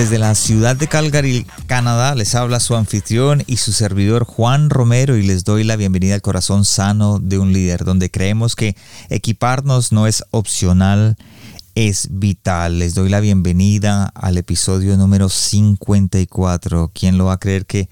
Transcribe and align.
Desde 0.00 0.18
la 0.18 0.34
ciudad 0.34 0.76
de 0.76 0.88
Calgary, 0.88 1.46
Canadá, 1.66 2.14
les 2.14 2.34
habla 2.34 2.58
su 2.58 2.74
anfitrión 2.74 3.42
y 3.46 3.58
su 3.58 3.70
servidor 3.72 4.24
Juan 4.24 4.70
Romero 4.70 5.18
y 5.18 5.22
les 5.22 5.44
doy 5.44 5.62
la 5.62 5.76
bienvenida 5.76 6.14
al 6.14 6.22
corazón 6.22 6.64
sano 6.64 7.18
de 7.18 7.38
un 7.38 7.52
líder, 7.52 7.84
donde 7.84 8.10
creemos 8.10 8.56
que 8.56 8.78
equiparnos 9.10 9.92
no 9.92 10.06
es 10.06 10.24
opcional, 10.30 11.18
es 11.74 12.08
vital. 12.12 12.78
Les 12.78 12.94
doy 12.94 13.10
la 13.10 13.20
bienvenida 13.20 14.06
al 14.14 14.38
episodio 14.38 14.96
número 14.96 15.28
54. 15.28 16.92
¿Quién 16.94 17.18
lo 17.18 17.26
va 17.26 17.34
a 17.34 17.38
creer 17.38 17.66
que 17.66 17.90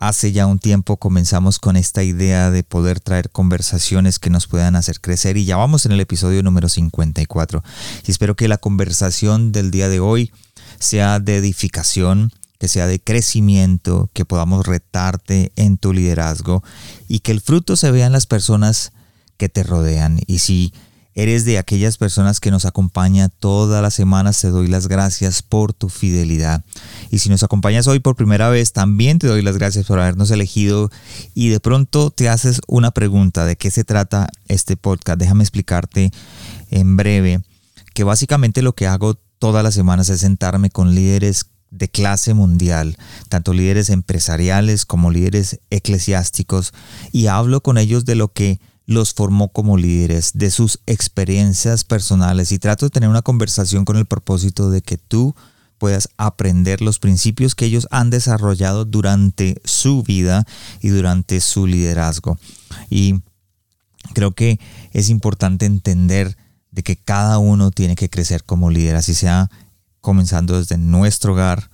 hace 0.00 0.32
ya 0.32 0.44
un 0.46 0.58
tiempo 0.58 0.96
comenzamos 0.96 1.60
con 1.60 1.76
esta 1.76 2.02
idea 2.02 2.50
de 2.50 2.64
poder 2.64 2.98
traer 2.98 3.30
conversaciones 3.30 4.18
que 4.18 4.30
nos 4.30 4.48
puedan 4.48 4.74
hacer 4.74 5.00
crecer 5.00 5.36
y 5.36 5.44
ya 5.44 5.56
vamos 5.56 5.86
en 5.86 5.92
el 5.92 6.00
episodio 6.00 6.42
número 6.42 6.68
54. 6.68 7.62
Y 8.08 8.10
espero 8.10 8.34
que 8.34 8.48
la 8.48 8.58
conversación 8.58 9.52
del 9.52 9.70
día 9.70 9.88
de 9.88 10.00
hoy 10.00 10.32
sea 10.80 11.20
de 11.20 11.36
edificación, 11.36 12.32
que 12.58 12.68
sea 12.68 12.86
de 12.86 13.00
crecimiento, 13.00 14.10
que 14.12 14.24
podamos 14.24 14.66
retarte 14.66 15.52
en 15.56 15.78
tu 15.78 15.92
liderazgo 15.92 16.62
y 17.08 17.20
que 17.20 17.32
el 17.32 17.40
fruto 17.40 17.76
se 17.76 17.90
vea 17.90 18.06
en 18.06 18.12
las 18.12 18.26
personas 18.26 18.92
que 19.36 19.48
te 19.48 19.62
rodean. 19.62 20.20
Y 20.26 20.40
si 20.40 20.72
Eres 21.18 21.44
de 21.44 21.58
aquellas 21.58 21.96
personas 21.96 22.38
que 22.38 22.52
nos 22.52 22.64
acompaña 22.64 23.28
todas 23.28 23.82
las 23.82 23.92
semanas. 23.92 24.40
Te 24.40 24.50
doy 24.50 24.68
las 24.68 24.86
gracias 24.86 25.42
por 25.42 25.72
tu 25.72 25.88
fidelidad. 25.88 26.64
Y 27.10 27.18
si 27.18 27.28
nos 27.28 27.42
acompañas 27.42 27.88
hoy 27.88 27.98
por 27.98 28.14
primera 28.14 28.50
vez, 28.50 28.72
también 28.72 29.18
te 29.18 29.26
doy 29.26 29.42
las 29.42 29.58
gracias 29.58 29.86
por 29.86 29.98
habernos 29.98 30.30
elegido. 30.30 30.92
Y 31.34 31.48
de 31.48 31.58
pronto 31.58 32.12
te 32.12 32.28
haces 32.28 32.60
una 32.68 32.92
pregunta 32.92 33.46
de 33.46 33.56
qué 33.56 33.72
se 33.72 33.82
trata 33.82 34.28
este 34.46 34.76
podcast. 34.76 35.18
Déjame 35.18 35.42
explicarte 35.42 36.12
en 36.70 36.96
breve 36.96 37.40
que 37.94 38.04
básicamente 38.04 38.62
lo 38.62 38.76
que 38.76 38.86
hago 38.86 39.18
todas 39.38 39.62
las 39.64 39.74
semanas 39.74 40.08
es 40.08 40.20
sentarme 40.20 40.70
con 40.70 40.94
líderes 40.94 41.46
de 41.70 41.88
clase 41.88 42.34
mundial, 42.34 42.96
tanto 43.28 43.52
líderes 43.52 43.90
empresariales 43.90 44.86
como 44.86 45.10
líderes 45.10 45.60
eclesiásticos, 45.70 46.72
y 47.12 47.26
hablo 47.26 47.62
con 47.62 47.78
ellos 47.78 48.04
de 48.04 48.14
lo 48.14 48.32
que 48.32 48.60
los 48.86 49.12
formó 49.12 49.52
como 49.52 49.76
líderes, 49.76 50.32
de 50.34 50.50
sus 50.50 50.80
experiencias 50.86 51.84
personales 51.84 52.52
y 52.52 52.58
trato 52.58 52.86
de 52.86 52.90
tener 52.90 53.10
una 53.10 53.20
conversación 53.20 53.84
con 53.84 53.96
el 53.96 54.06
propósito 54.06 54.70
de 54.70 54.80
que 54.80 54.96
tú 54.96 55.34
puedas 55.76 56.08
aprender 56.16 56.80
los 56.80 56.98
principios 56.98 57.54
que 57.54 57.66
ellos 57.66 57.86
han 57.90 58.10
desarrollado 58.10 58.86
durante 58.86 59.60
su 59.64 60.02
vida 60.02 60.46
y 60.80 60.88
durante 60.88 61.40
su 61.40 61.66
liderazgo. 61.66 62.38
Y 62.88 63.20
creo 64.14 64.32
que 64.32 64.58
es 64.92 65.10
importante 65.10 65.66
entender 65.66 66.36
de 66.78 66.84
que 66.84 66.94
cada 66.94 67.38
uno 67.38 67.72
tiene 67.72 67.96
que 67.96 68.08
crecer 68.08 68.44
como 68.44 68.70
líder, 68.70 68.94
así 68.94 69.12
sea 69.12 69.50
comenzando 70.00 70.56
desde 70.56 70.78
nuestro 70.78 71.32
hogar, 71.32 71.72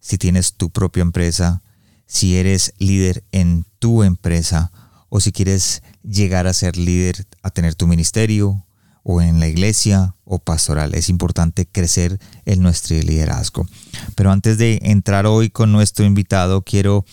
si 0.00 0.16
tienes 0.16 0.54
tu 0.54 0.70
propia 0.70 1.02
empresa, 1.02 1.62
si 2.06 2.38
eres 2.38 2.72
líder 2.78 3.24
en 3.30 3.66
tu 3.78 4.04
empresa 4.04 4.72
o 5.10 5.20
si 5.20 5.32
quieres 5.32 5.82
llegar 6.02 6.46
a 6.46 6.54
ser 6.54 6.78
líder, 6.78 7.26
a 7.42 7.50
tener 7.50 7.74
tu 7.74 7.86
ministerio 7.86 8.64
o 9.02 9.20
en 9.20 9.38
la 9.38 9.48
iglesia 9.48 10.14
o 10.24 10.38
pastoral. 10.38 10.94
Es 10.94 11.10
importante 11.10 11.66
crecer 11.66 12.18
en 12.46 12.62
nuestro 12.62 12.96
liderazgo. 12.96 13.66
Pero 14.14 14.32
antes 14.32 14.56
de 14.56 14.78
entrar 14.82 15.26
hoy 15.26 15.50
con 15.50 15.72
nuestro 15.72 16.06
invitado, 16.06 16.62
quiero 16.62 17.04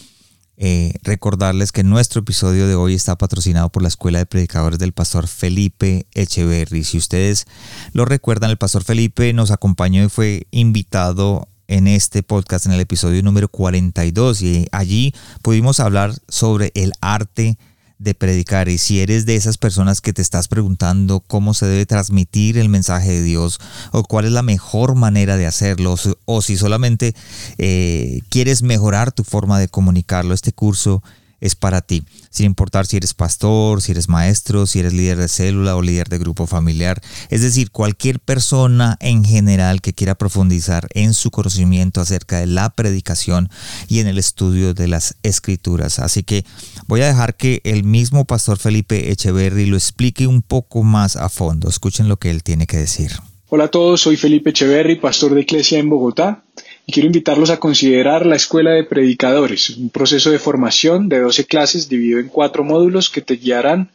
eh, 0.57 0.93
recordarles 1.03 1.71
que 1.71 1.83
nuestro 1.83 2.21
episodio 2.21 2.67
de 2.67 2.75
hoy 2.75 2.93
está 2.93 3.17
patrocinado 3.17 3.69
por 3.69 3.81
la 3.81 3.89
Escuela 3.89 4.19
de 4.19 4.25
Predicadores 4.25 4.79
del 4.79 4.93
Pastor 4.93 5.27
Felipe 5.27 6.07
Echeverry. 6.13 6.83
Si 6.83 6.97
ustedes 6.97 7.45
lo 7.93 8.05
recuerdan, 8.05 8.49
el 8.51 8.57
Pastor 8.57 8.83
Felipe 8.83 9.33
nos 9.33 9.51
acompañó 9.51 10.03
y 10.03 10.09
fue 10.09 10.47
invitado 10.51 11.47
en 11.67 11.87
este 11.87 12.23
podcast 12.23 12.65
en 12.65 12.73
el 12.73 12.79
episodio 12.79 13.21
número 13.23 13.47
42 13.47 14.41
y 14.43 14.67
allí 14.71 15.13
pudimos 15.41 15.79
hablar 15.79 16.13
sobre 16.27 16.71
el 16.75 16.93
arte 17.01 17.57
de 17.97 18.13
predicar. 18.13 18.69
Y 18.69 18.77
si 18.77 18.99
eres 18.99 19.25
de 19.25 19.35
esas 19.35 19.57
personas 19.57 20.01
que 20.01 20.13
te 20.13 20.21
estás 20.21 20.47
preguntando 20.47 21.21
cómo 21.21 21.53
se 21.53 21.65
debe 21.65 21.85
transmitir 21.85 22.57
el 22.57 22.69
mensaje 22.69 23.11
de 23.11 23.23
Dios 23.23 23.59
o 23.91 24.03
cuál 24.03 24.25
es 24.25 24.31
la 24.31 24.41
mejor 24.41 24.95
manera 24.95 25.37
de 25.37 25.47
hacerlo 25.47 25.95
o 26.25 26.41
si 26.41 26.57
solamente 26.57 27.15
eh, 27.57 28.21
quieres 28.29 28.63
mejorar 28.63 29.11
tu 29.11 29.23
forma 29.23 29.59
de 29.59 29.67
comunicarlo, 29.67 30.33
este 30.33 30.51
curso 30.51 31.03
es 31.41 31.55
para 31.55 31.81
ti, 31.81 32.03
sin 32.29 32.47
importar 32.47 32.85
si 32.85 32.97
eres 32.97 33.13
pastor, 33.13 33.81
si 33.81 33.91
eres 33.91 34.09
maestro, 34.09 34.65
si 34.65 34.79
eres 34.79 34.93
líder 34.93 35.17
de 35.17 35.27
célula 35.27 35.75
o 35.75 35.81
líder 35.81 36.09
de 36.09 36.17
grupo 36.17 36.47
familiar. 36.47 37.01
Es 37.29 37.41
decir, 37.41 37.71
cualquier 37.71 38.19
persona 38.19 38.97
en 38.99 39.23
general 39.23 39.81
que 39.81 39.93
quiera 39.93 40.15
profundizar 40.15 40.87
en 40.93 41.13
su 41.13 41.31
conocimiento 41.31 42.01
acerca 42.01 42.39
de 42.39 42.47
la 42.47 42.69
predicación 42.69 43.49
y 43.87 43.99
en 43.99 44.07
el 44.07 44.17
estudio 44.17 44.73
de 44.73 44.87
las 44.87 45.15
escrituras. 45.23 45.99
Así 45.99 46.23
que 46.23 46.45
voy 46.87 47.01
a 47.01 47.07
dejar 47.07 47.35
que 47.35 47.61
el 47.63 47.83
mismo 47.83 48.25
pastor 48.25 48.57
Felipe 48.57 49.11
Echeverry 49.11 49.65
lo 49.65 49.77
explique 49.77 50.27
un 50.27 50.41
poco 50.41 50.83
más 50.83 51.15
a 51.15 51.29
fondo. 51.29 51.69
Escuchen 51.69 52.07
lo 52.07 52.17
que 52.17 52.31
él 52.31 52.43
tiene 52.43 52.67
que 52.67 52.77
decir. 52.77 53.11
Hola 53.49 53.65
a 53.65 53.67
todos, 53.69 54.01
soy 54.01 54.17
Felipe 54.17 54.49
Echeverry, 54.49 54.95
pastor 54.95 55.35
de 55.35 55.41
iglesia 55.41 55.77
en 55.79 55.89
Bogotá 55.89 56.43
y 56.85 56.91
quiero 56.91 57.07
invitarlos 57.07 57.49
a 57.49 57.57
considerar 57.57 58.25
la 58.25 58.35
Escuela 58.35 58.71
de 58.71 58.83
Predicadores, 58.83 59.71
un 59.71 59.89
proceso 59.89 60.29
de 60.29 60.39
formación 60.39 61.09
de 61.09 61.19
12 61.19 61.45
clases 61.45 61.89
dividido 61.89 62.19
en 62.19 62.27
cuatro 62.27 62.63
módulos 62.63 63.09
que 63.09 63.21
te 63.21 63.35
guiarán 63.35 63.89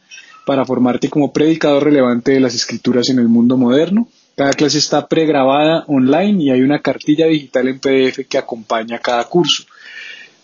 para 0.45 0.65
formarte 0.65 1.09
como 1.09 1.31
predicador 1.31 1.85
relevante 1.85 2.33
de 2.33 2.41
las 2.41 2.53
escrituras 2.53 3.09
en 3.09 3.19
el 3.19 3.29
mundo 3.29 3.55
moderno. 3.55 4.09
Cada 4.35 4.51
clase 4.53 4.79
está 4.79 5.07
pregrabada 5.07 5.85
online 5.87 6.43
y 6.43 6.49
hay 6.51 6.61
una 6.61 6.81
cartilla 6.81 7.27
digital 7.27 7.67
en 7.69 7.79
PDF 7.79 8.27
que 8.27 8.37
acompaña 8.37 8.99
cada 8.99 9.23
curso. 9.25 9.63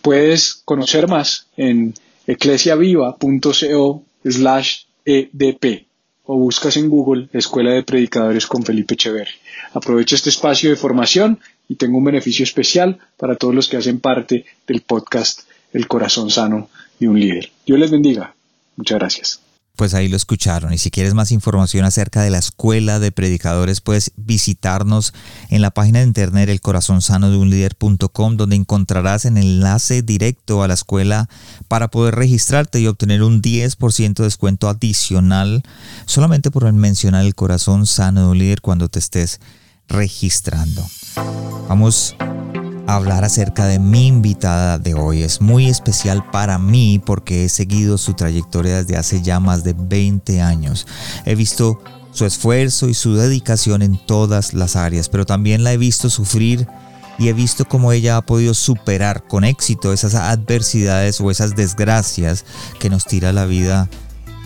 Puedes 0.00 0.62
conocer 0.64 1.08
más 1.08 1.48
en 1.56 1.92
eclesiaviva.co 2.26 4.02
slash 4.24 4.82
edp 5.04 5.86
o 6.24 6.36
buscas 6.36 6.76
en 6.76 6.88
Google 6.88 7.28
Escuela 7.32 7.72
de 7.72 7.82
Predicadores 7.82 8.46
con 8.46 8.62
Felipe 8.62 8.94
Echeverri. 8.94 9.32
Aprovecho 9.72 10.14
este 10.14 10.28
espacio 10.30 10.70
de 10.70 10.76
formación 10.76 11.40
y 11.68 11.76
tengo 11.76 11.98
un 11.98 12.04
beneficio 12.04 12.42
especial 12.42 12.98
para 13.16 13.36
todos 13.36 13.54
los 13.54 13.68
que 13.68 13.76
hacen 13.76 14.00
parte 14.00 14.46
del 14.66 14.80
podcast 14.80 15.42
El 15.72 15.86
corazón 15.86 16.30
sano 16.30 16.70
de 16.98 17.08
un 17.08 17.20
líder. 17.20 17.50
Dios 17.66 17.78
les 17.78 17.90
bendiga. 17.90 18.34
Muchas 18.76 18.98
gracias 18.98 19.40
pues 19.78 19.94
ahí 19.94 20.08
lo 20.08 20.16
escucharon. 20.16 20.72
Y 20.74 20.78
si 20.78 20.90
quieres 20.90 21.14
más 21.14 21.30
información 21.30 21.84
acerca 21.84 22.20
de 22.22 22.30
la 22.30 22.38
escuela 22.38 22.98
de 22.98 23.12
predicadores, 23.12 23.80
puedes 23.80 24.10
visitarnos 24.16 25.14
en 25.50 25.62
la 25.62 25.70
página 25.70 26.00
de 26.00 26.06
internet 26.06 26.48
elcorazonsanodeunlider.com 26.48 28.36
donde 28.36 28.56
encontrarás 28.56 29.24
el 29.24 29.38
enlace 29.38 30.02
directo 30.02 30.64
a 30.64 30.68
la 30.68 30.74
escuela 30.74 31.28
para 31.68 31.88
poder 31.88 32.16
registrarte 32.16 32.80
y 32.80 32.88
obtener 32.88 33.22
un 33.22 33.40
10% 33.40 34.14
de 34.14 34.24
descuento 34.24 34.68
adicional 34.68 35.62
solamente 36.06 36.50
por 36.50 36.70
mencionar 36.72 37.24
el 37.24 37.36
corazón 37.36 37.86
sano 37.86 38.22
de 38.22 38.30
un 38.32 38.38
líder 38.38 38.60
cuando 38.60 38.88
te 38.88 38.98
estés 38.98 39.38
registrando. 39.88 40.84
Vamos 41.68 42.16
hablar 42.88 43.22
acerca 43.22 43.66
de 43.66 43.78
mi 43.78 44.06
invitada 44.06 44.78
de 44.78 44.94
hoy. 44.94 45.22
Es 45.22 45.42
muy 45.42 45.68
especial 45.68 46.24
para 46.30 46.58
mí 46.58 47.00
porque 47.04 47.44
he 47.44 47.48
seguido 47.50 47.98
su 47.98 48.14
trayectoria 48.14 48.78
desde 48.78 48.96
hace 48.96 49.20
ya 49.20 49.40
más 49.40 49.62
de 49.62 49.74
20 49.74 50.40
años. 50.40 50.86
He 51.26 51.34
visto 51.34 51.82
su 52.12 52.24
esfuerzo 52.24 52.88
y 52.88 52.94
su 52.94 53.14
dedicación 53.14 53.82
en 53.82 53.98
todas 54.06 54.54
las 54.54 54.74
áreas, 54.74 55.10
pero 55.10 55.26
también 55.26 55.64
la 55.64 55.72
he 55.72 55.76
visto 55.76 56.08
sufrir 56.08 56.66
y 57.18 57.28
he 57.28 57.32
visto 57.34 57.66
cómo 57.66 57.92
ella 57.92 58.16
ha 58.16 58.22
podido 58.22 58.54
superar 58.54 59.26
con 59.26 59.44
éxito 59.44 59.92
esas 59.92 60.14
adversidades 60.14 61.20
o 61.20 61.30
esas 61.30 61.56
desgracias 61.56 62.46
que 62.78 62.88
nos 62.88 63.04
tira 63.04 63.32
la 63.32 63.44
vida, 63.44 63.90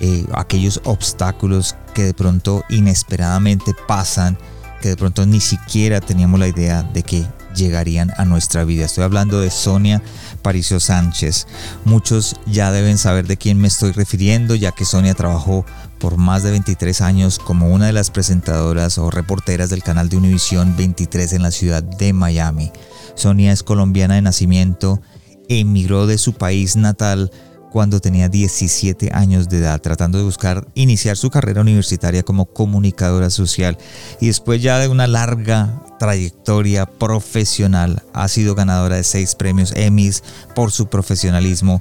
eh, 0.00 0.26
aquellos 0.34 0.80
obstáculos 0.84 1.76
que 1.94 2.02
de 2.02 2.14
pronto 2.14 2.64
inesperadamente 2.70 3.72
pasan, 3.86 4.36
que 4.82 4.90
de 4.90 4.96
pronto 4.96 5.25
ni 5.25 5.40
siquiera 5.40 6.00
teníamos 6.02 6.38
la 6.38 6.49
idea 6.49 6.82
de 6.82 7.02
que 7.02 7.25
llegarían 7.55 8.12
a 8.19 8.25
nuestra 8.25 8.64
vida. 8.64 8.84
Estoy 8.84 9.05
hablando 9.05 9.40
de 9.40 9.50
Sonia 9.50 10.02
Paricio 10.43 10.81
Sánchez. 10.81 11.46
Muchos 11.84 12.37
ya 12.46 12.73
deben 12.73 12.99
saber 12.99 13.26
de 13.26 13.37
quién 13.37 13.58
me 13.58 13.69
estoy 13.69 13.93
refiriendo, 13.93 14.55
ya 14.55 14.73
que 14.73 14.84
Sonia 14.84 15.14
trabajó 15.14 15.64
por 15.99 16.17
más 16.17 16.43
de 16.43 16.50
23 16.50 17.00
años 17.00 17.38
como 17.38 17.70
una 17.70 17.87
de 17.87 17.93
las 17.93 18.11
presentadoras 18.11 18.99
o 18.99 19.11
reporteras 19.11 19.70
del 19.70 19.82
canal 19.82 20.08
de 20.08 20.17
Univisión 20.17 20.76
23 20.76 21.32
en 21.34 21.43
la 21.43 21.50
ciudad 21.50 21.82
de 21.82 22.12
Miami. 22.12 22.73
Sonia 23.14 23.52
es 23.52 23.62
colombiana 23.62 24.17
de 24.17 24.23
nacimiento, 24.23 25.00
emigró 25.49 26.06
de 26.06 26.19
su 26.19 26.34
país 26.34 26.76
natal 26.76 27.31
cuando 27.72 28.00
tenía 28.00 28.28
17 28.28 29.10
años 29.14 29.48
de 29.48 29.58
edad, 29.58 29.80
tratando 29.80 30.19
de 30.19 30.24
buscar 30.24 30.69
iniciar 30.74 31.16
su 31.16 31.30
carrera 31.30 31.62
universitaria 31.62 32.22
como 32.22 32.44
comunicadora 32.44 33.30
social 33.30 33.78
y 34.20 34.26
después 34.26 34.60
ya 34.60 34.78
de 34.78 34.88
una 34.88 35.06
larga 35.06 35.82
trayectoria 35.98 36.84
profesional 36.84 38.02
ha 38.12 38.28
sido 38.28 38.54
ganadora 38.54 38.96
de 38.96 39.04
seis 39.04 39.34
premios 39.34 39.72
Emmys 39.74 40.22
por 40.54 40.70
su 40.70 40.88
profesionalismo 40.88 41.80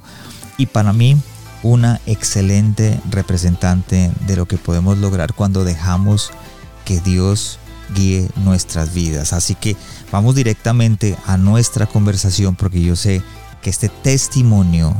y 0.56 0.66
para 0.66 0.94
mí 0.94 1.20
una 1.62 2.00
excelente 2.06 2.98
representante 3.10 4.10
de 4.26 4.36
lo 4.36 4.46
que 4.46 4.56
podemos 4.56 4.96
lograr 4.96 5.34
cuando 5.34 5.62
dejamos 5.62 6.30
que 6.86 7.00
Dios 7.00 7.58
guíe 7.94 8.30
nuestras 8.36 8.94
vidas. 8.94 9.34
Así 9.34 9.54
que 9.54 9.76
vamos 10.10 10.34
directamente 10.34 11.16
a 11.26 11.36
nuestra 11.36 11.86
conversación 11.86 12.56
porque 12.56 12.80
yo 12.80 12.96
sé 12.96 13.22
que 13.60 13.68
este 13.68 13.90
testimonio 13.90 14.96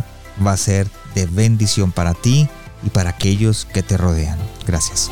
va 0.47 0.53
a 0.53 0.56
ser 0.56 0.89
de 1.15 1.27
bendición 1.27 1.93
para 1.93 2.15
ti 2.15 2.49
y 2.85 2.91
para 2.91 3.11
aquellos 3.11 3.65
que 3.65 3.83
te 3.83 3.97
rodean. 3.97 4.39
Gracias. 4.67 5.11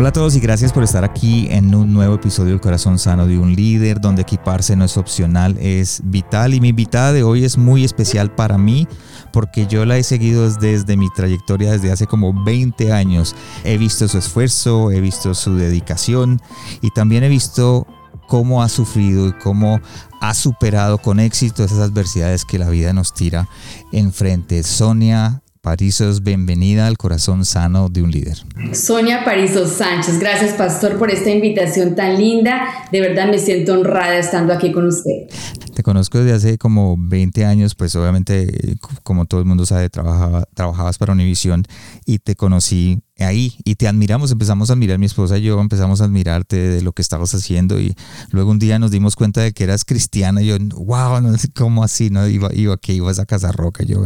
Hola 0.00 0.08
a 0.08 0.12
todos 0.12 0.34
y 0.34 0.40
gracias 0.40 0.72
por 0.72 0.82
estar 0.82 1.04
aquí 1.04 1.48
en 1.50 1.74
un 1.74 1.92
nuevo 1.92 2.14
episodio 2.14 2.52
del 2.52 2.60
Corazón 2.60 2.98
Sano 2.98 3.26
de 3.26 3.38
un 3.38 3.54
Líder, 3.54 4.00
donde 4.00 4.22
equiparse 4.22 4.74
no 4.74 4.86
es 4.86 4.96
opcional, 4.96 5.58
es 5.60 6.00
vital. 6.04 6.54
Y 6.54 6.60
mi 6.60 6.68
invitada 6.68 7.12
de 7.12 7.22
hoy 7.22 7.44
es 7.44 7.58
muy 7.58 7.84
especial 7.84 8.34
para 8.34 8.56
mí 8.56 8.88
porque 9.30 9.66
yo 9.66 9.84
la 9.84 9.98
he 9.98 10.02
seguido 10.02 10.50
desde 10.50 10.96
mi 10.96 11.10
trayectoria 11.10 11.72
desde 11.72 11.92
hace 11.92 12.06
como 12.06 12.32
20 12.44 12.92
años. 12.92 13.34
He 13.62 13.76
visto 13.76 14.08
su 14.08 14.16
esfuerzo, 14.16 14.90
he 14.90 15.02
visto 15.02 15.34
su 15.34 15.56
dedicación 15.56 16.40
y 16.80 16.90
también 16.92 17.22
he 17.24 17.28
visto 17.28 17.86
cómo 18.30 18.62
ha 18.62 18.68
sufrido 18.68 19.26
y 19.26 19.32
cómo 19.32 19.80
ha 20.20 20.34
superado 20.34 20.98
con 20.98 21.18
éxito 21.18 21.64
esas 21.64 21.80
adversidades 21.80 22.44
que 22.44 22.60
la 22.60 22.70
vida 22.70 22.92
nos 22.92 23.12
tira 23.12 23.48
enfrente. 23.90 24.62
Sonia 24.62 25.42
Parisos, 25.60 26.22
bienvenida 26.22 26.86
al 26.86 26.96
corazón 26.96 27.44
sano 27.44 27.88
de 27.88 28.02
un 28.02 28.12
líder. 28.12 28.38
Sonia 28.72 29.24
Parisos 29.24 29.70
Sánchez, 29.70 30.20
gracias 30.20 30.54
pastor 30.54 30.96
por 30.96 31.10
esta 31.10 31.28
invitación 31.28 31.96
tan 31.96 32.18
linda. 32.18 32.68
De 32.92 33.00
verdad 33.00 33.28
me 33.28 33.38
siento 33.38 33.72
honrada 33.72 34.16
estando 34.16 34.52
aquí 34.52 34.70
con 34.70 34.86
usted. 34.86 35.26
Te 35.74 35.82
conozco 35.82 36.18
desde 36.18 36.34
hace 36.34 36.58
como 36.58 36.96
20 36.96 37.44
años, 37.44 37.74
pues 37.74 37.96
obviamente, 37.96 38.76
como 39.02 39.24
todo 39.24 39.40
el 39.40 39.46
mundo 39.46 39.66
sabe, 39.66 39.90
trabajaba, 39.90 40.44
trabajabas 40.54 40.98
para 40.98 41.12
Univision 41.14 41.64
y 42.06 42.20
te 42.20 42.36
conocí 42.36 43.02
ahí 43.24 43.54
y 43.64 43.74
te 43.74 43.88
admiramos, 43.88 44.30
empezamos 44.30 44.70
a 44.70 44.74
admirar 44.74 44.98
mi 44.98 45.06
esposa 45.06 45.38
y 45.38 45.42
yo, 45.42 45.60
empezamos 45.60 46.00
a 46.00 46.04
admirarte 46.04 46.56
de 46.56 46.82
lo 46.82 46.92
que 46.92 47.02
estabas 47.02 47.34
haciendo 47.34 47.80
y 47.80 47.94
luego 48.30 48.50
un 48.50 48.58
día 48.58 48.78
nos 48.78 48.90
dimos 48.90 49.16
cuenta 49.16 49.40
de 49.40 49.52
que 49.52 49.64
eras 49.64 49.84
cristiana 49.84 50.42
y 50.42 50.46
yo, 50.46 50.56
wow, 50.74 51.20
no 51.20 51.34
cómo 51.54 51.84
así, 51.84 52.10
no 52.10 52.26
iba, 52.26 52.52
iba 52.54 52.76
que 52.76 52.92
ibas 52.92 53.18
a 53.18 53.26
Casa 53.26 53.52
Roca, 53.52 53.84
yo, 53.84 54.04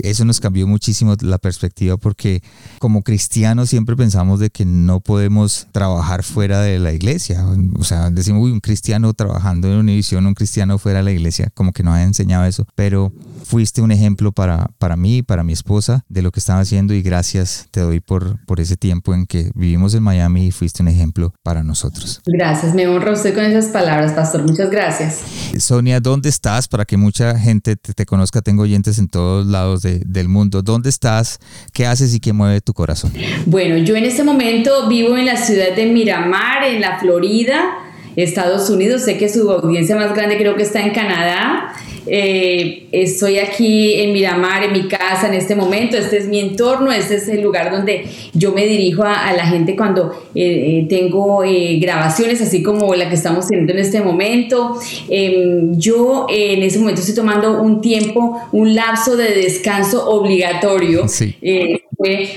eso 0.00 0.24
nos 0.24 0.40
cambió 0.40 0.66
muchísimo 0.66 1.16
la 1.20 1.38
perspectiva 1.38 1.96
porque 1.96 2.42
como 2.78 3.02
cristianos 3.02 3.70
siempre 3.70 3.96
pensamos 3.96 4.40
de 4.40 4.50
que 4.50 4.64
no 4.64 5.00
podemos 5.00 5.66
trabajar 5.72 6.22
fuera 6.22 6.60
de 6.60 6.78
la 6.78 6.92
iglesia, 6.92 7.46
o 7.78 7.84
sea, 7.84 8.10
decimos, 8.10 8.42
uy, 8.42 8.52
un 8.52 8.60
cristiano 8.60 9.12
trabajando 9.14 9.68
en 9.68 9.78
Univision, 9.78 10.26
un 10.26 10.34
cristiano 10.34 10.78
fuera 10.78 10.98
de 10.98 11.04
la 11.04 11.12
iglesia, 11.12 11.50
como 11.54 11.72
que 11.72 11.82
no 11.82 11.92
ha 11.92 12.02
enseñado 12.02 12.44
eso, 12.44 12.66
pero 12.74 13.12
fuiste 13.44 13.80
un 13.80 13.92
ejemplo 13.92 14.32
para, 14.32 14.70
para 14.78 14.96
mí, 14.96 15.22
para 15.22 15.42
mi 15.42 15.52
esposa, 15.52 16.04
de 16.08 16.22
lo 16.22 16.30
que 16.32 16.40
estaba 16.40 16.60
haciendo 16.60 16.94
y 16.94 17.02
gracias 17.02 17.66
te 17.70 17.80
doy 17.80 18.00
por, 18.00 18.38
por 18.48 18.60
ese 18.60 18.78
tiempo 18.78 19.14
en 19.14 19.26
que 19.26 19.50
vivimos 19.54 19.94
en 19.94 20.02
Miami 20.02 20.46
y 20.46 20.50
fuiste 20.50 20.82
un 20.82 20.88
ejemplo 20.88 21.34
para 21.42 21.62
nosotros. 21.62 22.22
Gracias, 22.26 22.74
me 22.74 22.88
honra 22.88 23.12
usted 23.12 23.34
con 23.34 23.44
esas 23.44 23.66
palabras, 23.66 24.12
pastor. 24.12 24.42
Muchas 24.42 24.70
gracias. 24.70 25.20
Sonia, 25.58 26.00
¿dónde 26.00 26.30
estás? 26.30 26.66
Para 26.66 26.86
que 26.86 26.96
mucha 26.96 27.38
gente 27.38 27.76
te, 27.76 28.06
conozca, 28.06 28.40
tengo 28.40 28.62
oyentes 28.62 28.98
en 28.98 29.08
todos 29.08 29.46
lados 29.46 29.82
del 29.82 30.28
mundo. 30.28 30.62
¿Dónde 30.62 30.88
estás? 30.88 31.38
¿Qué 31.74 31.86
haces 31.86 32.14
y 32.14 32.20
qué 32.20 32.32
mueve 32.32 32.62
tu 32.62 32.72
corazón? 32.72 33.12
Bueno, 33.44 33.76
yo 33.76 33.94
en 33.96 34.06
este 34.06 34.24
momento 34.24 34.88
vivo 34.88 35.16
en 35.18 35.26
la 35.26 35.36
ciudad 35.36 35.76
de 35.76 35.86
Miramar, 35.86 36.64
en 36.64 36.80
la 36.80 36.98
Florida. 36.98 37.84
Estados 38.16 38.68
Unidos. 38.68 39.02
Sé 39.02 39.16
que 39.16 39.28
su 39.28 39.48
audiencia 39.50 39.94
más 39.94 40.14
grande 40.14 40.38
creo 40.38 40.56
que 40.56 40.64
está 40.64 40.80
en 40.80 40.92
Canadá. 40.92 41.72
Eh, 42.10 42.88
estoy 42.92 43.38
aquí 43.38 43.94
en 43.94 44.12
Miramar, 44.12 44.64
en 44.64 44.72
mi 44.72 44.88
casa 44.88 45.28
en 45.28 45.34
este 45.34 45.54
momento, 45.54 45.96
este 45.96 46.18
es 46.18 46.28
mi 46.28 46.40
entorno, 46.40 46.90
este 46.90 47.16
es 47.16 47.28
el 47.28 47.42
lugar 47.42 47.70
donde 47.70 48.06
yo 48.32 48.52
me 48.52 48.66
dirijo 48.66 49.02
a, 49.02 49.32
la 49.32 49.46
gente 49.46 49.76
cuando 49.76 50.10
eh, 50.34 50.80
eh, 50.80 50.86
tengo 50.88 51.42
grabaciones, 51.80 52.40
así 52.40 52.62
como 52.62 52.94
la 52.94 53.08
que 53.08 53.14
estamos 53.14 53.46
teniendo 53.46 53.72
en 53.72 53.78
este 53.78 54.00
momento. 54.00 54.78
Em, 55.08 55.78
yo 55.78 56.26
en 56.28 56.62
ese 56.62 56.78
momento 56.78 57.00
estoy 57.00 57.14
tomando 57.14 57.60
un 57.60 57.80
tiempo, 57.80 58.40
un 58.52 58.74
lapso 58.74 59.16
de 59.16 59.34
descanso 59.34 60.08
obligatorio. 60.08 61.04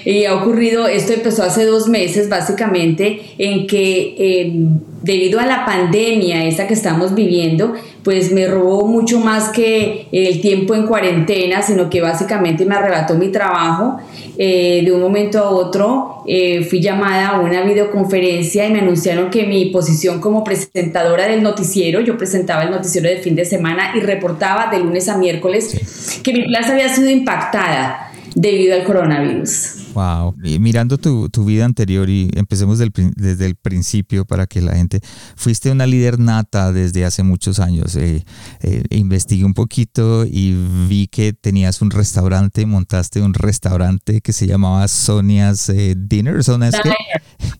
y 0.06 0.26
ha 0.26 0.36
ocurrido, 0.36 0.88
esto 0.88 1.14
empezó 1.14 1.44
hace 1.44 1.66
dos 1.66 1.88
meses 1.88 2.30
básicamente, 2.30 3.22
en 3.38 3.68
que 3.68 4.16
em, 4.18 4.80
debido 5.02 5.40
a 5.40 5.46
la 5.46 5.66
pandemia 5.66 6.46
esa 6.46 6.68
que 6.68 6.74
estamos 6.74 7.16
viviendo, 7.16 7.74
pues 8.04 8.32
me 8.32 8.48
robó 8.48 8.88
mucho 8.88 9.20
más 9.20 9.50
que 9.50 10.08
el 10.12 10.42
tiempo 10.42 10.76
en 10.76 10.88
cuarentena, 10.88 11.62
sino 11.62 11.90
que 11.90 12.02
básicamente 12.02 12.66
me 12.66 12.76
arrebató 12.76 13.16
mi 13.16 13.30
trabajo. 13.30 13.98
Eh, 14.38 14.82
de 14.84 14.92
un 14.92 15.02
momento 15.02 15.40
a 15.40 15.50
otro 15.50 16.24
eh, 16.26 16.64
fui 16.64 16.82
llamada 16.82 17.30
a 17.30 17.42
una 17.42 17.62
videoconferencia 17.62 18.66
y 18.66 18.72
me 18.72 18.80
anunciaron 18.80 19.30
que 19.30 19.46
mi 19.46 19.66
posición 19.66 20.20
como 20.22 20.44
presentadora 20.44 21.28
del 21.28 21.44
noticiero, 21.44 22.00
yo 22.00 22.18
presentaba 22.18 22.64
el 22.64 22.72
noticiero 22.72 23.10
de 23.10 23.18
fin 23.18 23.36
de 23.36 23.46
semana 23.46 23.92
y 23.96 24.00
reportaba 24.00 24.72
de 24.72 24.80
lunes 24.80 25.10
a 25.10 25.18
miércoles, 25.18 26.22
que 26.24 26.34
mi 26.34 26.44
plaza 26.44 26.72
había 26.74 26.90
sido 26.90 27.10
impactada 27.10 28.12
debido 28.36 28.76
al 28.76 28.84
coronavirus. 28.84 29.81
Wow. 29.94 30.36
Y 30.44 30.60
mirando 30.60 30.98
tu, 30.98 31.30
vida 31.46 31.66
anterior 31.66 32.10
y 32.10 32.30
empecemos 32.36 32.80
desde 32.80 33.46
el 33.46 33.56
principio 33.56 34.26
para 34.26 34.48
que 34.48 34.62
la 34.62 34.76
gente, 34.76 35.02
fuiste 35.36 35.72
una 35.72 35.86
líder 35.86 36.20
nata 36.20 36.72
desde 36.72 37.06
hace 37.06 37.24
muchos 37.24 37.60
años. 37.60 37.96
Eh, 37.96 38.24
eh, 38.62 38.84
investigué 38.92 39.44
un 39.44 39.54
poquito 39.54 40.26
y 40.26 40.54
vi 40.88 41.08
que 41.08 41.34
tenías 41.34 41.82
un 41.82 41.92
restaurante, 41.92 42.66
montaste 42.66 43.22
un 43.22 43.34
restaurante 43.34 44.22
que 44.22 44.34
se 44.34 44.48
llamaba 44.48 44.88
Sonia's 44.88 45.70
eh, 45.70 45.96
Dinner. 45.98 46.44
Sonia's, 46.44 46.76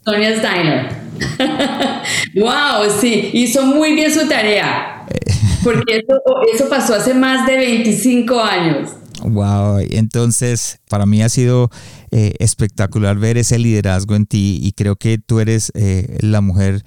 Sonia's 0.06 0.42
Diner. 0.42 1.02
wow, 2.36 2.90
sí, 3.00 3.32
hizo 3.34 3.66
muy 3.66 3.94
bien 3.94 4.14
su 4.14 4.28
tarea. 4.28 5.06
Porque 5.64 5.98
eso, 5.98 6.20
eso 6.54 6.70
pasó 6.70 6.96
hace 6.96 7.14
más 7.14 7.46
de 7.46 7.58
25 7.58 8.40
años. 8.40 8.90
Wow, 9.24 9.80
entonces 9.92 10.80
para 10.90 11.06
mí 11.06 11.22
ha 11.22 11.30
sido 11.30 11.70
eh, 12.12 12.36
espectacular 12.40 13.18
ver 13.18 13.38
ese 13.38 13.58
liderazgo 13.58 14.16
en 14.16 14.26
ti 14.26 14.60
y 14.62 14.74
creo 14.74 14.96
que 14.98 15.18
tú 15.18 15.40
eres 15.40 15.72
eh, 15.76 16.18
la 16.22 16.42
mujer 16.42 16.84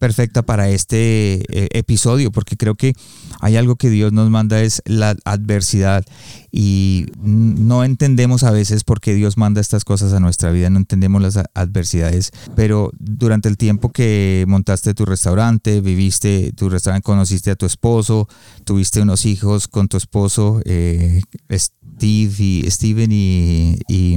perfecta 0.00 0.40
para 0.42 0.70
este 0.70 1.42
eh, 1.50 1.68
episodio, 1.72 2.32
porque 2.32 2.56
creo 2.56 2.74
que 2.74 2.94
hay 3.38 3.56
algo 3.56 3.76
que 3.76 3.90
Dios 3.90 4.12
nos 4.12 4.30
manda 4.30 4.62
es 4.62 4.82
la 4.86 5.14
adversidad 5.24 6.04
y 6.50 7.06
no 7.22 7.84
entendemos 7.84 8.42
a 8.42 8.50
veces 8.50 8.82
por 8.82 9.00
qué 9.00 9.12
Dios 9.14 9.36
manda 9.36 9.60
estas 9.60 9.84
cosas 9.84 10.14
a 10.14 10.18
nuestra 10.18 10.50
vida, 10.52 10.70
no 10.70 10.78
entendemos 10.78 11.20
las 11.20 11.38
adversidades, 11.54 12.32
pero 12.56 12.90
durante 12.98 13.50
el 13.50 13.58
tiempo 13.58 13.92
que 13.92 14.46
montaste 14.48 14.94
tu 14.94 15.04
restaurante, 15.04 15.82
viviste 15.82 16.52
tu 16.56 16.70
restaurante, 16.70 17.04
conociste 17.04 17.50
a 17.50 17.56
tu 17.56 17.66
esposo, 17.66 18.26
tuviste 18.64 19.02
unos 19.02 19.26
hijos 19.26 19.68
con 19.68 19.88
tu 19.88 19.98
esposo, 19.98 20.62
eh, 20.64 21.20
Steve 21.52 22.34
y 22.38 22.70
Steven 22.70 23.12
y, 23.12 23.78
y, 23.86 24.16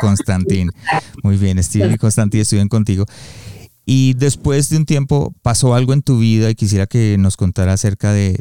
Constantín. 0.00 0.70
Muy 1.22 1.36
bien, 1.36 1.62
Steven 1.62 1.92
y 1.92 1.98
Constantín 1.98 2.40
estuvieron 2.40 2.70
contigo. 2.70 3.04
Y 3.90 4.12
después 4.12 4.68
de 4.68 4.76
un 4.76 4.84
tiempo 4.84 5.32
pasó 5.40 5.72
algo 5.72 5.94
en 5.94 6.02
tu 6.02 6.18
vida 6.18 6.50
y 6.50 6.54
quisiera 6.54 6.86
que 6.86 7.16
nos 7.18 7.38
contara 7.38 7.72
acerca 7.72 8.12
de 8.12 8.36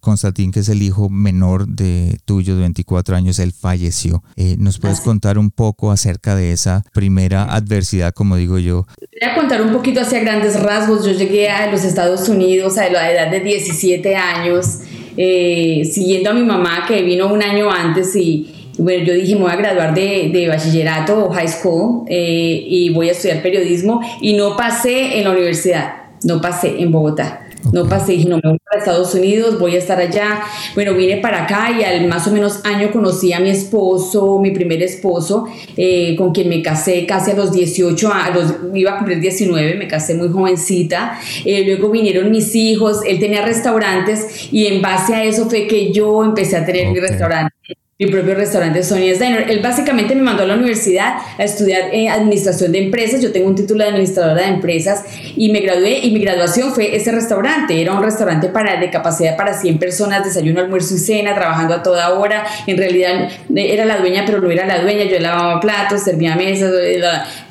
Constantín, 0.00 0.52
que 0.52 0.60
es 0.60 0.68
el 0.68 0.84
hijo 0.84 1.10
menor 1.10 1.66
de 1.66 2.16
tuyo 2.24 2.54
de 2.54 2.60
24 2.60 3.16
años, 3.16 3.40
él 3.40 3.50
falleció. 3.50 4.22
Eh, 4.36 4.54
¿Nos 4.56 4.78
puedes 4.78 5.00
contar 5.00 5.36
un 5.36 5.50
poco 5.50 5.90
acerca 5.90 6.36
de 6.36 6.52
esa 6.52 6.84
primera 6.92 7.42
adversidad, 7.42 8.14
como 8.14 8.36
digo 8.36 8.60
yo? 8.60 8.86
Voy 9.00 9.28
a 9.28 9.34
contar 9.34 9.62
un 9.62 9.72
poquito 9.72 10.00
hacia 10.00 10.20
grandes 10.20 10.62
rasgos. 10.62 11.04
Yo 11.04 11.10
llegué 11.10 11.50
a 11.50 11.72
los 11.72 11.82
Estados 11.82 12.28
Unidos 12.28 12.78
a 12.78 12.88
la 12.88 13.10
edad 13.10 13.32
de 13.32 13.40
17 13.40 14.14
años, 14.14 14.78
eh, 15.16 15.90
siguiendo 15.92 16.30
a 16.30 16.34
mi 16.34 16.44
mamá 16.44 16.84
que 16.86 17.02
vino 17.02 17.34
un 17.34 17.42
año 17.42 17.68
antes 17.68 18.14
y 18.14 18.53
bueno, 18.78 19.04
yo 19.04 19.14
dije, 19.14 19.34
me 19.36 19.42
voy 19.42 19.52
a 19.52 19.56
graduar 19.56 19.94
de, 19.94 20.30
de 20.32 20.48
bachillerato 20.48 21.26
o 21.26 21.30
high 21.30 21.48
school 21.48 22.04
eh, 22.08 22.64
y 22.66 22.90
voy 22.90 23.08
a 23.08 23.12
estudiar 23.12 23.42
periodismo 23.42 24.00
y 24.20 24.34
no 24.34 24.56
pasé 24.56 25.18
en 25.18 25.24
la 25.24 25.30
universidad. 25.30 25.94
no 26.24 26.40
pasé 26.40 26.80
en 26.80 26.90
Bogotá. 26.90 27.40
No 27.72 27.88
pasé, 27.88 28.12
dije, 28.12 28.28
no 28.28 28.36
me 28.36 28.50
voy 28.50 28.58
para 28.58 28.78
Estados 28.78 29.14
Unidos, 29.14 29.58
voy 29.58 29.74
a 29.74 29.78
estar 29.78 29.98
allá. 29.98 30.40
Bueno, 30.74 30.92
vine 30.94 31.16
para 31.18 31.44
acá 31.44 31.70
y 31.70 31.82
al 31.82 32.06
más 32.08 32.26
o 32.26 32.30
menos 32.30 32.60
año 32.64 32.90
conocí 32.92 33.32
a 33.32 33.40
mi 33.40 33.48
esposo, 33.48 34.38
mi 34.38 34.50
primer 34.50 34.82
esposo, 34.82 35.46
eh, 35.76 36.14
con 36.16 36.32
quien 36.32 36.48
me 36.48 36.60
casé 36.62 37.06
casi 37.06 37.30
a 37.30 37.34
los 37.34 37.52
18, 37.52 38.12
a 38.12 38.30
los, 38.30 38.54
iba 38.74 38.92
a 38.92 38.96
cumplir 38.98 39.20
19, 39.20 39.76
me 39.76 39.88
casé 39.88 40.14
muy 40.14 40.28
jovencita. 40.28 41.18
Eh, 41.44 41.64
luego 41.64 41.90
vinieron 41.90 42.30
mis 42.30 42.54
hijos, 42.54 43.00
él 43.06 43.18
tenía 43.18 43.42
restaurantes 43.42 44.48
y 44.52 44.66
en 44.66 44.82
base 44.82 45.14
a 45.14 45.24
eso 45.24 45.48
fue 45.48 45.66
que 45.66 45.90
yo 45.90 46.22
empecé 46.22 46.56
a 46.56 46.66
tener 46.66 46.88
mi 46.92 47.00
restaurante 47.00 47.53
mi 47.96 48.06
propio 48.08 48.34
restaurante 48.34 48.82
Sony's 48.82 49.20
Diner. 49.20 49.48
Él 49.48 49.60
básicamente 49.60 50.16
me 50.16 50.22
mandó 50.22 50.42
a 50.42 50.46
la 50.46 50.54
universidad 50.54 51.14
a 51.38 51.44
estudiar 51.44 51.94
eh, 51.94 52.08
administración 52.08 52.72
de 52.72 52.82
empresas. 52.86 53.22
Yo 53.22 53.30
tengo 53.30 53.46
un 53.46 53.54
título 53.54 53.84
de 53.84 53.90
administradora 53.90 54.42
de 54.42 54.48
empresas 54.48 55.04
y 55.36 55.52
me 55.52 55.60
gradué 55.60 56.00
y 56.00 56.10
mi 56.10 56.18
graduación 56.18 56.72
fue 56.72 56.96
ese 56.96 57.12
restaurante. 57.12 57.80
Era 57.80 57.92
un 57.92 58.02
restaurante 58.02 58.48
para, 58.48 58.80
de 58.80 58.90
capacidad 58.90 59.36
para 59.36 59.54
100 59.54 59.78
personas, 59.78 60.24
desayuno, 60.24 60.60
almuerzo 60.60 60.94
y 60.96 60.98
cena, 60.98 61.36
trabajando 61.36 61.72
a 61.72 61.84
toda 61.84 62.12
hora. 62.14 62.44
En 62.66 62.76
realidad 62.78 63.28
eh, 63.54 63.72
era 63.72 63.84
la 63.84 63.98
dueña, 63.98 64.24
pero 64.26 64.40
no 64.40 64.50
era 64.50 64.66
la 64.66 64.82
dueña. 64.82 65.04
Yo 65.04 65.20
lavaba 65.20 65.60
platos, 65.60 66.02
servía 66.02 66.34
mesas, 66.34 66.72
eh, 66.76 67.00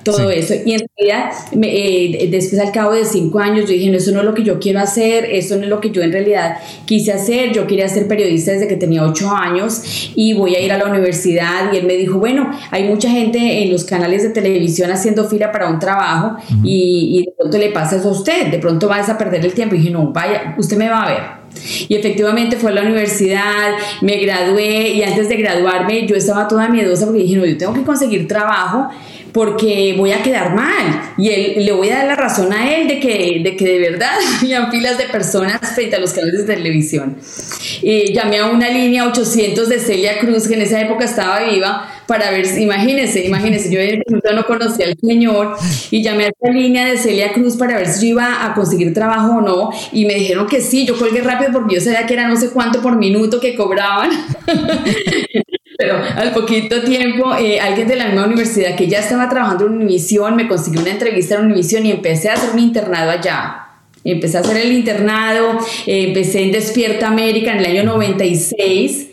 todo 0.03 0.29
eso. 0.29 0.55
Y 0.65 0.73
en 0.73 0.85
realidad, 0.97 1.31
eh, 1.61 2.27
después 2.29 2.59
al 2.59 2.73
cabo 2.73 2.91
de 2.91 3.05
cinco 3.05 3.39
años, 3.39 3.61
yo 3.61 3.71
dije, 3.71 3.89
no, 3.89 3.97
eso 3.97 4.11
no 4.11 4.19
es 4.19 4.25
lo 4.25 4.33
que 4.33 4.43
yo 4.43 4.59
quiero 4.59 4.81
hacer, 4.81 5.23
eso 5.31 5.55
no 5.55 5.63
es 5.63 5.69
lo 5.69 5.79
que 5.79 5.91
yo 5.91 6.01
en 6.01 6.11
realidad 6.11 6.57
quise 6.85 7.13
hacer. 7.13 7.53
Yo 7.53 7.65
quería 7.65 7.87
ser 7.87 8.09
periodista 8.09 8.51
desde 8.51 8.67
que 8.67 8.75
tenía 8.75 9.03
ocho 9.03 9.29
años 9.31 10.11
y 10.15 10.32
voy 10.35 10.55
a 10.55 10.61
ir 10.61 10.71
a 10.71 10.77
la 10.77 10.85
universidad. 10.85 11.71
Y 11.73 11.77
él 11.77 11.85
me 11.85 11.95
dijo, 11.95 12.19
bueno, 12.19 12.51
hay 12.71 12.85
mucha 12.85 13.09
gente 13.09 13.63
en 13.63 13.71
los 13.71 13.83
canales 13.83 14.23
de 14.23 14.29
televisión 14.29 14.91
haciendo 14.91 15.27
fila 15.27 15.51
para 15.51 15.69
un 15.69 15.79
trabajo 15.79 16.37
y, 16.63 17.19
y, 17.19 17.25
de 17.25 17.33
pronto 17.37 17.57
le 17.57 17.69
pasa 17.69 17.97
eso 17.97 18.09
a 18.09 18.11
usted, 18.11 18.47
de 18.47 18.59
pronto 18.59 18.87
vas 18.87 19.09
a 19.09 19.17
perder 19.17 19.45
el 19.45 19.53
tiempo. 19.53 19.75
Y 19.75 19.79
dije, 19.79 19.91
no, 19.91 20.11
vaya, 20.11 20.55
usted 20.57 20.77
me 20.77 20.89
va 20.89 21.03
a 21.03 21.07
ver. 21.07 21.43
Y 21.87 21.95
efectivamente 21.95 22.57
fue 22.57 22.71
a 22.71 22.73
la 22.73 22.81
universidad, 22.81 23.73
me 24.01 24.17
gradué 24.17 24.89
y 24.89 25.03
antes 25.03 25.29
de 25.29 25.35
graduarme 25.35 26.05
yo 26.07 26.15
estaba 26.15 26.47
toda 26.47 26.67
miedosa 26.67 27.05
porque 27.05 27.21
dije, 27.21 27.35
no, 27.35 27.45
yo 27.45 27.57
tengo 27.57 27.73
que 27.73 27.83
conseguir 27.83 28.27
trabajo 28.27 28.89
porque 29.33 29.95
voy 29.97 30.11
a 30.11 30.21
quedar 30.21 30.55
mal. 30.55 31.13
Y 31.17 31.29
él, 31.29 31.65
le 31.65 31.71
voy 31.71 31.89
a 31.89 31.97
dar 31.97 32.07
la 32.07 32.15
razón 32.15 32.53
a 32.53 32.73
él 32.75 32.87
de 32.87 32.99
que 32.99 33.41
de, 33.43 33.55
que 33.55 33.65
de 33.65 33.79
verdad 33.79 34.11
había 34.41 34.69
filas 34.69 34.97
de 34.97 35.05
personas 35.05 35.59
frente 35.73 35.95
a 35.95 35.99
los 35.99 36.13
canales 36.13 36.45
de 36.45 36.55
televisión. 36.55 37.17
Eh, 37.81 38.13
llamé 38.13 38.37
a 38.37 38.45
una 38.45 38.69
línea 38.69 39.05
800 39.07 39.67
de 39.67 39.79
Celia 39.79 40.19
Cruz, 40.19 40.47
que 40.47 40.53
en 40.53 40.61
esa 40.61 40.79
época 40.79 41.05
estaba 41.05 41.43
viva, 41.43 41.89
para 42.07 42.31
ver, 42.31 42.45
imagínense, 42.59 43.25
imagínense, 43.25 43.71
yo 43.71 43.79
en 43.79 44.01
ese 44.05 44.33
no 44.33 44.45
conocía 44.45 44.87
al 44.87 44.97
señor 44.99 45.55
y 45.89 46.03
llamé 46.03 46.25
a 46.25 46.27
esa 46.27 46.51
línea 46.51 46.85
de 46.85 46.97
Celia 46.97 47.33
Cruz 47.33 47.55
para 47.55 47.77
ver 47.77 47.87
si 47.87 48.07
yo 48.07 48.13
iba 48.13 48.45
a 48.45 48.53
conseguir 48.53 48.93
trabajo 48.93 49.37
o 49.37 49.41
no 49.41 49.69
y 49.91 50.05
me 50.05 50.15
dijeron 50.15 50.47
que 50.47 50.61
sí, 50.61 50.85
yo 50.85 50.97
colgué 50.97 51.21
rápido 51.21 51.51
porque 51.53 51.75
yo 51.75 51.81
sabía 51.81 52.05
que 52.05 52.13
era 52.13 52.27
no 52.27 52.35
sé 52.35 52.49
cuánto 52.49 52.81
por 52.81 52.97
minuto 52.97 53.39
que 53.39 53.55
cobraban. 53.55 54.11
Pero 55.83 56.01
al 56.15 56.31
poquito 56.31 56.81
tiempo, 56.81 57.35
eh, 57.35 57.59
alguien 57.59 57.89
de 57.89 57.97
la 57.97 58.05
misma 58.05 58.25
universidad 58.25 58.73
que 58.75 58.87
ya 58.87 58.99
estaba 58.99 59.27
trabajando 59.27 59.65
en 59.65 59.73
Univisión 59.73 60.33
me 60.33 60.47
consiguió 60.47 60.79
una 60.79 60.91
entrevista 60.91 61.35
en 61.35 61.47
Univisión 61.47 61.85
y 61.85 61.91
empecé 61.91 62.29
a 62.29 62.35
hacer 62.35 62.51
un 62.53 62.59
internado 62.59 63.11
allá. 63.11 63.67
Empecé 64.05 64.37
a 64.37 64.41
hacer 64.41 64.57
el 64.57 64.71
internado, 64.71 65.59
eh, 65.85 66.05
empecé 66.07 66.43
en 66.43 66.53
Despierta 66.53 67.07
América 67.07 67.51
en 67.51 67.59
el 67.59 67.65
año 67.65 67.83
96, 67.83 69.07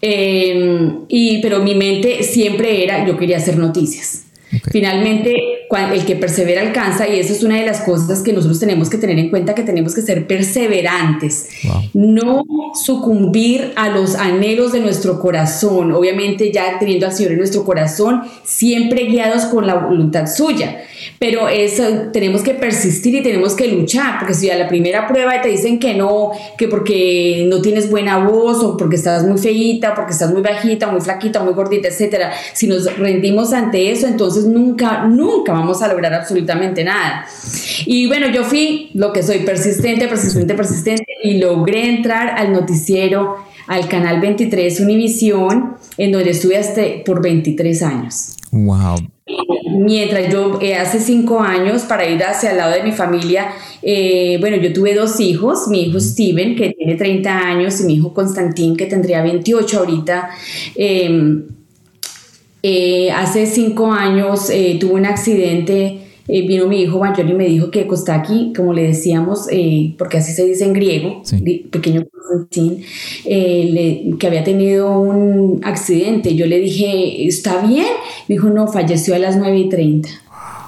eh, 0.00 0.90
y, 1.08 1.42
pero 1.42 1.60
mi 1.60 1.74
mente 1.74 2.22
siempre 2.22 2.84
era, 2.84 3.06
yo 3.06 3.18
quería 3.18 3.36
hacer 3.36 3.58
noticias. 3.58 4.27
Finalmente, 4.70 5.34
el 5.76 6.04
que 6.04 6.16
persevera 6.16 6.62
alcanza 6.62 7.06
y 7.08 7.18
eso 7.20 7.32
es 7.32 7.42
una 7.42 7.56
de 7.56 7.66
las 7.66 7.80
cosas 7.80 8.22
que 8.22 8.32
nosotros 8.32 8.58
tenemos 8.58 8.88
que 8.88 8.98
tener 8.98 9.18
en 9.18 9.30
cuenta, 9.30 9.54
que 9.54 9.62
tenemos 9.62 9.94
que 9.94 10.02
ser 10.02 10.26
perseverantes, 10.26 11.48
no 11.92 12.44
sucumbir 12.74 13.72
a 13.76 13.88
los 13.88 14.14
anhelos 14.14 14.72
de 14.72 14.80
nuestro 14.80 15.20
corazón, 15.20 15.92
obviamente 15.92 16.52
ya 16.52 16.78
teniendo 16.78 17.06
al 17.06 17.12
Señor 17.12 17.32
en 17.32 17.38
nuestro 17.38 17.64
corazón, 17.64 18.22
siempre 18.44 19.04
guiados 19.04 19.44
con 19.46 19.66
la 19.66 19.74
voluntad 19.74 20.26
suya. 20.26 20.78
Pero 21.18 21.48
eso 21.48 21.82
tenemos 22.12 22.42
que 22.42 22.54
persistir 22.54 23.14
y 23.14 23.22
tenemos 23.22 23.54
que 23.54 23.68
luchar, 23.68 24.18
porque 24.18 24.34
si 24.34 24.50
a 24.50 24.58
la 24.58 24.68
primera 24.68 25.06
prueba 25.06 25.40
te 25.40 25.48
dicen 25.48 25.78
que 25.78 25.94
no, 25.94 26.32
que 26.56 26.68
porque 26.68 27.44
no 27.48 27.60
tienes 27.60 27.90
buena 27.90 28.18
voz 28.18 28.62
o 28.62 28.76
porque 28.76 28.96
estás 28.96 29.24
muy 29.24 29.38
feíta, 29.38 29.94
porque 29.94 30.12
estás 30.12 30.32
muy 30.32 30.42
bajita, 30.42 30.90
muy 30.90 31.00
flaquita, 31.00 31.42
muy 31.42 31.54
gordita, 31.54 31.88
etcétera, 31.88 32.32
si 32.52 32.66
nos 32.66 32.96
rendimos 32.98 33.52
ante 33.52 33.90
eso, 33.90 34.06
entonces 34.06 34.44
nunca, 34.58 35.04
nunca 35.06 35.52
vamos 35.52 35.82
a 35.82 35.88
lograr 35.88 36.12
absolutamente 36.14 36.84
nada. 36.84 37.26
Y 37.86 38.06
bueno, 38.06 38.28
yo 38.28 38.44
fui 38.44 38.90
lo 38.94 39.12
que 39.12 39.22
soy, 39.22 39.40
persistente, 39.40 40.08
persistente, 40.08 40.54
persistente, 40.54 41.06
y 41.22 41.38
logré 41.38 41.88
entrar 41.88 42.30
al 42.38 42.52
noticiero, 42.52 43.36
al 43.66 43.88
canal 43.88 44.20
23 44.20 44.80
Univisión, 44.80 45.76
en 45.96 46.12
donde 46.12 46.30
estuve 46.30 46.56
hasta 46.56 46.82
por 47.04 47.22
23 47.22 47.82
años. 47.82 48.36
Wow 48.50 48.96
mientras 49.70 50.32
yo 50.32 50.58
eh, 50.60 50.74
hace 50.74 51.00
cinco 51.00 51.40
años, 51.40 51.82
para 51.82 52.08
ir 52.08 52.22
hacia 52.22 52.50
el 52.50 52.58
lado 52.58 52.72
de 52.72 52.82
mi 52.82 52.92
familia, 52.92 53.50
eh, 53.82 54.36
bueno, 54.40 54.56
yo 54.56 54.72
tuve 54.72 54.94
dos 54.94 55.20
hijos, 55.20 55.68
mi 55.68 55.84
hijo 55.84 56.00
Steven, 56.00 56.56
que 56.56 56.70
tiene 56.70 56.94
30 56.94 57.38
años, 57.38 57.80
y 57.80 57.84
mi 57.84 57.94
hijo 57.94 58.12
Constantín, 58.12 58.76
que 58.76 58.86
tendría 58.86 59.22
28 59.22 59.78
ahorita. 59.78 60.30
Em, 60.74 61.46
eh, 62.62 63.10
hace 63.10 63.46
cinco 63.46 63.92
años 63.92 64.50
tuve 64.80 64.92
un 64.92 65.06
accidente. 65.06 66.00
vino 66.26 66.66
mi 66.66 66.82
hijo 66.82 66.98
mayor 66.98 67.28
y 67.28 67.34
me 67.34 67.46
dijo 67.46 67.70
que 67.70 67.86
Kostaki, 67.86 68.52
como 68.54 68.72
le 68.72 68.82
decíamos, 68.82 69.48
porque 69.96 70.18
así 70.18 70.32
se 70.32 70.44
dice 70.44 70.64
en 70.64 70.72
griego, 70.72 71.22
pequeño 71.70 72.06
que 74.18 74.26
había 74.26 74.44
tenido 74.44 75.00
un 75.00 75.60
accidente. 75.64 76.34
Yo 76.34 76.46
le 76.46 76.60
dije, 76.60 77.26
¿está 77.26 77.64
bien? 77.66 77.86
Me 78.28 78.34
dijo, 78.34 78.48
no, 78.50 78.66
falleció 78.68 79.14
a 79.14 79.18
las 79.18 79.36
9 79.36 79.58
y 79.58 79.68
30. 79.68 80.08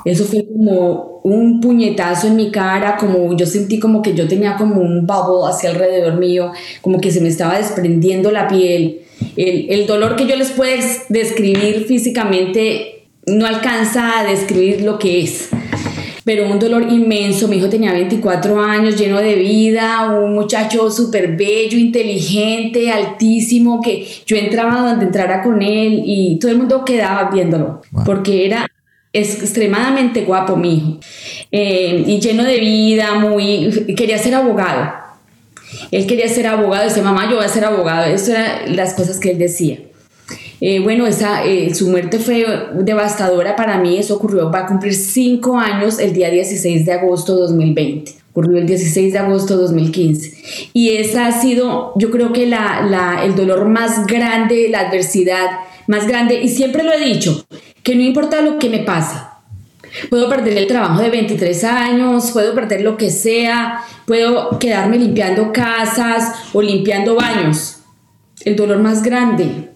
Eso 0.04 0.24
fue 0.24 0.46
como 0.46 1.20
un 1.22 1.60
puñetazo 1.60 2.28
en 2.28 2.36
mi 2.36 2.50
cara, 2.50 2.96
como 2.96 3.36
yo 3.36 3.46
sentí 3.46 3.78
como 3.78 4.00
que 4.02 4.14
yo 4.14 4.26
tenía 4.26 4.56
como 4.56 4.80
un 4.80 5.06
bubble 5.06 5.48
hacia 5.48 5.70
alrededor 5.70 6.18
mío, 6.18 6.52
como 6.80 7.00
que 7.00 7.10
se 7.10 7.20
me 7.20 7.28
estaba 7.28 7.58
desprendiendo 7.58 8.30
la 8.30 8.48
piel. 8.48 9.02
El, 9.36 9.66
el 9.70 9.86
dolor 9.86 10.16
que 10.16 10.26
yo 10.26 10.36
les 10.36 10.50
puedo 10.50 10.72
describir 11.08 11.84
físicamente 11.86 13.06
no 13.26 13.46
alcanza 13.46 14.18
a 14.18 14.24
describir 14.24 14.82
lo 14.82 14.98
que 14.98 15.22
es 15.22 15.50
pero 16.30 16.48
un 16.48 16.60
dolor 16.60 16.82
inmenso. 16.90 17.48
Mi 17.48 17.56
hijo 17.56 17.68
tenía 17.68 17.92
24 17.92 18.60
años, 18.62 18.96
lleno 18.96 19.18
de 19.18 19.34
vida, 19.34 20.10
un 20.10 20.34
muchacho 20.34 20.90
súper 20.90 21.36
bello, 21.36 21.76
inteligente, 21.76 22.90
altísimo, 22.90 23.80
que 23.80 24.06
yo 24.26 24.36
entraba 24.36 24.90
donde 24.90 25.06
entrara 25.06 25.42
con 25.42 25.60
él 25.60 26.02
y 26.04 26.38
todo 26.38 26.52
el 26.52 26.58
mundo 26.58 26.84
quedaba 26.84 27.30
viéndolo, 27.30 27.82
porque 28.04 28.46
era 28.46 28.68
extremadamente 29.12 30.22
guapo 30.22 30.54
mi 30.54 30.74
hijo, 30.74 31.00
eh, 31.50 32.04
y 32.06 32.20
lleno 32.20 32.44
de 32.44 32.58
vida, 32.60 33.14
muy, 33.14 33.94
quería 33.96 34.18
ser 34.18 34.36
abogado. 34.36 34.99
Él 35.90 36.06
quería 36.06 36.28
ser 36.28 36.46
abogado, 36.46 36.84
decía, 36.84 37.02
mamá, 37.02 37.28
yo 37.28 37.36
voy 37.36 37.44
a 37.44 37.48
ser 37.48 37.64
abogado. 37.64 38.06
Eso 38.06 38.32
eran 38.32 38.76
las 38.76 38.94
cosas 38.94 39.18
que 39.18 39.30
él 39.30 39.38
decía. 39.38 39.78
Eh, 40.60 40.80
bueno, 40.80 41.06
esa, 41.06 41.44
eh, 41.44 41.74
su 41.74 41.88
muerte 41.88 42.18
fue 42.18 42.44
devastadora 42.74 43.56
para 43.56 43.78
mí, 43.78 43.96
eso 43.96 44.16
ocurrió, 44.16 44.50
va 44.50 44.60
a 44.60 44.66
cumplir 44.66 44.94
cinco 44.94 45.58
años 45.58 45.98
el 45.98 46.12
día 46.12 46.30
16 46.30 46.84
de 46.84 46.92
agosto 46.92 47.34
de 47.34 47.40
2020 47.42 48.20
ocurrió 48.32 48.58
el 48.58 48.66
16 48.66 49.12
de 49.12 49.18
agosto 49.18 49.56
de 49.56 49.62
2015. 49.62 50.70
Y 50.72 50.90
esa 50.96 51.26
ha 51.26 51.32
sido, 51.32 51.92
yo 51.96 52.10
creo 52.10 52.32
que 52.32 52.46
la, 52.46 52.82
la, 52.82 53.24
el 53.24 53.34
dolor 53.34 53.68
más 53.68 54.06
grande, 54.06 54.68
la 54.68 54.80
adversidad 54.80 55.46
más 55.86 56.06
grande, 56.06 56.40
y 56.40 56.48
siempre 56.48 56.84
lo 56.84 56.92
he 56.92 57.04
dicho, 57.04 57.44
que 57.82 57.96
no 57.96 58.02
importa 58.02 58.40
lo 58.40 58.58
que 58.58 58.70
me 58.70 58.78
pase, 58.80 59.16
puedo 60.08 60.28
perder 60.28 60.56
el 60.58 60.66
trabajo 60.66 61.00
de 61.00 61.10
23 61.10 61.64
años, 61.64 62.30
puedo 62.32 62.54
perder 62.54 62.82
lo 62.82 62.96
que 62.96 63.10
sea, 63.10 63.82
puedo 64.06 64.58
quedarme 64.58 64.98
limpiando 64.98 65.52
casas 65.52 66.50
o 66.52 66.62
limpiando 66.62 67.14
baños. 67.14 67.78
El 68.44 68.56
dolor 68.56 68.78
más 68.78 69.02
grande 69.02 69.70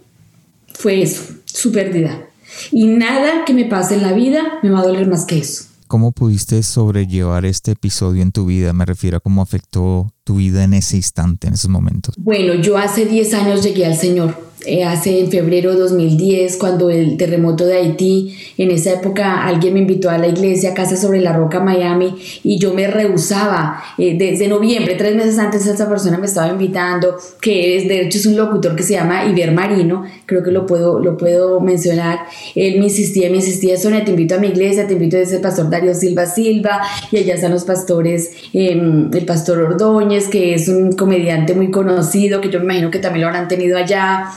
fue 0.72 1.02
eso, 1.02 1.34
su 1.44 1.72
pérdida. 1.72 2.26
Y 2.70 2.86
nada 2.86 3.44
que 3.44 3.52
me 3.52 3.64
pase 3.64 3.94
en 3.94 4.02
la 4.02 4.12
vida 4.12 4.42
me 4.62 4.70
va 4.70 4.80
a 4.80 4.84
doler 4.84 5.06
más 5.08 5.24
que 5.24 5.38
eso. 5.38 5.64
¿Cómo 5.86 6.12
pudiste 6.12 6.62
sobrellevar 6.62 7.44
este 7.44 7.72
episodio 7.72 8.22
en 8.22 8.32
tu 8.32 8.46
vida? 8.46 8.72
Me 8.72 8.84
refiero 8.84 9.18
a 9.18 9.20
cómo 9.20 9.42
afectó 9.42 10.13
tu 10.24 10.36
vida 10.36 10.64
en 10.64 10.74
ese 10.74 10.96
instante, 10.96 11.46
en 11.46 11.54
esos 11.54 11.70
momentos? 11.70 12.14
Bueno, 12.18 12.54
yo 12.54 12.76
hace 12.78 13.04
10 13.06 13.34
años 13.34 13.62
llegué 13.62 13.86
al 13.86 13.96
Señor. 13.96 14.44
Eh, 14.66 14.82
hace 14.82 15.20
en 15.20 15.30
febrero 15.30 15.72
de 15.72 15.78
2010, 15.78 16.56
cuando 16.56 16.88
el 16.88 17.18
terremoto 17.18 17.66
de 17.66 17.76
Haití, 17.76 18.34
en 18.56 18.70
esa 18.70 18.92
época 18.92 19.44
alguien 19.46 19.74
me 19.74 19.80
invitó 19.80 20.08
a 20.08 20.16
la 20.16 20.26
iglesia, 20.26 20.72
Casa 20.72 20.96
sobre 20.96 21.20
la 21.20 21.34
Roca, 21.34 21.60
Miami, 21.60 22.14
y 22.42 22.58
yo 22.58 22.72
me 22.72 22.86
rehusaba. 22.86 23.82
Eh, 23.98 24.16
desde 24.16 24.48
noviembre, 24.48 24.94
tres 24.94 25.16
meses 25.16 25.38
antes, 25.38 25.66
esa 25.66 25.88
persona 25.88 26.16
me 26.16 26.26
estaba 26.26 26.48
invitando, 26.48 27.16
que 27.42 27.76
es, 27.76 27.88
de 27.88 28.02
hecho 28.02 28.16
es 28.16 28.26
un 28.26 28.36
locutor 28.36 28.74
que 28.74 28.82
se 28.82 28.94
llama 28.94 29.26
Iber 29.26 29.52
Marino, 29.52 30.04
creo 30.24 30.42
que 30.42 30.50
lo 30.50 30.64
puedo, 30.64 30.98
lo 30.98 31.18
puedo 31.18 31.60
mencionar. 31.60 32.20
Él 32.54 32.78
me 32.78 32.84
insistía, 32.84 33.28
me 33.28 33.36
insistía, 33.36 33.76
Sonia, 33.76 34.02
te 34.04 34.12
invito 34.12 34.36
a 34.36 34.38
mi 34.38 34.46
iglesia, 34.46 34.86
te 34.86 34.94
invito 34.94 35.18
a 35.18 35.20
ese 35.20 35.40
pastor 35.40 35.68
Darío 35.68 35.94
Silva 35.94 36.24
Silva, 36.24 36.80
y 37.12 37.18
allá 37.18 37.34
están 37.34 37.52
los 37.52 37.64
pastores, 37.64 38.30
em, 38.54 39.10
el 39.12 39.26
pastor 39.26 39.58
Ordóñez, 40.14 40.28
que 40.28 40.54
es 40.54 40.68
un 40.68 40.92
comediante 40.92 41.54
muy 41.54 41.70
conocido, 41.70 42.40
que 42.40 42.50
yo 42.50 42.58
me 42.58 42.66
imagino 42.66 42.90
que 42.90 42.98
también 42.98 43.22
lo 43.22 43.28
habrán 43.28 43.48
tenido 43.48 43.76
allá. 43.76 44.30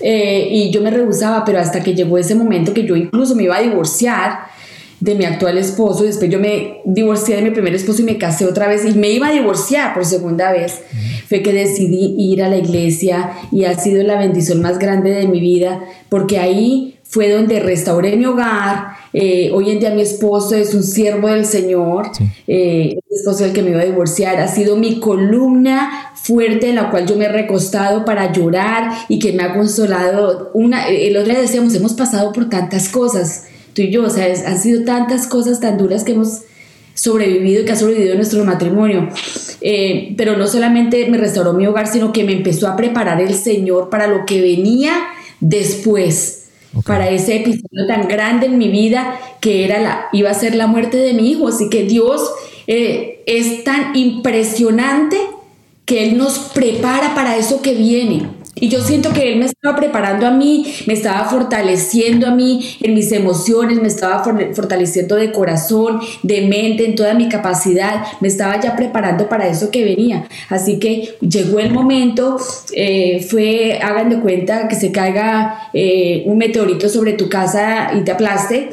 Eh, 0.00 0.48
y 0.50 0.70
yo 0.70 0.80
me 0.80 0.90
rehusaba, 0.90 1.44
pero 1.44 1.58
hasta 1.58 1.82
que 1.82 1.94
llegó 1.94 2.16
ese 2.16 2.34
momento 2.34 2.72
que 2.72 2.84
yo 2.84 2.96
incluso 2.96 3.34
me 3.34 3.44
iba 3.44 3.56
a 3.56 3.60
divorciar 3.60 4.50
de 5.00 5.14
mi 5.14 5.24
actual 5.24 5.56
esposo, 5.56 6.04
después 6.04 6.30
yo 6.30 6.38
me 6.38 6.82
divorcié 6.84 7.36
de 7.36 7.42
mi 7.42 7.50
primer 7.50 7.74
esposo 7.74 8.02
y 8.02 8.04
me 8.04 8.18
casé 8.18 8.44
otra 8.44 8.68
vez 8.68 8.84
y 8.84 8.92
me 8.92 9.08
iba 9.10 9.28
a 9.28 9.32
divorciar 9.32 9.94
por 9.94 10.04
segunda 10.04 10.52
vez, 10.52 10.82
fue 11.26 11.42
que 11.42 11.54
decidí 11.54 12.14
ir 12.18 12.42
a 12.42 12.50
la 12.50 12.58
iglesia 12.58 13.32
y 13.50 13.64
ha 13.64 13.74
sido 13.78 14.02
la 14.02 14.18
bendición 14.18 14.60
más 14.60 14.78
grande 14.78 15.10
de 15.10 15.26
mi 15.26 15.40
vida, 15.40 15.82
porque 16.10 16.38
ahí 16.38 16.98
fue 17.10 17.28
donde 17.28 17.58
restauré 17.58 18.16
mi 18.16 18.24
hogar, 18.24 18.92
eh, 19.12 19.50
hoy 19.52 19.70
en 19.70 19.80
día 19.80 19.90
mi 19.90 20.02
esposo 20.02 20.54
es 20.54 20.74
un 20.74 20.84
siervo 20.84 21.26
del 21.26 21.44
Señor, 21.44 22.12
eh, 22.46 23.00
el 23.10 23.16
esposo 23.18 23.42
del 23.42 23.52
que 23.52 23.62
me 23.62 23.70
iba 23.70 23.80
a 23.80 23.84
divorciar, 23.84 24.38
ha 24.38 24.46
sido 24.46 24.76
mi 24.76 25.00
columna 25.00 26.12
fuerte 26.14 26.68
en 26.68 26.76
la 26.76 26.88
cual 26.88 27.08
yo 27.08 27.16
me 27.16 27.24
he 27.24 27.28
recostado 27.28 28.04
para 28.04 28.32
llorar 28.32 28.92
y 29.08 29.18
que 29.18 29.32
me 29.32 29.42
ha 29.42 29.54
consolado. 29.54 30.52
Una, 30.54 30.86
el 30.86 31.16
otro 31.16 31.32
día 31.32 31.40
decíamos, 31.42 31.74
hemos 31.74 31.94
pasado 31.94 32.32
por 32.32 32.48
tantas 32.48 32.88
cosas, 32.88 33.46
tú 33.74 33.82
y 33.82 33.90
yo, 33.90 34.04
o 34.04 34.10
sea, 34.10 34.26
han 34.46 34.58
sido 34.60 34.84
tantas 34.84 35.26
cosas 35.26 35.58
tan 35.58 35.78
duras 35.78 36.04
que 36.04 36.12
hemos 36.12 36.42
sobrevivido 36.94 37.62
y 37.62 37.64
que 37.64 37.72
ha 37.72 37.76
sobrevivido 37.76 38.14
nuestro 38.14 38.44
matrimonio. 38.44 39.08
Eh, 39.62 40.14
pero 40.16 40.36
no 40.36 40.46
solamente 40.46 41.10
me 41.10 41.18
restauró 41.18 41.54
mi 41.54 41.66
hogar, 41.66 41.88
sino 41.88 42.12
que 42.12 42.22
me 42.22 42.34
empezó 42.34 42.68
a 42.68 42.76
preparar 42.76 43.20
el 43.20 43.34
Señor 43.34 43.90
para 43.90 44.06
lo 44.06 44.24
que 44.26 44.40
venía 44.40 44.92
después 45.40 46.39
para 46.84 47.10
ese 47.10 47.36
episodio 47.36 47.86
tan 47.86 48.08
grande 48.08 48.46
en 48.46 48.58
mi 48.58 48.68
vida 48.68 49.18
que 49.40 49.64
era 49.64 49.80
la, 49.80 50.08
iba 50.12 50.30
a 50.30 50.34
ser 50.34 50.54
la 50.54 50.66
muerte 50.66 50.96
de 50.96 51.14
mi 51.14 51.30
hijo. 51.30 51.48
Así 51.48 51.68
que 51.68 51.84
Dios 51.84 52.30
eh, 52.66 53.22
es 53.26 53.64
tan 53.64 53.96
impresionante 53.96 55.18
que 55.84 56.08
Él 56.08 56.18
nos 56.18 56.38
prepara 56.38 57.14
para 57.14 57.36
eso 57.36 57.62
que 57.62 57.74
viene. 57.74 58.39
Y 58.60 58.68
yo 58.68 58.80
siento 58.82 59.12
que 59.12 59.32
Él 59.32 59.38
me 59.38 59.46
estaba 59.46 59.76
preparando 59.76 60.26
a 60.26 60.30
mí, 60.30 60.66
me 60.86 60.92
estaba 60.92 61.24
fortaleciendo 61.24 62.26
a 62.26 62.30
mí 62.30 62.76
en 62.82 62.94
mis 62.94 63.10
emociones, 63.12 63.80
me 63.80 63.88
estaba 63.88 64.22
fortaleciendo 64.22 65.16
de 65.16 65.32
corazón, 65.32 66.00
de 66.22 66.42
mente, 66.42 66.84
en 66.84 66.94
toda 66.94 67.14
mi 67.14 67.28
capacidad, 67.28 68.04
me 68.20 68.28
estaba 68.28 68.60
ya 68.60 68.76
preparando 68.76 69.28
para 69.28 69.48
eso 69.48 69.70
que 69.70 69.84
venía. 69.84 70.28
Así 70.48 70.78
que 70.78 71.16
llegó 71.20 71.58
el 71.58 71.72
momento, 71.72 72.38
eh, 72.74 73.26
fue, 73.28 73.78
hagan 73.82 74.10
de 74.10 74.20
cuenta 74.20 74.68
que 74.68 74.74
se 74.74 74.92
caiga 74.92 75.70
eh, 75.72 76.24
un 76.26 76.38
meteorito 76.38 76.88
sobre 76.88 77.14
tu 77.14 77.28
casa 77.28 77.92
y 77.94 78.02
te 78.02 78.12
aplaste. 78.12 78.70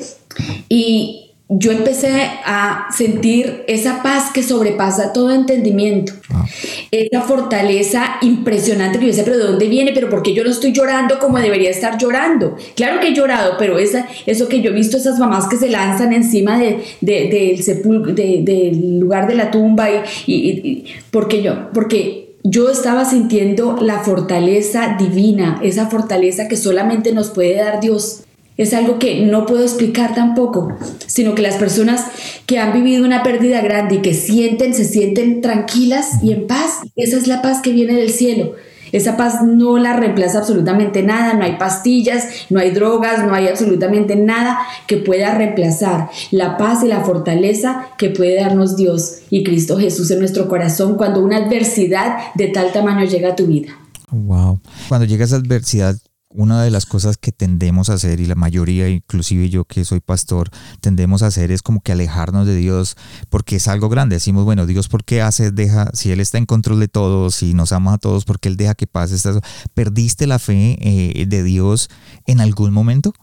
Y, 0.70 1.27
yo 1.50 1.72
empecé 1.72 2.12
a 2.46 2.88
sentir 2.92 3.64
esa 3.68 4.04
paz 4.04 4.32
que 4.34 4.44
sobrepasa 4.44 5.14
todo 5.14 5.32
entendimiento, 5.32 6.12
ah. 6.30 6.46
esa 6.92 7.22
fortaleza 7.22 8.18
impresionante 8.22 9.00
que 9.00 9.06
yo 9.06 9.12
decía, 9.12 9.24
pero 9.24 9.38
¿de 9.38 9.46
dónde 9.46 9.70
viene? 9.70 9.94
¿Pero 9.94 10.10
por 10.10 10.24
qué 10.24 10.34
yo 10.34 10.44
no 10.44 10.50
estoy 10.50 10.74
llorando 10.74 11.20
como 11.20 11.38
debería 11.40 11.70
estar 11.70 11.98
llorando? 11.98 12.58
Claro 12.76 13.00
que 13.00 13.10
he 13.10 13.14
llorado, 13.14 13.56
pero 13.58 13.80
esa, 13.80 14.08
eso 14.26 14.50
que 14.50 14.62
yo 14.62 14.72
he 14.72 14.74
visto, 14.74 14.98
esas 14.98 15.20
mamás 15.20 15.48
que 15.48 15.56
se 15.56 15.70
lanzan 15.70 16.12
encima 16.12 16.60
de, 16.60 16.84
del, 17.02 17.64
sepul 17.64 18.14
del 18.14 19.00
lugar 19.00 19.28
de 19.28 19.36
la 19.36 19.50
tumba, 19.50 19.88
y, 20.26 20.86
porque 21.12 21.42
yo, 21.42 21.70
porque 21.74 22.36
yo 22.44 22.70
estaba 22.70 23.06
sintiendo 23.06 23.78
la 23.80 24.00
fortaleza 24.00 24.98
divina, 25.00 25.60
esa 25.64 25.88
fortaleza 25.88 26.50
que 26.50 26.58
solamente 26.58 27.14
nos 27.14 27.30
puede 27.30 27.56
dar 27.56 27.80
Dios 27.80 28.24
es 28.58 28.74
algo 28.74 29.00
que 29.00 29.22
no 29.22 29.46
puedo 29.46 29.64
explicar 29.64 30.16
tampoco, 30.16 30.76
sino 31.06 31.36
que 31.36 31.42
las 31.42 31.56
personas 31.56 32.06
que 32.46 32.60
han 32.60 32.74
vivido 32.74 33.06
una 33.06 33.24
pérdida 33.24 33.62
grande 33.62 33.96
y 33.96 34.02
que 34.02 34.14
sienten, 34.14 34.74
se 34.74 34.84
sienten 34.84 35.42
tranquilas 35.42 36.24
y 36.24 36.34
en 36.34 36.48
paz, 36.48 36.80
esa 36.96 37.18
es 37.18 37.28
la 37.28 37.42
paz 37.42 37.62
que 37.62 37.72
viene 37.72 37.94
del 37.94 38.10
cielo. 38.10 38.54
Esa 38.92 39.18
paz 39.18 39.44
no 39.44 39.78
la 39.78 39.98
reemplaza 39.98 40.40
absolutamente 40.40 41.04
nada, 41.04 41.34
no 41.34 41.44
hay 41.44 41.58
pastillas, 41.58 42.26
no 42.50 42.60
hay 42.60 42.72
drogas, 42.72 43.26
no 43.26 43.34
hay 43.34 43.48
absolutamente 43.48 44.16
nada 44.16 44.60
que 44.88 44.98
pueda 44.98 45.36
reemplazar 45.36 46.10
la 46.32 46.58
paz 46.58 46.84
y 46.84 46.88
la 46.88 47.02
fortaleza 47.02 47.90
que 47.98 48.10
puede 48.10 48.36
darnos 48.36 48.78
Dios 48.78 49.20
y 49.30 49.44
Cristo 49.44 49.78
Jesús 49.78 50.10
en 50.12 50.20
nuestro 50.20 50.48
corazón 50.48 50.96
cuando 50.96 51.22
una 51.22 51.38
adversidad 51.38 52.34
de 52.36 52.48
tal 52.48 52.72
tamaño 52.72 53.06
llega 53.06 53.34
a 53.34 53.36
tu 53.36 53.46
vida. 53.46 53.78
Wow. 54.10 54.62
Cuando 54.88 55.06
llega 55.06 55.26
esa 55.26 55.36
adversidad, 55.36 55.98
una 56.38 56.64
de 56.64 56.70
las 56.70 56.86
cosas 56.86 57.18
que 57.18 57.32
tendemos 57.32 57.90
a 57.90 57.94
hacer, 57.94 58.20
y 58.20 58.28
la 58.28 58.36
mayoría, 58.36 58.88
inclusive 58.88 59.50
yo 59.50 59.66
que 59.66 59.84
soy 59.84 60.00
pastor, 60.00 60.50
tendemos 60.82 61.24
a 61.24 61.28
hacer 61.28 61.52
es 61.52 61.64
como 61.64 61.82
que 61.82 61.92
alejarnos 61.92 62.46
de 62.46 62.56
Dios 62.56 62.96
porque 63.30 63.56
es 63.56 63.68
algo 63.68 63.90
grande. 63.90 64.18
Decimos, 64.18 64.46
bueno, 64.46 64.68
Dios, 64.68 64.88
¿por 64.88 65.04
qué 65.04 65.22
hace, 65.22 65.50
deja, 65.52 65.90
si 65.94 66.12
Él 66.12 66.20
está 66.20 66.38
en 66.38 66.46
control 66.46 66.80
de 66.80 66.88
todos, 66.88 67.36
si 67.36 67.56
nos 67.56 67.72
ama 67.72 67.96
a 67.96 67.98
todos, 67.98 68.24
¿por 68.24 68.40
qué 68.40 68.50
Él 68.50 68.58
deja 68.58 68.76
que 68.76 68.86
pase? 68.86 69.16
¿Perdiste 69.74 70.28
la 70.28 70.38
fe 70.38 70.78
eh, 70.80 71.26
de 71.26 71.44
Dios 71.44 71.90
en 72.28 72.40
algún 72.40 72.72
momento? 72.72 73.14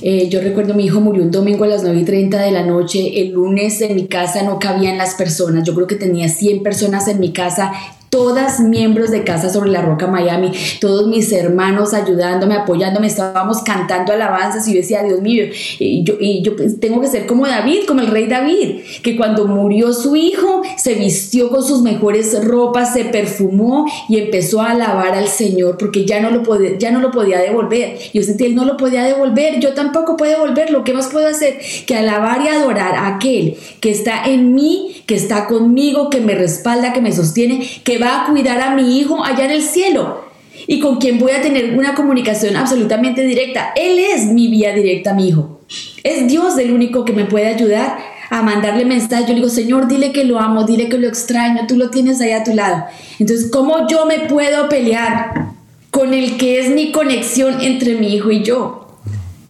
Eh, 0.00 0.28
yo 0.28 0.40
recuerdo, 0.40 0.74
mi 0.74 0.84
hijo 0.84 1.00
murió 1.00 1.24
un 1.24 1.32
domingo 1.32 1.64
a 1.64 1.66
las 1.66 1.82
9 1.82 2.00
y 2.00 2.04
30 2.04 2.40
de 2.40 2.52
la 2.52 2.64
noche. 2.64 3.20
El 3.20 3.32
lunes 3.32 3.80
en 3.80 3.96
mi 3.96 4.06
casa 4.06 4.44
no 4.44 4.60
cabían 4.60 4.98
las 4.98 5.14
personas. 5.14 5.64
Yo 5.64 5.74
creo 5.74 5.88
que 5.88 5.96
tenía 5.96 6.28
100 6.28 6.62
personas 6.62 7.08
en 7.08 7.18
mi 7.18 7.32
casa 7.32 7.72
todas 8.12 8.60
miembros 8.60 9.10
de 9.10 9.24
Casa 9.24 9.48
sobre 9.48 9.70
la 9.70 9.80
Roca 9.80 10.06
Miami, 10.06 10.52
todos 10.82 11.06
mis 11.06 11.32
hermanos 11.32 11.94
ayudándome, 11.94 12.56
apoyándome, 12.56 13.06
estábamos 13.06 13.62
cantando 13.62 14.12
alabanzas 14.12 14.68
y 14.68 14.74
yo 14.74 14.80
decía, 14.80 15.02
Dios 15.02 15.22
mío, 15.22 15.44
y 15.78 16.04
yo, 16.04 16.16
y 16.20 16.42
yo 16.42 16.52
tengo 16.78 17.00
que 17.00 17.06
ser 17.06 17.26
como 17.26 17.46
David, 17.46 17.84
como 17.88 18.02
el 18.02 18.08
rey 18.08 18.26
David, 18.26 18.80
que 19.02 19.16
cuando 19.16 19.46
murió 19.46 19.94
su 19.94 20.14
hijo 20.14 20.60
se 20.76 20.92
vistió 20.92 21.48
con 21.48 21.64
sus 21.64 21.80
mejores 21.80 22.44
ropas, 22.44 22.92
se 22.92 23.06
perfumó 23.06 23.86
y 24.10 24.18
empezó 24.18 24.60
a 24.60 24.72
alabar 24.72 25.14
al 25.14 25.28
Señor 25.28 25.78
porque 25.78 26.04
ya 26.04 26.20
no 26.20 26.30
lo 26.30 26.42
podía, 26.42 26.76
ya 26.76 26.90
no 26.90 27.00
lo 27.00 27.12
podía 27.12 27.38
devolver. 27.38 27.96
Yo 28.12 28.22
sentí, 28.22 28.44
él 28.44 28.54
no 28.54 28.66
lo 28.66 28.76
podía 28.76 29.04
devolver, 29.04 29.58
yo 29.58 29.72
tampoco 29.72 30.18
puedo 30.18 30.32
devolverlo. 30.32 30.84
¿Qué 30.84 30.92
más 30.92 31.08
puedo 31.08 31.28
hacer 31.28 31.58
que 31.86 31.96
alabar 31.96 32.42
y 32.44 32.48
adorar 32.48 32.94
a 32.94 33.16
aquel 33.16 33.56
que 33.80 33.90
está 33.90 34.24
en 34.26 34.54
mí, 34.54 35.01
que 35.06 35.14
está 35.14 35.46
conmigo, 35.46 36.10
que 36.10 36.20
me 36.20 36.34
respalda, 36.34 36.92
que 36.92 37.00
me 37.00 37.12
sostiene, 37.12 37.66
que 37.84 37.98
va 37.98 38.22
a 38.22 38.26
cuidar 38.26 38.60
a 38.60 38.74
mi 38.74 38.98
hijo 38.98 39.24
allá 39.24 39.44
en 39.44 39.50
el 39.50 39.62
cielo 39.62 40.32
y 40.66 40.80
con 40.80 40.98
quien 40.98 41.18
voy 41.18 41.32
a 41.32 41.42
tener 41.42 41.76
una 41.76 41.94
comunicación 41.94 42.56
absolutamente 42.56 43.22
directa. 43.22 43.72
Él 43.76 43.98
es 43.98 44.26
mi 44.26 44.48
vía 44.48 44.74
directa, 44.74 45.14
mi 45.14 45.28
hijo. 45.28 45.60
Es 46.04 46.28
Dios 46.28 46.58
el 46.58 46.72
único 46.72 47.04
que 47.04 47.12
me 47.12 47.24
puede 47.24 47.48
ayudar 47.48 47.98
a 48.30 48.42
mandarle 48.42 48.84
mensaje. 48.84 49.24
Yo 49.24 49.28
le 49.30 49.36
digo, 49.36 49.48
Señor, 49.48 49.88
dile 49.88 50.12
que 50.12 50.24
lo 50.24 50.38
amo, 50.38 50.64
dile 50.64 50.88
que 50.88 50.98
lo 50.98 51.08
extraño, 51.08 51.66
tú 51.66 51.76
lo 51.76 51.90
tienes 51.90 52.20
ahí 52.20 52.32
a 52.32 52.44
tu 52.44 52.54
lado. 52.54 52.84
Entonces, 53.18 53.50
¿cómo 53.50 53.86
yo 53.88 54.06
me 54.06 54.20
puedo 54.20 54.68
pelear 54.68 55.52
con 55.90 56.14
el 56.14 56.38
que 56.38 56.58
es 56.58 56.70
mi 56.70 56.92
conexión 56.92 57.60
entre 57.60 57.94
mi 57.94 58.14
hijo 58.14 58.30
y 58.30 58.42
yo? 58.42 58.98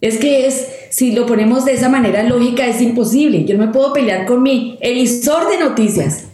Es 0.01 0.17
que 0.17 0.47
es, 0.47 0.67
si 0.93 1.11
lo 1.11 1.25
ponemos 1.25 1.65
de 1.65 1.73
esa 1.73 1.89
manera 1.89 2.23
lógica, 2.23 2.67
es 2.67 2.81
imposible. 2.81 3.45
Yo 3.45 3.57
no 3.57 3.65
me 3.65 3.71
puedo 3.71 3.93
pelear 3.93 4.25
con 4.25 4.43
mi 4.43 4.77
emisor 4.81 5.49
de 5.49 5.57
noticias 5.57 6.25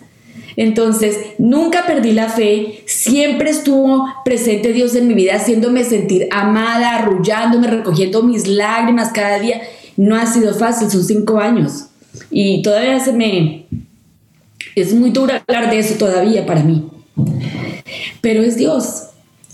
entonces, 0.60 1.18
nunca 1.38 1.86
perdí 1.88 2.12
la 2.12 2.28
fe, 2.28 2.84
siempre 2.86 3.50
estuvo 3.50 4.06
presente 4.26 4.74
Dios 4.74 4.94
en 4.94 5.08
mi 5.08 5.14
vida, 5.14 5.36
haciéndome 5.36 5.86
sentir 5.86 6.28
amada, 6.32 6.98
arrullándome, 6.98 7.68
recogiendo 7.68 8.24
mis 8.24 8.46
lágrimas 8.46 9.14
cada 9.14 9.40
día. 9.40 9.62
No 9.96 10.18
ha 10.18 10.26
sido 10.26 10.54
fácil, 10.54 10.92
son 10.92 11.06
cinco 11.06 11.40
años. 11.40 11.86
Y 12.30 12.62
todavía 12.62 13.00
se 13.00 13.14
me... 13.14 13.68
Es 14.76 14.94
muy 14.94 15.12
duro 15.12 15.34
hablar 15.48 15.70
de 15.70 15.80
eso 15.80 15.96
todavía 15.96 16.46
para 16.46 16.62
mí. 16.62 16.90
Pero 18.20 18.44
es 18.44 18.58
Dios, 18.58 19.12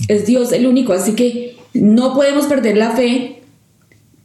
es 0.08 0.26
Dios 0.26 0.54
el 0.54 0.66
único, 0.66 0.92
así 0.92 1.14
que 1.14 1.56
no 1.76 2.16
podemos 2.16 2.48
perder 2.48 2.78
la 2.78 2.92
fe 2.92 3.44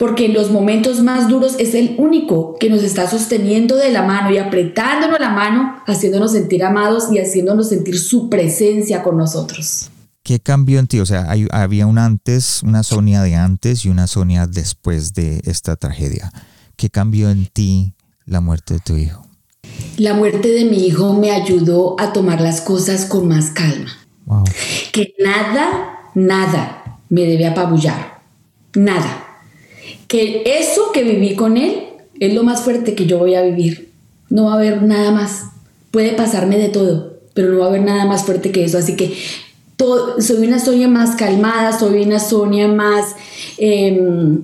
porque 0.00 0.24
en 0.24 0.32
los 0.32 0.50
momentos 0.50 1.02
más 1.02 1.28
duros 1.28 1.56
es 1.58 1.74
el 1.74 1.96
único 1.98 2.56
que 2.58 2.70
nos 2.70 2.82
está 2.82 3.06
sosteniendo 3.06 3.76
de 3.76 3.92
la 3.92 4.02
mano 4.02 4.30
y 4.30 4.38
apretándonos 4.38 5.20
la 5.20 5.28
mano, 5.28 5.76
haciéndonos 5.86 6.32
sentir 6.32 6.64
amados 6.64 7.12
y 7.12 7.18
haciéndonos 7.18 7.68
sentir 7.68 7.98
su 7.98 8.30
presencia 8.30 9.02
con 9.02 9.18
nosotros. 9.18 9.90
¿Qué 10.22 10.40
cambió 10.40 10.78
en 10.78 10.86
ti? 10.86 11.00
O 11.00 11.06
sea, 11.06 11.30
había 11.50 11.86
un 11.86 11.98
antes, 11.98 12.62
una 12.62 12.82
Sonia 12.82 13.20
de 13.20 13.34
antes 13.34 13.84
y 13.84 13.90
una 13.90 14.06
Sonia 14.06 14.46
después 14.46 15.12
de 15.12 15.42
esta 15.44 15.76
tragedia. 15.76 16.32
¿Qué 16.76 16.88
cambió 16.88 17.28
en 17.28 17.44
ti 17.44 17.92
la 18.24 18.40
muerte 18.40 18.72
de 18.72 18.80
tu 18.80 18.96
hijo? 18.96 19.26
la 19.98 20.14
muerte 20.14 20.48
de 20.48 20.64
mi 20.64 20.86
hijo 20.86 21.12
me 21.12 21.30
ayudó 21.30 22.00
a 22.00 22.14
tomar 22.14 22.40
las 22.40 22.62
cosas 22.62 23.04
con 23.04 23.28
más 23.28 23.50
calma. 23.50 23.90
Que 24.92 25.12
nada, 25.22 25.98
nada 26.14 27.00
me 27.10 27.26
debe 27.26 27.46
apabullar. 27.46 28.22
Nada. 28.74 29.29
Que 30.10 30.42
eso 30.44 30.90
que 30.92 31.04
viví 31.04 31.36
con 31.36 31.56
él 31.56 31.84
es 32.18 32.34
lo 32.34 32.42
más 32.42 32.62
fuerte 32.62 32.96
que 32.96 33.06
yo 33.06 33.18
voy 33.18 33.36
a 33.36 33.42
vivir. 33.42 33.92
No 34.28 34.46
va 34.46 34.54
a 34.54 34.56
haber 34.56 34.82
nada 34.82 35.12
más. 35.12 35.44
Puede 35.92 36.12
pasarme 36.12 36.58
de 36.58 36.68
todo, 36.68 37.20
pero 37.32 37.52
no 37.52 37.60
va 37.60 37.66
a 37.66 37.68
haber 37.68 37.82
nada 37.82 38.06
más 38.06 38.24
fuerte 38.24 38.50
que 38.50 38.64
eso. 38.64 38.76
Así 38.76 38.96
que 38.96 39.14
soy 40.18 40.46
una 40.46 40.58
Sonia 40.58 40.88
más 40.88 41.14
calmada, 41.14 41.78
soy 41.78 42.02
una 42.02 42.18
Sonia 42.18 42.66
más, 42.66 43.14
em, 43.56 44.42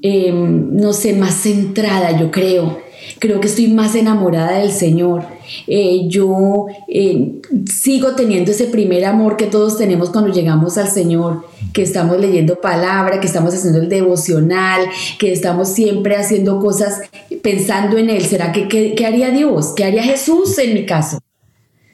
em, 0.00 0.76
no 0.76 0.92
sé, 0.92 1.12
más 1.14 1.34
centrada, 1.34 2.18
yo 2.18 2.30
creo 2.30 2.89
creo 3.18 3.40
que 3.40 3.48
estoy 3.48 3.68
más 3.68 3.94
enamorada 3.94 4.58
del 4.58 4.72
Señor. 4.72 5.24
Eh, 5.66 6.02
yo 6.08 6.66
eh, 6.88 7.40
sigo 7.70 8.14
teniendo 8.14 8.50
ese 8.50 8.66
primer 8.66 9.04
amor 9.04 9.36
que 9.36 9.46
todos 9.46 9.78
tenemos 9.78 10.10
cuando 10.10 10.32
llegamos 10.32 10.78
al 10.78 10.88
Señor, 10.88 11.44
que 11.72 11.82
estamos 11.82 12.18
leyendo 12.18 12.60
palabra, 12.60 13.20
que 13.20 13.26
estamos 13.26 13.54
haciendo 13.54 13.80
el 13.80 13.88
devocional, 13.88 14.82
que 15.18 15.32
estamos 15.32 15.68
siempre 15.68 16.16
haciendo 16.16 16.60
cosas 16.60 17.00
pensando 17.42 17.98
en 17.98 18.10
Él. 18.10 18.22
¿Será 18.22 18.52
que 18.52 18.68
qué 18.68 19.06
haría 19.06 19.30
Dios? 19.30 19.72
¿Qué 19.76 19.84
haría 19.84 20.02
Jesús 20.02 20.58
en 20.58 20.74
mi 20.74 20.86
caso? 20.86 21.18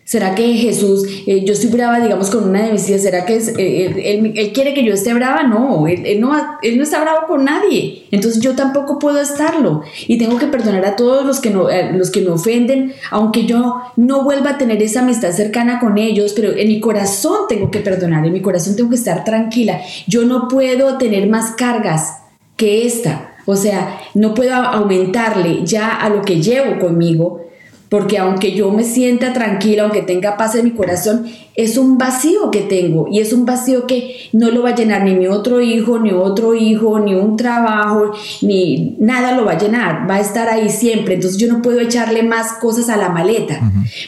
¿Será 0.07 0.37
que 0.37 0.55
Jesús, 0.55 1.05
eh, 1.27 1.45
yo 1.45 1.53
estoy 1.53 1.69
brava, 1.69 1.99
digamos, 1.99 2.31
con 2.31 2.49
una 2.49 2.63
de 2.63 2.71
mis 2.71 2.89
hijas, 2.89 3.03
¿será 3.03 3.25
que 3.25 3.39
eh, 3.39 4.33
él, 4.37 4.53
quiere 4.53 4.73
que 4.73 4.85
yo 4.85 4.95
esté 4.95 5.13
brava? 5.13 5.43
No 5.43 5.89
él, 5.89 6.21
no, 6.21 6.33
él 6.63 6.77
no 6.77 6.85
está 6.85 7.01
bravo 7.01 7.27
con 7.27 7.45
nadie. 7.45 8.07
Entonces 8.13 8.41
yo 8.41 8.55
tampoco 8.55 9.01
puedo 9.01 9.21
estarlo. 9.21 9.83
Y 10.07 10.17
tengo 10.17 10.39
que 10.39 10.47
perdonar 10.47 10.87
a 10.87 10.95
todos 10.95 11.27
los 11.27 11.41
que, 11.41 11.51
no, 11.51 11.69
eh, 11.69 11.93
los 11.93 12.13
que 12.13 12.21
me 12.21 12.29
ofenden, 12.29 12.95
aunque 13.11 13.47
yo 13.47 13.83
no 13.97 14.23
vuelva 14.23 14.51
a 14.51 14.59
tener 14.59 14.81
esa 14.81 15.01
amistad 15.01 15.33
cercana 15.33 15.81
con 15.81 15.99
ellos, 15.99 16.35
pero 16.37 16.53
en 16.57 16.69
mi 16.69 16.79
corazón 16.79 17.49
tengo 17.49 17.73
que 17.73 17.81
perdonar, 17.81 18.25
en 18.25 18.33
mi 18.33 18.41
corazón 18.41 18.77
tengo 18.77 18.91
que 18.91 18.95
estar 18.95 19.25
tranquila. 19.25 19.81
Yo 20.07 20.23
no 20.23 20.47
puedo 20.47 20.99
tener 20.99 21.29
más 21.29 21.57
cargas 21.57 22.19
que 22.57 22.87
esta. 22.87 23.35
O 23.45 23.57
sea, 23.57 24.03
no 24.15 24.35
puedo 24.35 24.55
aumentarle 24.55 25.63
ya 25.65 25.97
a 25.97 26.09
lo 26.11 26.23
que 26.23 26.41
llevo 26.41 26.79
conmigo 26.79 27.46
porque 27.89 28.19
aunque 28.19 28.53
yo 28.53 28.71
me 28.71 28.85
sienta 28.85 29.33
tranquila, 29.33 29.85
aunque 29.85 30.03
tenga 30.03 30.37
paz 30.37 30.55
en 30.55 30.65
mi 30.65 30.71
corazón, 30.73 31.27
es 31.55 31.79
un 31.79 31.97
vacío 31.97 32.51
que 32.51 32.61
tengo 32.61 33.07
y 33.11 33.21
es 33.21 33.33
un 33.33 33.47
vacío 33.47 33.87
que 33.87 34.29
no 34.33 34.51
lo 34.51 34.63
va 34.63 34.71
a 34.71 34.75
llenar 34.75 35.05
ni 35.05 35.15
mi 35.15 35.27
otro 35.27 35.61
hijo, 35.61 35.99
ni 35.99 36.13
otro 36.13 36.55
hijo, 36.55 36.99
ni 36.99 37.15
un 37.15 37.37
trabajo, 37.37 38.13
ni 38.43 38.97
nada 38.99 39.33
lo 39.33 39.45
va 39.45 39.53
a 39.53 39.59
llenar, 39.59 40.09
va 40.09 40.17
a 40.17 40.21
estar 40.21 40.49
ahí 40.49 40.69
siempre. 40.69 41.15
Entonces 41.15 41.39
yo 41.39 41.49
no 41.49 41.63
puedo 41.63 41.81
echarle 41.81 42.23
más 42.23 42.55
cosas 42.55 42.89
a 42.89 42.97
la 42.97 43.09
maleta, 43.09 43.61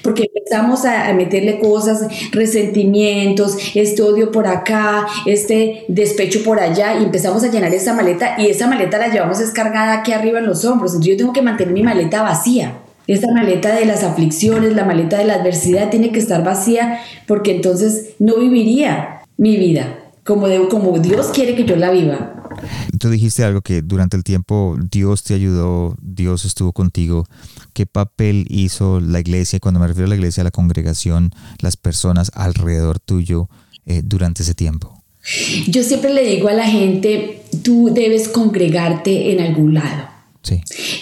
porque 0.03 0.31
empezamos 0.35 0.85
a, 0.85 1.13
meterle 1.15 1.59
cosas, 1.59 2.07
resentimientos, 2.33 3.57
este 3.75 4.03
odio 4.03 4.31
por 4.31 4.47
acá, 4.47 5.07
este 5.27 5.85
despecho 5.89 6.43
por 6.45 6.61
allá 6.61 7.01
y 7.01 7.05
empezamos 7.05 7.43
a 7.45 7.49
llenar 7.49 7.73
esa 7.73 7.95
maleta 7.95 8.35
y 8.39 8.47
esa 8.47 8.67
maleta 8.67 8.99
la 8.99 9.09
llevamos 9.09 9.39
descargada 9.39 9.95
aquí 9.95 10.13
arriba 10.13 10.39
en 10.39 10.47
los 10.47 10.65
hombros. 10.65 10.93
Entonces 10.93 11.13
yo 11.13 11.17
tengo 11.17 11.33
que 11.33 11.43
mantener 11.43 11.73
mi 11.73 11.83
maleta 11.83 12.23
vacía. 12.23 12.75
Esta 13.09 13.33
maleta 13.33 13.75
de 13.75 13.87
las 13.87 14.05
aflicciones, 14.05 14.75
la 14.75 14.85
maleta 14.85 15.19
de 15.19 15.25
la 15.25 15.35
adversidad 15.35 15.91
tiene 15.91 16.13
que 16.13 16.19
estar 16.19 16.45
vacía 16.45 17.01
porque 17.27 17.57
entonces 17.57 18.11
no 18.19 18.37
viviría 18.37 19.23
mi 19.39 19.57
vida 19.57 19.99
como, 20.25 20.47
como 20.69 20.99
Dios 20.99 21.29
quiere 21.29 21.57
que 21.57 21.65
yo 21.65 21.75
la 21.75 21.91
viva. 21.91 22.35
Tú 23.01 23.09
dijiste 23.09 23.45
algo 23.45 23.63
que 23.63 23.81
durante 23.81 24.17
el 24.17 24.25
tiempo 24.25 24.77
Dios 24.91 25.25
te 25.25 25.33
ayudó, 25.33 25.97
Dios 26.03 26.45
estuvo 26.45 26.73
contigo. 26.73 27.25
¿Qué 27.73 27.87
papel 27.87 28.47
hizo 28.51 29.01
la 29.01 29.21
iglesia, 29.21 29.59
cuando 29.59 29.81
me 29.81 29.87
refiero 29.87 30.05
a 30.05 30.11
la 30.11 30.17
iglesia, 30.17 30.43
a 30.43 30.45
la 30.45 30.51
congregación, 30.51 31.31
las 31.61 31.79
personas 31.79 32.31
alrededor 32.35 33.01
tuyo 33.01 33.49
eh, 33.87 34.03
durante 34.05 34.43
ese 34.43 34.55
tiempo? 34.55 35.03
Yo 35.67 35.83
siempre 35.83 36.13
le 36.13 36.25
digo 36.25 36.49
a 36.49 36.53
la 36.53 36.67
gente, 36.67 37.45
tú 37.63 37.91
debes 37.95 38.29
congregarte 38.29 39.33
en 39.33 39.41
algún 39.41 39.73
lado. 39.73 40.18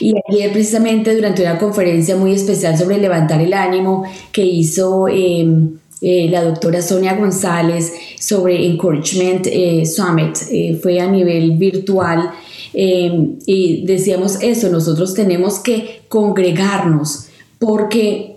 Y 0.00 0.14
ayer 0.28 0.52
precisamente 0.52 1.14
durante 1.14 1.42
una 1.42 1.58
conferencia 1.58 2.16
muy 2.16 2.32
especial 2.32 2.76
sobre 2.76 2.98
levantar 2.98 3.40
el 3.40 3.52
ánimo 3.52 4.04
que 4.32 4.44
hizo 4.44 5.08
em, 5.08 5.78
eh, 6.00 6.28
la 6.30 6.44
doctora 6.44 6.82
Sonia 6.82 7.14
González 7.14 7.92
sobre 8.18 8.66
Encouragement 8.66 9.46
eh, 9.46 9.84
Summit, 9.86 10.36
eh, 10.50 10.78
fue 10.82 11.00
a 11.00 11.06
nivel 11.06 11.56
virtual 11.56 12.30
em, 12.74 13.38
y 13.46 13.86
decíamos 13.86 14.42
eso, 14.42 14.68
nosotros 14.68 15.14
tenemos 15.14 15.58
que 15.58 16.02
congregarnos 16.08 17.28
porque 17.58 18.36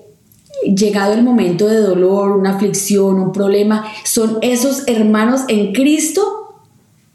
llegado 0.63 1.13
el 1.13 1.23
momento 1.23 1.67
de 1.67 1.77
dolor, 1.77 2.31
una 2.31 2.55
aflicción, 2.55 3.19
un 3.19 3.31
problema, 3.31 3.85
son 4.03 4.37
esos 4.41 4.87
hermanos 4.87 5.41
en 5.47 5.73
Cristo 5.73 6.38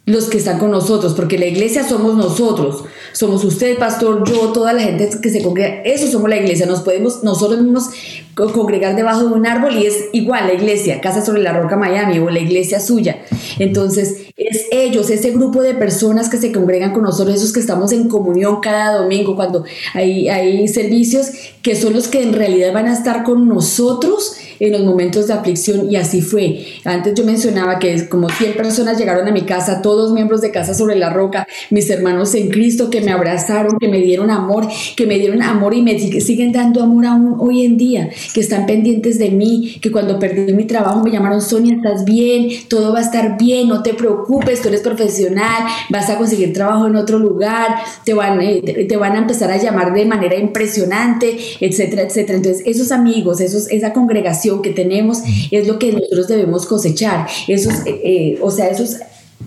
los 0.07 0.27
que 0.27 0.39
están 0.39 0.59
con 0.59 0.71
nosotros, 0.71 1.15
porque 1.15 1.39
la 1.39 1.47
iglesia 1.47 1.89
somos 1.89 2.15
nosotros, 2.15 2.85
somos 3.13 3.43
usted, 3.45 3.79
pastor, 3.79 4.23
yo, 4.29 4.53
toda 4.53 4.73
la 4.73 4.83
gente 4.83 5.09
que 5.23 5.31
se 5.31 5.43
congrega, 5.43 5.81
eso 5.83 6.07
somos 6.09 6.29
la 6.29 6.37
iglesia, 6.37 6.67
nos 6.67 6.81
podemos 6.81 7.23
nosotros 7.23 7.63
mismos 7.63 7.89
congregar 8.35 8.97
debajo 8.97 9.29
de 9.29 9.35
un 9.35 9.47
árbol 9.47 9.77
y 9.77 9.87
es 9.87 10.07
igual 10.13 10.47
la 10.47 10.55
iglesia, 10.55 11.01
Casa 11.01 11.25
sobre 11.25 11.43
la 11.43 11.53
Roca 11.53 11.77
Miami 11.77 12.19
o 12.19 12.31
la 12.31 12.41
iglesia 12.41 12.81
suya. 12.81 13.19
Entonces, 13.59 14.29
es 14.37 14.67
ellos, 14.73 15.11
ese 15.11 15.31
grupo 15.31 15.63
de 15.63 15.75
personas 15.75 16.29
que 16.29 16.39
se 16.39 16.53
congregan 16.53 16.93
con 16.93 17.03
nosotros, 17.03 17.37
esos 17.37 17.53
que 17.53 17.61
estamos 17.61 17.93
en 17.93 18.09
comunión 18.09 18.61
cada 18.61 18.99
domingo, 18.99 19.37
cuando 19.37 19.65
hay, 19.93 20.29
hay 20.29 20.67
servicios, 20.69 21.31
que 21.63 21.77
son 21.77 21.93
los 21.93 22.09
que 22.09 22.23
en 22.23 22.33
realidad 22.33 22.73
van 22.73 22.87
a 22.87 22.93
estar 22.93 23.23
con 23.23 23.49
nosotros 23.49 24.37
en 24.61 24.73
los 24.73 24.83
momentos 24.83 25.27
de 25.27 25.35
aflicción 25.35 25.91
y 25.91 25.97
así 25.97 26.21
fue. 26.21 26.65
Antes 26.85 27.15
yo 27.15 27.25
mencionaba 27.25 27.79
que 27.79 28.09
como 28.09 28.29
100 28.29 28.55
personas 28.55 28.99
llegaron 28.99 29.27
a 29.29 29.33
mi 29.33 29.43
casa, 29.43 29.83
todos 29.83 30.13
miembros 30.13 30.41
de 30.41 30.51
Casa 30.51 30.75
sobre 30.75 30.97
la 30.97 31.11
Roca, 31.11 31.47
mis 31.71 31.89
hermanos 31.91 32.35
en 32.35 32.51
Cristo 32.51 32.91
que 32.91 33.01
me 33.01 33.13
abrazaron, 33.13 33.79
que 33.79 33.89
me 33.89 33.99
dieron 33.99 34.31
amor, 34.31 34.67
que 34.97 35.07
me 35.07 35.19
dieron 35.19 35.43
amor 35.43 35.75
y 35.75 35.83
me 35.83 35.99
siguen 35.99 36.53
dando 36.53 36.83
amor 36.83 37.07
aún 37.07 37.37
hoy 37.39 37.65
en 37.65 37.77
día, 37.77 38.11
que 38.33 38.41
están 38.41 38.67
pendientes 38.67 39.19
de 39.19 39.31
mí, 39.31 39.79
que 39.81 39.91
cuando 39.91 40.19
perdí 40.19 40.53
mi 40.53 40.65
trabajo 40.65 41.03
me 41.03 41.11
llamaron 41.11 41.41
Sonia, 41.41 41.75
estás 41.77 42.05
bien, 42.05 42.49
todo 42.69 42.93
va 42.93 43.01
a 43.01 43.03
estar 43.03 43.37
bien, 43.39 43.69
no 43.69 43.83
te 43.83 43.95
preocupes, 43.95 44.63
tú 44.63 44.69
eres 44.69 44.81
profesional, 44.81 45.65
vas 45.91 46.09
a 46.11 46.19
conseguir 46.19 46.53
trabajo 46.53 46.87
en 46.87 46.97
otro 46.97 47.19
lugar, 47.19 47.77
te 48.05 48.15
van, 48.15 48.41
eh, 48.41 48.87
te 48.89 48.97
van 48.97 49.13
a 49.13 49.19
empezar 49.19 49.51
a 49.51 49.57
llamar 49.57 49.93
de 49.93 50.05
manera 50.07 50.37
impresionante, 50.37 51.37
etcétera, 51.61 52.03
etcétera. 52.03 52.37
Entonces, 52.37 52.63
esos 52.67 52.93
amigos, 52.93 53.41
esos, 53.41 53.71
esa 53.71 53.93
congregación, 53.93 54.63
que 54.63 54.71
tenemos 54.71 55.23
es 55.51 55.67
lo 55.67 55.79
que 55.79 55.93
nosotros 55.93 56.29
debemos 56.29 56.67
cosechar. 56.67 57.27
Esos, 57.49 57.87
eh, 57.87 58.01
eh, 58.05 58.39
o 58.41 58.51
sea, 58.51 58.69
esos 58.69 58.97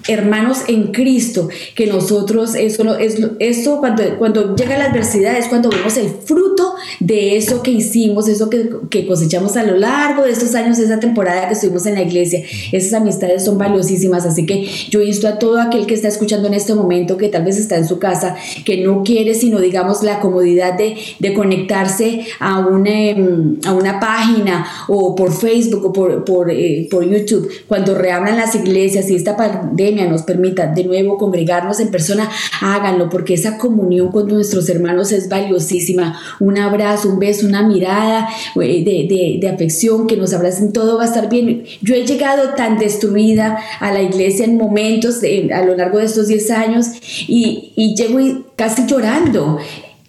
hermanos 0.08 0.60
en 0.68 0.92
Cristo, 0.92 1.50
que 1.76 1.88
nosotros, 1.88 2.56
eso, 2.56 2.98
es, 2.98 3.18
eso 3.40 3.80
cuando, 3.80 4.04
cuando 4.18 4.56
llega 4.56 4.78
la 4.78 4.86
adversidad 4.86 5.38
es 5.38 5.48
cuando 5.48 5.70
vemos 5.70 5.98
el 5.98 6.10
fruto 6.10 6.76
de 7.00 7.38
eso 7.38 7.64
que 7.64 7.72
hicimos, 7.72 8.28
eso 8.28 8.50
que, 8.50 8.70
que, 8.90 9.08
cosechamos 9.08 9.56
a 9.58 9.64
lo 9.64 9.78
largo 9.78 10.24
de 10.24 10.32
estos 10.32 10.56
años, 10.56 10.80
esa 10.80 11.00
temporada 11.00 11.48
que 11.48 11.54
estuvimos 11.54 11.86
en 11.86 11.96
la 11.96 12.02
iglesia. 12.02 12.44
Esas 12.72 12.94
amistades 12.94 13.46
son 13.46 13.58
valiosísimas, 13.58 14.26
así 14.26 14.46
que 14.46 14.68
yo 14.90 15.02
insto 15.02 15.28
a 15.28 15.40
todo 15.40 15.62
aquel 15.62 15.86
que 15.86 15.94
está 15.94 16.08
escuchando 16.08 16.48
en 16.48 16.54
este 16.54 16.76
momento, 16.76 17.18
que 17.18 17.30
tal 17.30 17.44
vez 17.44 17.58
está 17.58 17.78
en 17.78 17.88
su 17.88 18.00
casa, 18.00 18.36
que 18.66 18.78
no 18.78 19.04
quiere 19.04 19.34
sino, 19.34 19.60
digamos, 19.60 20.04
la 20.04 20.20
comodidad 20.20 20.78
de, 20.78 20.98
de 21.20 21.34
conectarse 21.34 22.26
a 22.40 22.60
una, 22.60 22.90
em, 22.90 23.58
a 23.66 23.74
una 23.74 24.00
página 24.00 24.66
o 24.88 25.16
por 25.16 25.32
Facebook 25.32 25.86
o 25.86 25.94
por, 25.94 26.24
por, 26.24 26.52
eh, 26.52 26.88
por 26.90 27.08
YouTube, 27.08 27.50
cuando 27.68 27.96
reabran 27.96 28.38
las 28.38 28.56
iglesias 28.56 29.10
y 29.10 29.16
esta 29.16 29.36
pandemia 29.36 30.08
nos 30.08 30.24
permita 30.24 30.68
de 30.68 30.84
nuevo 30.84 31.18
congregarnos 31.18 31.80
en 31.80 31.90
persona, 31.90 32.30
háganlo 32.62 33.10
porque 33.10 33.34
esa 33.34 33.58
comunión 33.58 34.12
con 34.12 34.28
nuestros 34.28 34.70
hermanos 34.70 35.12
es 35.12 35.30
valiosísima. 35.30 36.20
Un 36.40 36.58
un 37.06 37.20
beso, 37.20 37.46
una 37.48 37.64
mirada 37.64 38.28
de, 38.56 39.40
de, 39.42 39.50
afección, 39.50 40.08
que 40.08 40.18
nos 40.18 40.34
abracen, 40.34 40.74
todo 40.74 40.98
va 40.98 41.04
a 41.04 41.08
estar 41.08 41.30
bien. 41.30 41.64
Yo 41.82 41.96
he 41.96 42.06
llegado 42.06 42.54
tan 42.56 42.78
destruida 42.78 43.58
a 43.80 43.92
la 43.92 44.02
iglesia 44.02 44.46
en 44.46 44.58
momentos 44.58 45.22
a 45.54 45.62
lo 45.62 45.76
largo 45.76 46.00
de 46.00 46.06
estos 46.06 46.28
10 46.28 46.52
años 46.52 46.88
y, 47.28 47.72
y 47.76 47.96
llego 47.96 48.46
casi 48.56 48.86
llorando 48.88 49.60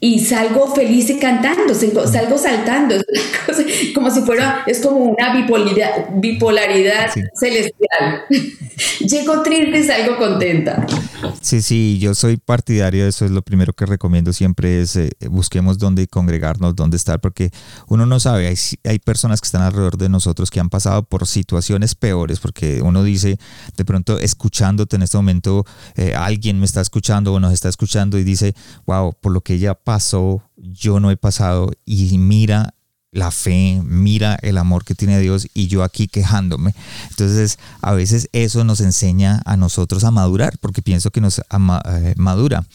y 0.00 0.20
salgo 0.20 0.74
feliz 0.74 1.11
y 1.11 1.18
cantando, 1.18 1.74
salgo 1.74 2.38
saltando, 2.38 2.94
como 3.94 4.11
si 4.11 4.20
fuera, 4.20 4.62
es 4.66 4.80
como 4.80 4.98
una 4.98 5.34
bipolaridad, 5.34 6.08
bipolaridad 6.14 7.11
celestial. 7.38 8.24
Llego 9.00 9.42
triste 9.42 9.80
y 9.80 9.84
salgo 9.84 10.16
contenta. 10.18 10.87
Sí, 11.40 11.62
sí, 11.62 11.98
yo 11.98 12.14
soy 12.14 12.37
partidario 12.37 13.02
de 13.04 13.11
eso, 13.11 13.24
es 13.24 13.30
lo 13.32 13.42
primero 13.42 13.72
que 13.72 13.87
recomiendo 13.87 14.32
siempre 14.32 14.80
es 14.82 14.94
eh, 14.96 15.11
busquemos 15.28 15.78
dónde 15.78 16.06
congregarnos, 16.06 16.76
dónde 16.76 16.96
estar, 16.96 17.20
porque 17.20 17.50
uno 17.88 18.06
no 18.06 18.20
sabe, 18.20 18.46
hay, 18.46 18.56
hay 18.84 18.98
personas 18.98 19.40
que 19.40 19.46
están 19.46 19.62
alrededor 19.62 19.98
de 19.98 20.08
nosotros 20.08 20.50
que 20.50 20.61
han 20.61 20.68
pasado 20.68 21.02
por 21.02 21.26
situaciones 21.26 21.94
peores, 21.94 22.38
porque 22.38 22.82
uno 22.82 23.02
dice, 23.02 23.38
de 23.76 23.84
pronto 23.84 24.18
escuchándote 24.18 24.96
en 24.96 25.02
este 25.02 25.16
momento, 25.16 25.64
eh, 25.96 26.14
alguien 26.14 26.61
me 26.61 26.66
está 26.66 26.80
escuchando 26.80 27.32
o 27.34 27.40
nos 27.40 27.52
está 27.52 27.68
escuchando 27.68 28.18
y 28.18 28.24
dice, 28.24 28.54
wow, 28.87 29.12
por 29.20 29.32
lo 29.32 29.40
que 29.40 29.54
ella 29.54 29.74
pasó, 29.88 30.42
yo 30.59 31.01
no 31.01 31.11
he 31.11 31.16
pasado 31.16 31.70
y 31.87 32.18
mira 32.18 32.74
la 33.11 33.31
fe, 33.31 33.81
mira 33.83 34.38
el 34.42 34.59
amor 34.59 34.85
que 34.85 34.94
tiene 34.94 35.18
Dios 35.18 35.48
y 35.55 35.66
yo 35.68 35.83
aquí 35.83 36.09
quejándome. 36.09 36.74
Entonces, 37.09 37.59
a 37.81 37.94
veces 37.94 38.29
eso 38.35 38.64
nos 38.64 38.83
enseña 38.83 39.40
a 39.46 39.57
nosotros 39.57 40.05
a 40.05 40.11
madurar, 40.11 40.59
porque 40.61 40.83
pienso 40.83 41.11
que 41.11 41.22
nos 41.22 41.38
eh, 41.38 42.14
madura. 42.18 42.66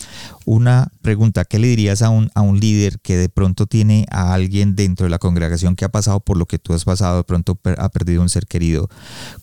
Una 0.45 0.87
pregunta, 1.03 1.45
¿qué 1.45 1.59
le 1.59 1.67
dirías 1.67 2.01
a 2.01 2.09
un, 2.09 2.31
a 2.33 2.41
un 2.41 2.59
líder 2.59 2.99
que 2.99 3.15
de 3.15 3.29
pronto 3.29 3.67
tiene 3.67 4.07
a 4.09 4.33
alguien 4.33 4.75
dentro 4.75 5.03
de 5.03 5.11
la 5.11 5.19
congregación 5.19 5.75
que 5.75 5.85
ha 5.85 5.89
pasado 5.89 6.19
por 6.19 6.37
lo 6.37 6.47
que 6.47 6.57
tú 6.57 6.73
has 6.73 6.83
pasado, 6.83 7.17
de 7.17 7.25
pronto 7.25 7.59
ha 7.77 7.89
perdido 7.89 8.23
un 8.23 8.29
ser 8.29 8.47
querido? 8.47 8.89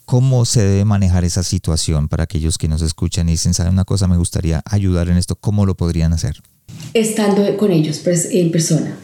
¿Cómo 0.06 0.44
se 0.44 0.64
debe 0.64 0.84
manejar 0.84 1.22
esa 1.22 1.44
situación 1.44 2.08
para 2.08 2.24
aquellos 2.24 2.58
que 2.58 2.66
nos 2.66 2.82
escuchan 2.82 3.28
y 3.28 3.32
dicen, 3.32 3.54
¿sabe 3.54 3.70
una 3.70 3.84
cosa? 3.84 4.08
Me 4.08 4.16
gustaría 4.16 4.60
ayudar 4.64 5.08
en 5.08 5.18
esto. 5.18 5.36
¿Cómo 5.36 5.66
lo 5.66 5.76
podrían 5.76 6.12
hacer? 6.12 6.42
Estando 6.92 7.56
con 7.56 7.70
ellos 7.70 8.02
en 8.30 8.50
persona, 8.50 8.98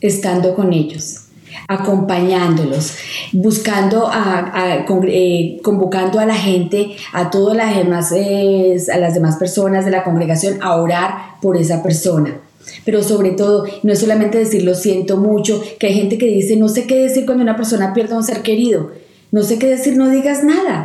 estando 0.00 0.54
con 0.54 0.72
ellos 0.72 1.28
acompañándolos, 1.66 2.94
buscando, 3.32 4.08
a, 4.10 4.84
eh, 5.06 5.58
convocando 5.62 6.18
a 6.18 6.26
la 6.26 6.34
gente, 6.34 6.96
a 7.12 7.30
todas 7.30 7.56
las 7.56 7.76
demás, 7.76 8.12
eh, 8.12 8.76
a 8.92 8.98
las 8.98 9.14
demás 9.14 9.36
personas 9.36 9.84
de 9.84 9.90
la 9.90 10.04
congregación 10.04 10.58
a 10.62 10.76
orar 10.76 11.38
por 11.42 11.56
esa 11.56 11.82
persona. 11.82 12.40
Pero 12.84 13.02
sobre 13.02 13.30
todo, 13.32 13.64
no 13.82 13.92
es 13.92 13.98
solamente 13.98 14.38
decir 14.38 14.62
lo 14.62 14.74
siento 14.74 15.16
mucho, 15.16 15.62
que 15.78 15.88
hay 15.88 15.94
gente 15.94 16.18
que 16.18 16.26
dice 16.26 16.56
no 16.56 16.68
sé 16.68 16.86
qué 16.86 16.96
decir 16.96 17.26
cuando 17.26 17.42
una 17.42 17.56
persona 17.56 17.92
pierde 17.92 18.14
un 18.14 18.24
ser 18.24 18.42
querido. 18.42 18.92
No 19.30 19.42
sé 19.42 19.58
qué 19.58 19.66
decir, 19.66 19.96
no 19.96 20.08
digas 20.08 20.42
nada. 20.42 20.84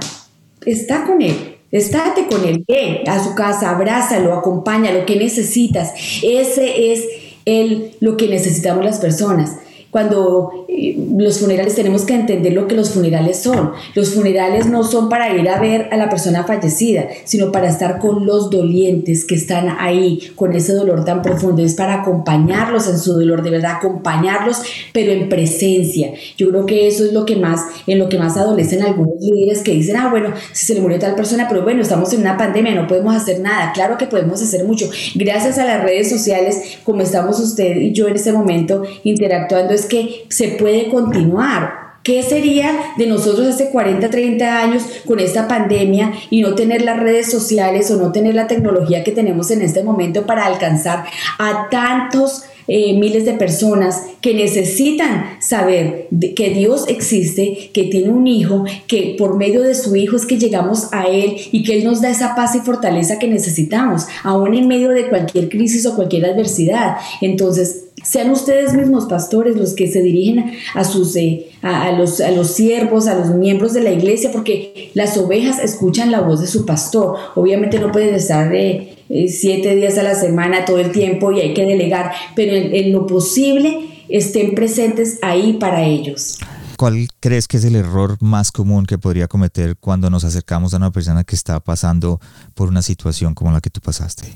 Está 0.66 1.06
con 1.06 1.22
él. 1.22 1.53
Estate 1.74 2.28
con 2.28 2.46
él, 2.46 2.64
ve 2.68 3.04
a 3.08 3.24
su 3.24 3.34
casa, 3.34 3.72
abrázalo, 3.72 4.34
acompaña 4.34 4.94
lo 4.94 5.08
que 5.08 5.16
necesitas. 5.16 5.92
Ese 6.22 6.94
es 6.94 7.04
el, 7.46 7.96
lo 8.00 8.16
que 8.16 8.28
necesitamos 8.28 8.86
las 8.86 9.00
personas 9.00 9.58
cuando 9.94 10.66
eh, 10.68 10.98
los 11.16 11.40
funerales 11.40 11.76
tenemos 11.76 12.02
que 12.02 12.16
entender 12.16 12.52
lo 12.52 12.68
que 12.68 12.76
los 12.76 12.90
funerales 12.90 13.38
son. 13.44 13.74
Los 13.94 14.16
funerales 14.16 14.66
no 14.66 14.84
son 14.84 15.08
para 15.08 15.32
ir 15.38 15.48
a 15.48 15.60
ver 15.60 15.88
a 15.92 15.98
la 15.98 16.10
persona 16.10 16.46
fallecida, 16.46 17.06
sino 17.26 17.52
para 17.52 17.70
estar 17.70 18.00
con 18.00 18.26
los 18.26 18.50
dolientes 18.50 19.24
que 19.24 19.36
están 19.36 19.68
ahí, 19.78 20.32
con 20.34 20.54
ese 20.54 20.74
dolor 20.74 21.06
tan 21.06 21.22
profundo. 21.22 21.62
Es 21.62 21.76
para 21.76 22.02
acompañarlos 22.02 22.88
en 22.88 22.98
su 22.98 23.14
dolor, 23.14 23.44
de 23.44 23.52
verdad, 23.52 23.74
acompañarlos, 23.76 24.64
pero 24.94 25.12
en 25.12 25.30
presencia. 25.30 26.12
Yo 26.38 26.50
creo 26.50 26.66
que 26.66 26.88
eso 26.88 27.06
es 27.06 27.14
lo 27.14 27.24
que 27.24 27.36
más, 27.36 27.62
en 27.86 28.00
lo 28.00 28.10
que 28.10 28.18
más 28.18 28.36
adolecen 28.36 28.82
algunos 28.82 29.22
líderes 29.22 29.62
que 29.62 29.74
dicen, 29.74 29.98
ah, 29.98 30.10
bueno, 30.10 30.34
si 30.54 30.66
se 30.66 30.74
le 30.74 30.82
murió 30.82 30.98
tal 30.98 31.14
persona, 31.14 31.46
pero 31.48 31.62
bueno, 31.62 31.84
estamos 31.84 32.12
en 32.14 32.22
una 32.22 32.36
pandemia, 32.36 32.74
no 32.74 32.88
podemos 32.88 33.16
hacer 33.16 33.42
nada. 33.42 33.72
Claro 33.74 34.00
que 34.00 34.08
podemos 34.08 34.42
hacer 34.42 34.66
mucho. 34.66 34.90
Gracias 35.14 35.60
a 35.60 35.66
las 35.66 35.84
redes 35.84 36.10
sociales, 36.10 36.80
como 36.84 37.04
estamos 37.04 37.40
usted 37.40 37.76
y 37.76 37.92
yo 37.92 38.08
en 38.08 38.16
este 38.16 38.34
momento 38.34 38.82
interactuando, 39.04 39.76
que 39.86 40.26
se 40.30 40.50
puede 40.50 40.90
continuar. 40.90 41.84
¿Qué 42.04 42.22
sería 42.22 42.78
de 42.98 43.08
nosotros 43.08 43.48
hace 43.48 43.70
40, 43.70 44.10
30 44.10 44.60
años 44.60 44.84
con 45.06 45.22
esta 45.22 45.48
pandemia 45.48 46.12
y 46.30 46.42
no 46.42 46.54
tener 46.54 46.82
las 46.82 47.00
redes 47.00 47.32
sociales 47.32 47.90
o 47.92 47.98
no 47.98 48.12
tener 48.12 48.36
la 48.36 48.48
tecnología 48.48 49.06
que 49.06 49.14
tenemos 49.14 49.52
en 49.52 49.62
este 49.62 49.84
momento 49.84 50.26
para 50.26 50.46
alcanzar 50.46 51.06
a 51.40 51.70
tantos 51.70 52.44
eh, 52.68 52.98
miles 52.98 53.26
de 53.26 53.34
personas 53.34 54.04
que 54.22 54.34
necesitan 54.34 55.38
saber 55.42 56.08
que 56.36 56.50
Dios 56.52 56.86
existe, 56.88 57.72
que 57.74 57.84
tiene 57.84 58.10
un 58.10 58.26
hijo, 58.26 58.64
que 58.88 59.16
por 59.18 59.36
medio 59.36 59.62
de 59.62 59.76
su 59.76 59.96
hijo 59.98 60.16
es 60.16 60.26
que 60.26 60.38
llegamos 60.38 60.88
a 60.94 61.08
Él 61.08 61.36
y 61.52 61.64
que 61.64 61.78
Él 61.78 61.84
nos 61.84 62.02
da 62.02 62.10
esa 62.10 62.36
paz 62.36 62.56
y 62.56 62.60
fortaleza 62.60 63.20
que 63.20 63.28
necesitamos, 63.28 64.08
aún 64.24 64.54
en 64.54 64.68
medio 64.68 64.92
de 64.92 65.10
cualquier 65.10 65.50
crisis 65.50 65.86
o 65.86 65.96
cualquier 65.96 66.26
adversidad. 66.26 66.96
Entonces, 67.20 67.86
sean 68.04 68.32
ustedes 68.32 68.74
mismos 68.74 69.06
pastores 69.06 69.56
los 69.56 69.74
que 69.76 69.88
se 69.88 70.02
dirigen 70.02 70.52
a 70.74 70.84
sus 70.84 71.16
eh, 71.16 71.48
a, 71.62 71.92
los 71.92 72.20
a 72.20 72.32
los 72.32 72.52
siervos, 72.52 73.08
a 73.08 73.16
los 73.16 73.30
miembros 73.30 73.74
de 73.74 73.82
la 73.82 73.92
iglesia, 73.92 74.32
porque 74.32 74.92
las 74.94 75.18
ovejas 75.18 75.60
escuchan 75.60 76.12
la 76.12 76.22
voz 76.22 76.42
de 76.42 76.48
su 76.48 76.66
pastor. 76.66 77.16
Obviamente 77.36 77.80
no 77.80 77.92
pueden 77.92 78.16
estar 78.16 78.54
eh, 78.54 78.96
eh, 79.10 79.28
siete 79.28 79.76
días 79.76 79.98
a 79.98 80.04
la 80.04 80.16
semana 80.16 80.66
todo 80.66 80.80
el 80.80 80.92
tiempo 80.92 81.32
y 81.32 81.40
hay 81.40 81.54
que 81.54 81.66
delegar, 81.66 82.12
pero 82.36 82.54
en 82.54 82.92
lo 82.92 83.08
posible 83.08 83.80
estén 84.10 84.56
presentes 84.56 85.20
ahí 85.22 85.54
para 85.54 85.86
ellos. 85.86 86.40
¿Cuál 86.78 87.08
crees 87.20 87.48
que 87.48 87.58
es 87.58 87.66
el 87.66 87.76
error 87.76 88.18
más 88.22 88.52
común 88.52 88.86
que 88.86 88.98
podría 88.98 89.28
cometer 89.28 89.76
cuando 89.80 90.10
nos 90.10 90.24
acercamos 90.24 90.74
a 90.74 90.78
una 90.78 90.92
persona 90.92 91.24
que 91.24 91.36
está 91.36 91.60
pasando 91.60 92.20
por 92.56 92.68
una 92.68 92.82
situación 92.82 93.34
como 93.34 93.52
la 93.52 93.62
que 93.62 93.70
tú 93.70 93.80
pasaste? 93.80 94.34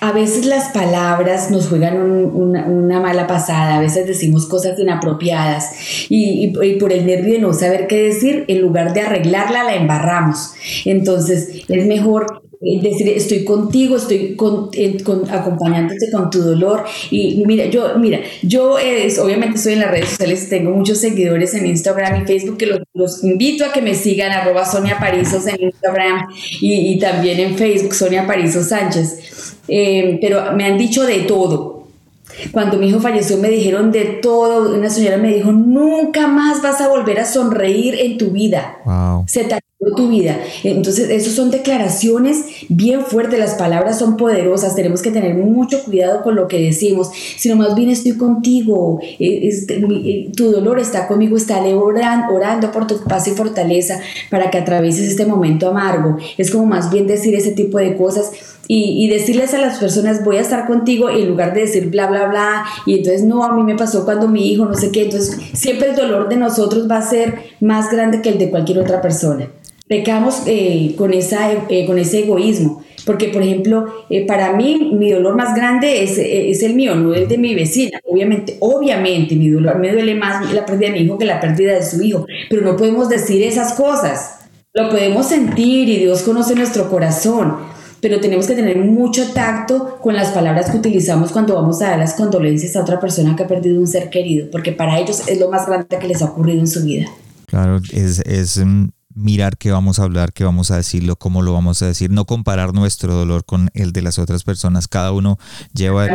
A 0.00 0.12
veces 0.12 0.46
las 0.46 0.72
palabras 0.72 1.50
nos 1.50 1.68
juegan 1.68 1.96
una, 1.96 3.00
mala 3.00 3.26
pasada, 3.26 3.76
a 3.76 3.80
veces 3.80 4.06
decimos 4.06 4.46
cosas 4.46 4.78
inapropiadas 4.78 5.70
y, 6.08 6.52
y, 6.62 6.78
por 6.78 6.92
el 6.92 7.06
nervio 7.06 7.34
de 7.34 7.40
no 7.40 7.52
saber 7.52 7.86
qué 7.86 8.02
decir, 8.02 8.44
en 8.48 8.60
lugar 8.60 8.92
de 8.92 9.02
arreglarla, 9.02 9.64
la 9.64 9.74
embarramos. 9.74 10.52
Entonces 10.84 11.64
es 11.68 11.86
mejor 11.86 12.42
decir, 12.60 13.08
estoy 13.08 13.44
contigo, 13.44 13.96
estoy 13.96 14.36
con, 14.36 14.70
acompañándote 15.30 16.10
con 16.12 16.30
tu 16.30 16.42
dolor. 16.42 16.84
Y 17.10 17.42
mira, 17.46 17.66
yo, 17.66 17.98
mira, 17.98 18.20
yo 18.42 18.74
obviamente 18.74 19.56
estoy 19.56 19.74
en 19.74 19.80
las 19.80 19.90
redes 19.90 20.10
sociales, 20.10 20.48
tengo 20.48 20.70
muchos 20.70 20.98
seguidores 20.98 21.54
en 21.54 21.66
Instagram 21.66 22.22
y 22.22 22.26
Facebook 22.26 22.58
que 22.58 22.66
los, 22.66 23.24
invito 23.24 23.64
a 23.64 23.72
que 23.72 23.80
me 23.80 23.94
sigan, 23.94 24.32
arroba 24.32 24.64
Sonia 24.64 24.98
Parisos 24.98 25.46
en 25.46 25.62
Instagram 25.62 26.26
y, 26.60 26.98
también 26.98 27.40
en 27.40 27.56
Facebook, 27.56 27.94
Sonia 27.94 28.26
Parisos 28.26 28.66
Sánchez. 28.66 29.56
Eh, 29.68 30.18
pero 30.20 30.52
me 30.52 30.64
han 30.64 30.76
dicho 30.76 31.04
de 31.04 31.20
todo. 31.20 31.79
Cuando 32.52 32.78
mi 32.78 32.88
hijo 32.88 33.00
falleció 33.00 33.36
me 33.38 33.50
dijeron 33.50 33.92
de 33.92 34.04
todo. 34.22 34.74
Una 34.74 34.90
señora 34.90 35.16
me 35.16 35.34
dijo, 35.34 35.52
nunca 35.52 36.26
más 36.26 36.62
vas 36.62 36.80
a 36.80 36.88
volver 36.88 37.20
a 37.20 37.24
sonreír 37.24 37.94
en 37.98 38.18
tu 38.18 38.30
vida. 38.30 38.78
Wow. 38.84 39.24
Se 39.26 39.44
te 39.44 39.60
tu 39.96 40.08
vida. 40.08 40.38
Entonces, 40.62 41.08
eso 41.08 41.30
son 41.30 41.50
declaraciones 41.50 42.44
bien 42.68 43.00
fuertes, 43.00 43.38
las 43.38 43.54
palabras 43.54 43.98
son 43.98 44.18
poderosas, 44.18 44.76
tenemos 44.76 45.00
que 45.00 45.10
tener 45.10 45.34
mucho 45.34 45.82
cuidado 45.84 46.22
con 46.22 46.36
lo 46.36 46.48
que 46.48 46.60
decimos, 46.60 47.10
sino 47.38 47.56
más 47.56 47.74
bien 47.74 47.88
estoy 47.88 48.12
contigo, 48.12 49.00
eh, 49.18 49.48
eh, 49.48 50.30
tu 50.36 50.52
dolor 50.52 50.78
está 50.78 51.08
conmigo, 51.08 51.36
está 51.36 51.60
orando, 51.60 52.34
orando 52.34 52.70
por 52.72 52.86
tu 52.86 53.02
paz 53.04 53.26
y 53.28 53.30
fortaleza 53.30 54.00
para 54.30 54.50
que 54.50 54.58
atravieses 54.58 55.08
este 55.08 55.24
momento 55.24 55.68
amargo. 55.68 56.18
Es 56.36 56.50
como 56.50 56.66
más 56.66 56.90
bien 56.90 57.06
decir 57.06 57.34
ese 57.34 57.52
tipo 57.52 57.78
de 57.78 57.96
cosas 57.96 58.32
y, 58.72 59.08
decirles 59.08 59.52
a 59.52 59.58
las 59.58 59.78
personas 59.78 60.24
voy 60.24 60.36
a 60.36 60.42
estar 60.42 60.66
contigo 60.66 61.10
en 61.10 61.28
lugar 61.28 61.54
de 61.54 61.62
decir 61.62 61.88
bla, 61.88 62.06
bla, 62.06 62.28
bla, 62.28 62.64
y 62.86 62.98
entonces 62.98 63.24
no, 63.24 63.42
a 63.42 63.52
mí 63.52 63.64
me 63.64 63.74
pasó 63.74 64.04
cuando 64.04 64.28
mi 64.28 64.52
hijo, 64.52 64.64
no 64.64 64.74
sé 64.74 64.92
qué, 64.92 65.04
entonces 65.04 65.36
siempre 65.54 65.90
el 65.90 65.96
dolor 65.96 66.28
de 66.28 66.36
nosotros 66.36 66.88
va 66.88 66.98
a 66.98 67.02
ser 67.02 67.34
más 67.60 67.90
grande 67.90 68.22
que 68.22 68.28
el 68.28 68.38
de 68.38 68.50
cualquier 68.50 68.78
otra 68.78 69.02
persona 69.02 69.48
pecamos 69.90 70.44
eh, 70.46 70.94
con, 70.96 71.12
esa, 71.12 71.52
eh, 71.52 71.84
con 71.84 71.98
ese 71.98 72.20
egoísmo. 72.20 72.84
Porque, 73.04 73.26
por 73.26 73.42
ejemplo, 73.42 73.86
eh, 74.08 74.24
para 74.24 74.52
mí 74.52 74.92
mi 74.94 75.10
dolor 75.10 75.34
más 75.34 75.52
grande 75.56 76.04
es, 76.04 76.16
es, 76.16 76.62
el 76.62 76.74
mío, 76.74 76.94
no 76.94 77.12
el 77.12 77.26
de 77.26 77.38
mi 77.38 77.56
vecina. 77.56 77.98
Obviamente, 78.08 78.56
obviamente 78.60 79.34
mi 79.34 79.48
dolor 79.48 79.80
me 79.80 79.90
duele 79.90 80.14
más 80.14 80.52
la 80.52 80.64
pérdida 80.64 80.90
de 80.90 80.92
mi 80.92 81.00
hijo 81.00 81.18
que 81.18 81.24
la 81.24 81.40
pérdida 81.40 81.74
de 81.74 81.82
su 81.82 82.00
hijo. 82.02 82.24
Pero 82.48 82.62
no 82.62 82.76
podemos 82.76 83.08
decir 83.08 83.42
esas 83.42 83.72
cosas. 83.72 84.36
Lo 84.72 84.88
podemos 84.90 85.26
sentir 85.26 85.88
y 85.88 85.98
Dios 85.98 86.22
conoce 86.22 86.54
nuestro 86.54 86.88
corazón. 86.88 87.56
Pero 88.00 88.20
tenemos 88.20 88.46
que 88.46 88.54
tener 88.54 88.78
mucho 88.78 89.32
tacto 89.32 89.98
con 90.00 90.14
las 90.14 90.30
palabras 90.30 90.70
que 90.70 90.78
utilizamos 90.78 91.32
cuando 91.32 91.54
vamos 91.54 91.82
a 91.82 91.90
dar 91.90 91.98
las 91.98 92.14
condolencias 92.14 92.76
a 92.76 92.82
otra 92.82 92.98
persona 92.98 93.36
que 93.36 93.42
ha 93.42 93.48
perdido 93.48 93.80
un 93.80 93.86
ser 93.86 94.10
querido. 94.10 94.50
Porque 94.50 94.72
para 94.72 94.98
ellos 94.98 95.22
es 95.26 95.38
lo 95.38 95.50
más 95.50 95.66
grande 95.66 95.98
que 95.98 96.08
les 96.08 96.22
ha 96.22 96.26
ocurrido 96.26 96.60
en 96.60 96.68
su 96.68 96.82
vida. 96.82 97.06
Claro, 97.46 97.80
es, 97.92 98.20
es 98.20 98.58
mm, 98.64 98.88
mirar 99.14 99.56
qué 99.56 99.70
vamos 99.70 99.98
a 99.98 100.04
hablar, 100.04 100.32
qué 100.32 100.44
vamos 100.44 100.70
a 100.70 100.76
decirlo, 100.76 101.16
cómo 101.16 101.42
lo 101.42 101.52
vamos 101.52 101.82
a 101.82 101.86
decir, 101.86 102.10
no 102.10 102.24
comparar 102.24 102.72
nuestro 102.72 103.14
dolor 103.14 103.44
con 103.44 103.70
el 103.74 103.92
de 103.92 104.02
las 104.02 104.18
otras 104.18 104.44
personas. 104.44 104.88
Cada 104.88 105.12
uno 105.12 105.38
lleva 105.74 106.06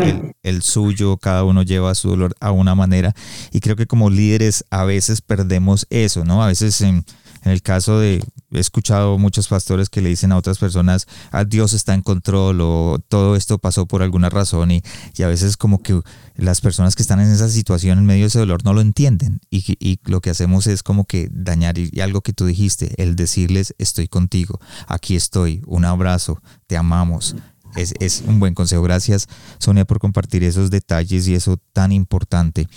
el, 0.44 0.62
suyo, 0.62 1.18
cada 1.18 1.44
uno 1.44 1.64
lleva 1.64 1.94
su 1.96 2.10
dolor 2.10 2.36
a 2.40 2.52
una 2.52 2.76
manera. 2.76 3.14
Y 3.52 3.60
creo 3.60 3.76
que 3.76 3.88
como 3.88 4.10
líderes 4.10 4.66
a 4.70 4.86
veces 4.86 5.22
perdemos 5.22 5.88
eso, 5.90 6.24
¿no? 6.26 6.44
A 6.44 6.48
veces 6.48 6.82
en, 6.82 7.06
en 7.44 7.52
el 7.52 7.62
caso 7.62 8.00
de, 8.00 8.24
he 8.56 8.60
escuchado 8.60 9.18
muchos 9.18 9.48
pastores 9.48 9.90
que 9.90 10.02
le 10.02 10.10
dicen 10.10 10.32
a 10.32 10.38
otras 10.38 10.58
personas, 10.58 11.08
ah, 11.32 11.44
Dios 11.44 11.74
está 11.74 11.94
en 11.94 12.02
control 12.02 12.62
o 12.62 13.00
todo 13.08 13.36
esto 13.36 13.58
pasó 13.58 13.86
por 13.86 14.02
alguna 14.02 14.30
razón 14.30 14.72
y, 14.72 14.82
y, 15.16 15.24
a 15.24 15.28
veces 15.28 15.58
como 15.58 15.82
que 15.82 16.00
las 16.36 16.62
personas 16.62 16.96
que 16.96 17.02
están 17.02 17.20
en 17.20 17.32
esa 17.32 17.50
situación 17.50 18.00
en 18.00 18.06
medio 18.06 18.24
de 18.24 18.28
ese 18.28 18.40
dolor 18.40 18.64
no 18.64 18.74
lo 18.74 18.82
entienden 18.82 19.40
y, 19.50 19.64
y 19.80 20.00
lo 20.06 20.22
que 20.22 20.30
hacemos 20.30 20.68
es 20.68 20.84
como 20.84 21.06
que 21.06 21.30
dañar 21.32 21.78
y, 21.78 22.02
algo 22.02 22.22
que 22.22 22.34
tú 22.34 22.46
dijiste, 22.46 22.94
el 23.02 23.16
decirles 23.16 23.74
estoy 23.78 24.08
contigo, 24.08 24.60
aquí 24.88 25.16
estoy, 25.16 25.62
un 25.66 25.86
abrazo, 25.86 26.42
te 26.68 26.78
amamos. 26.78 27.36
Es, 27.76 27.94
es, 28.00 28.24
un 28.26 28.40
buen 28.40 28.54
consejo. 28.54 28.82
Gracias, 28.84 29.28
Sonia, 29.60 29.84
por 29.84 30.00
compartir 30.00 30.46
esos 30.46 30.72
detalles 30.72 31.28
y 31.28 31.36
eso 31.36 31.58
tan 31.74 31.92
importante. 31.92 32.70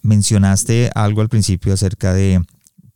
Mencionaste 0.00 0.90
algo 0.94 1.20
al 1.20 1.28
principio 1.28 1.74
acerca 1.74 2.14
de 2.14 2.42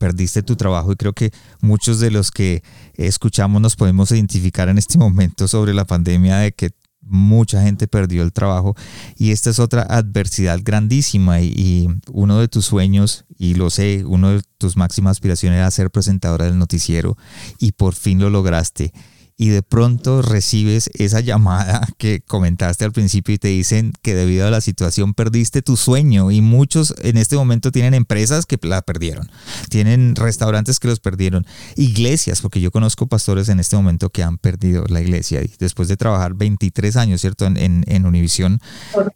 perdiste 0.02 0.42
tu 0.42 0.56
trabajo 0.56 0.90
y 0.90 0.96
creo 0.96 1.12
que 1.12 1.30
muchos 1.60 2.00
de 2.00 2.10
los 2.10 2.32
que 2.32 2.64
escuchamos 2.94 3.62
nos 3.62 3.76
podemos 3.76 4.10
identificar 4.10 4.68
en 4.68 4.76
este 4.76 4.98
momento 5.06 5.46
sobre 5.46 5.74
la 5.74 5.84
pandemia 5.84 6.38
de 6.38 6.50
que 6.50 6.70
mucha 7.02 7.62
gente 7.62 7.86
perdió 7.86 8.24
el 8.24 8.32
trabajo. 8.32 8.74
Y 9.16 9.30
esta 9.30 9.50
es 9.50 9.60
otra 9.60 9.82
adversidad 9.82 10.58
grandísima 10.60 11.40
y, 11.40 11.86
uno 12.10 12.40
de 12.40 12.48
tus 12.48 12.66
sueños, 12.66 13.26
y 13.38 13.54
lo 13.54 13.70
sé, 13.70 14.04
uno 14.04 14.30
de 14.30 14.42
tus 14.58 14.76
máximas 14.76 15.12
aspiraciones 15.12 15.58
era 15.58 15.70
ser 15.70 15.92
presentadora 15.92 16.46
del 16.46 16.58
noticiero 16.58 17.16
y 17.60 17.70
por 17.70 17.94
fin 17.94 18.18
lo 18.18 18.28
lograste 18.28 18.92
y 19.36 19.48
de 19.48 19.62
pronto 19.62 20.22
recibes 20.22 20.90
esa 20.94 21.20
llamada 21.20 21.86
que 21.98 22.20
comentaste 22.20 22.84
al 22.84 22.92
principio 22.92 23.34
y 23.34 23.38
te 23.38 23.48
dicen 23.48 23.92
que 24.02 24.14
debido 24.14 24.46
a 24.46 24.50
la 24.50 24.60
situación 24.60 25.14
perdiste 25.14 25.62
tu 25.62 25.76
sueño 25.76 26.30
y 26.30 26.40
muchos 26.40 26.94
en 27.02 27.16
este 27.16 27.36
momento 27.36 27.72
tienen 27.72 27.94
empresas 27.94 28.46
que 28.46 28.58
la 28.62 28.82
perdieron, 28.82 29.30
tienen 29.68 30.14
restaurantes 30.16 30.78
que 30.78 30.88
los 30.88 31.00
perdieron, 31.00 31.46
iglesias, 31.76 32.40
porque 32.40 32.60
yo 32.60 32.70
conozco 32.70 33.06
pastores 33.06 33.48
en 33.48 33.60
este 33.60 33.76
momento 33.76 34.10
que 34.10 34.22
han 34.22 34.38
perdido 34.38 34.84
la 34.88 35.00
iglesia 35.00 35.42
y 35.42 35.50
después 35.58 35.88
de 35.88 35.96
trabajar 35.96 36.34
23 36.34 36.96
años, 36.96 37.20
¿cierto? 37.20 37.46
En, 37.46 37.56
en, 37.56 37.84
en 37.86 38.06
Univisión. 38.06 38.60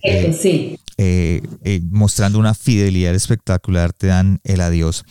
Eh, 0.03 0.37
sí. 0.39 0.79
Eh, 0.99 1.43
eh, 1.63 1.81
mostrando 1.91 2.39
una 2.39 2.55
fidelidad 2.55 3.15
espectacular, 3.15 3.93
te 3.93 4.07
dan 4.07 4.41
el 4.45 4.61
adiós. 4.61 5.05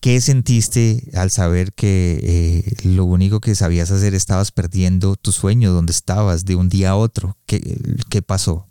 ¿Qué 0.00 0.20
sentiste 0.20 1.02
al 1.14 1.30
saber 1.30 1.72
que 1.72 2.20
eh, 2.22 2.62
lo 2.84 3.04
único 3.04 3.40
que 3.40 3.56
sabías 3.56 3.90
hacer 3.90 4.14
estabas 4.14 4.52
perdiendo 4.52 5.16
tu 5.16 5.32
sueño, 5.32 5.72
donde 5.72 5.92
estabas 5.92 6.44
de 6.44 6.54
un 6.54 6.68
día 6.68 6.90
a 6.90 6.96
otro? 6.96 7.36
¿Qué, 7.46 7.60
qué 8.08 8.22
pasó? 8.22 8.66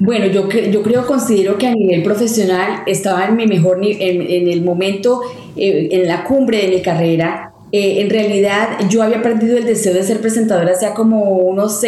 Bueno, 0.00 0.26
yo, 0.26 0.48
yo 0.48 0.82
creo, 0.82 1.06
considero 1.06 1.56
que 1.56 1.68
a 1.68 1.72
nivel 1.72 2.02
profesional 2.02 2.82
estaba 2.86 3.26
en 3.26 3.36
mi 3.36 3.46
mejor, 3.46 3.78
en, 3.82 4.22
en 4.22 4.48
el 4.48 4.62
momento, 4.62 5.20
eh, 5.56 5.88
en 5.92 6.06
la 6.06 6.24
cumbre 6.24 6.58
de 6.58 6.68
mi 6.68 6.82
carrera, 6.82 7.53
eh, 7.76 8.02
en 8.02 8.08
realidad 8.08 8.88
yo 8.88 9.02
había 9.02 9.20
perdido 9.20 9.58
el 9.58 9.64
deseo 9.64 9.94
de 9.94 10.04
ser 10.04 10.20
presentadora 10.20 10.74
hace 10.74 10.88
como 10.94 11.24
unos 11.38 11.80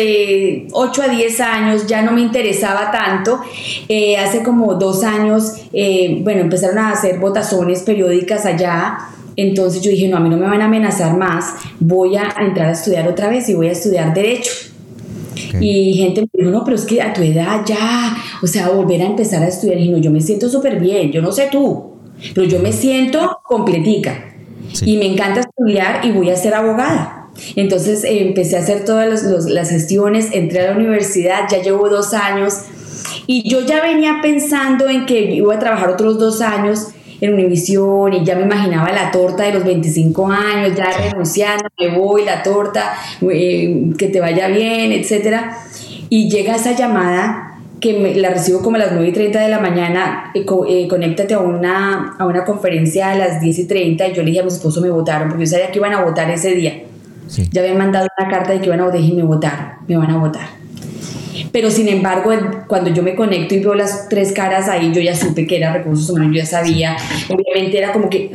8 0.73 1.03
a 1.03 1.09
10 1.09 1.41
años, 1.41 1.87
ya 1.87 2.03
no 2.03 2.11
me 2.11 2.23
interesaba 2.23 2.91
tanto. 2.91 3.39
Eh, 3.89 4.17
hace 4.17 4.43
como 4.43 4.75
dos 4.75 5.05
años, 5.05 5.53
eh, 5.73 6.23
bueno, 6.25 6.41
empezaron 6.41 6.79
a 6.79 6.91
hacer 6.91 7.21
votaciones 7.21 7.83
periódicas 7.83 8.47
allá. 8.47 8.99
Entonces 9.37 9.81
yo 9.81 9.93
dije, 9.93 10.09
no, 10.09 10.17
a 10.17 10.21
mí 10.21 10.29
no 10.29 10.39
me 10.39 10.47
van 10.47 10.61
a 10.61 10.65
amenazar 10.65 11.17
más, 11.17 11.55
voy 11.79 12.17
a 12.17 12.35
entrar 12.41 12.67
a 12.67 12.73
estudiar 12.73 13.07
otra 13.07 13.29
vez 13.29 13.49
y 13.49 13.55
voy 13.55 13.69
a 13.69 13.73
estudiar 13.73 14.13
derecho. 14.13 14.51
Y 15.61 15.95
gente 15.95 16.23
me 16.23 16.29
dijo, 16.33 16.51
no, 16.51 16.65
pero 16.65 16.75
es 16.75 16.85
que 16.85 17.01
a 17.01 17.13
tu 17.13 17.23
edad 17.23 17.61
ya, 17.65 18.17
o 18.43 18.49
sea, 18.49 18.71
volver 18.71 19.03
a 19.03 19.07
empezar 19.07 19.41
a 19.41 19.47
estudiar. 19.47 19.79
Y 19.79 19.89
no, 19.91 19.99
yo 19.99 20.11
me 20.11 20.21
siento 20.21 20.49
súper 20.49 20.81
bien, 20.81 21.13
yo 21.13 21.23
no 21.23 21.31
sé 21.31 21.49
tú, 21.53 21.93
pero 22.35 22.45
yo 22.45 22.59
me 22.59 22.73
siento 22.73 23.39
completica. 23.45 24.33
Y 24.85 24.97
me 24.97 25.07
encanta 25.07 25.41
estudiar 25.41 26.05
y 26.05 26.13
voy 26.13 26.31
a 26.31 26.37
ser 26.37 26.55
abogada. 26.55 27.31
Entonces 27.55 28.05
eh, 28.05 28.27
empecé 28.27 28.57
a 28.57 28.61
hacer 28.61 28.85
todas 28.85 29.23
las 29.23 29.71
gestiones, 29.71 30.31
entré 30.33 30.61
a 30.61 30.71
la 30.71 30.77
universidad, 30.77 31.49
ya 31.51 31.61
llevo 31.63 31.89
dos 31.89 32.15
años 32.15 32.63
y 33.27 33.49
yo 33.49 33.65
ya 33.65 33.83
venía 33.83 34.21
pensando 34.23 34.89
en 34.89 35.07
que 35.07 35.21
iba 35.35 35.55
a 35.55 35.59
trabajar 35.59 35.91
otros 35.91 36.19
dos 36.19 36.41
años 36.41 36.89
en 37.21 37.33
Univisión 37.33 38.13
y 38.13 38.25
ya 38.25 38.37
me 38.37 38.43
imaginaba 38.43 38.91
la 38.93 39.11
torta 39.11 39.45
de 39.45 39.53
los 39.55 39.65
25 39.65 40.27
años, 40.27 40.77
ya 40.77 40.91
renunciando, 40.91 41.65
me 41.79 41.97
voy, 41.97 42.25
la 42.25 42.43
torta, 42.43 42.95
eh, 43.31 43.93
que 43.97 44.09
te 44.09 44.21
vaya 44.21 44.49
bien, 44.49 44.93
etcétera. 44.93 45.59
Y 46.09 46.29
llega 46.29 46.57
esa 46.57 46.73
llamada 46.73 47.56
que 47.81 48.15
la 48.17 48.31
recibo 48.31 48.63
como 48.63 48.77
a 48.77 48.79
las 48.79 48.93
9 48.93 49.09
y 49.09 49.13
30 49.13 49.41
de 49.41 49.49
la 49.49 49.61
mañana, 49.61 50.31
eh, 50.35 50.45
eh, 50.69 50.89
conéctate 50.89 51.35
a 51.35 51.41
una, 51.41 52.17
a 52.19 52.27
una 52.27 52.45
conferencia 52.45 53.11
a 53.11 53.15
las 53.15 53.41
10 53.41 53.59
y 53.59 53.65
30 53.67 54.09
y 54.09 54.13
yo 54.15 54.23
le 54.23 54.31
dije 54.31 54.41
a 54.41 54.43
mi 54.45 54.49
esposo 54.49 54.81
me 54.81 54.91
votaron 54.91 55.29
porque 55.29 55.45
yo 55.45 55.51
sabía 55.51 55.71
que 55.71 55.79
iban 55.79 55.93
a 55.93 56.03
votar 56.03 56.31
ese 56.31 56.55
día. 56.55 56.83
Ya 57.51 57.61
habían 57.61 57.77
mandado 57.77 58.07
una 58.19 58.29
carta 58.31 58.53
de 58.53 58.61
que 58.61 58.67
iban 58.67 58.81
a 58.81 58.85
votar 58.85 59.01
y 59.01 59.13
me 59.13 59.23
votaron, 59.23 59.67
me 59.87 59.97
van 59.97 60.11
a 60.11 60.19
votar. 60.19 60.47
Pero 61.53 61.71
sin 61.71 61.89
embargo, 61.89 62.31
cuando 62.67 62.91
yo 62.91 63.03
me 63.03 63.15
conecto 63.15 63.55
y 63.55 63.61
veo 63.61 63.75
las 63.75 64.09
tres 64.09 64.33
caras 64.33 64.69
ahí, 64.69 64.93
yo 64.93 65.01
ya 65.01 65.15
supe 65.15 65.47
que 65.47 65.57
era 65.57 65.73
recursos 65.73 66.09
humanos, 66.09 66.35
yo 66.35 66.43
ya 66.43 66.47
sabía. 66.47 66.97
Obviamente 67.29 67.79
era 67.79 67.93
como 67.93 68.09
que, 68.09 68.31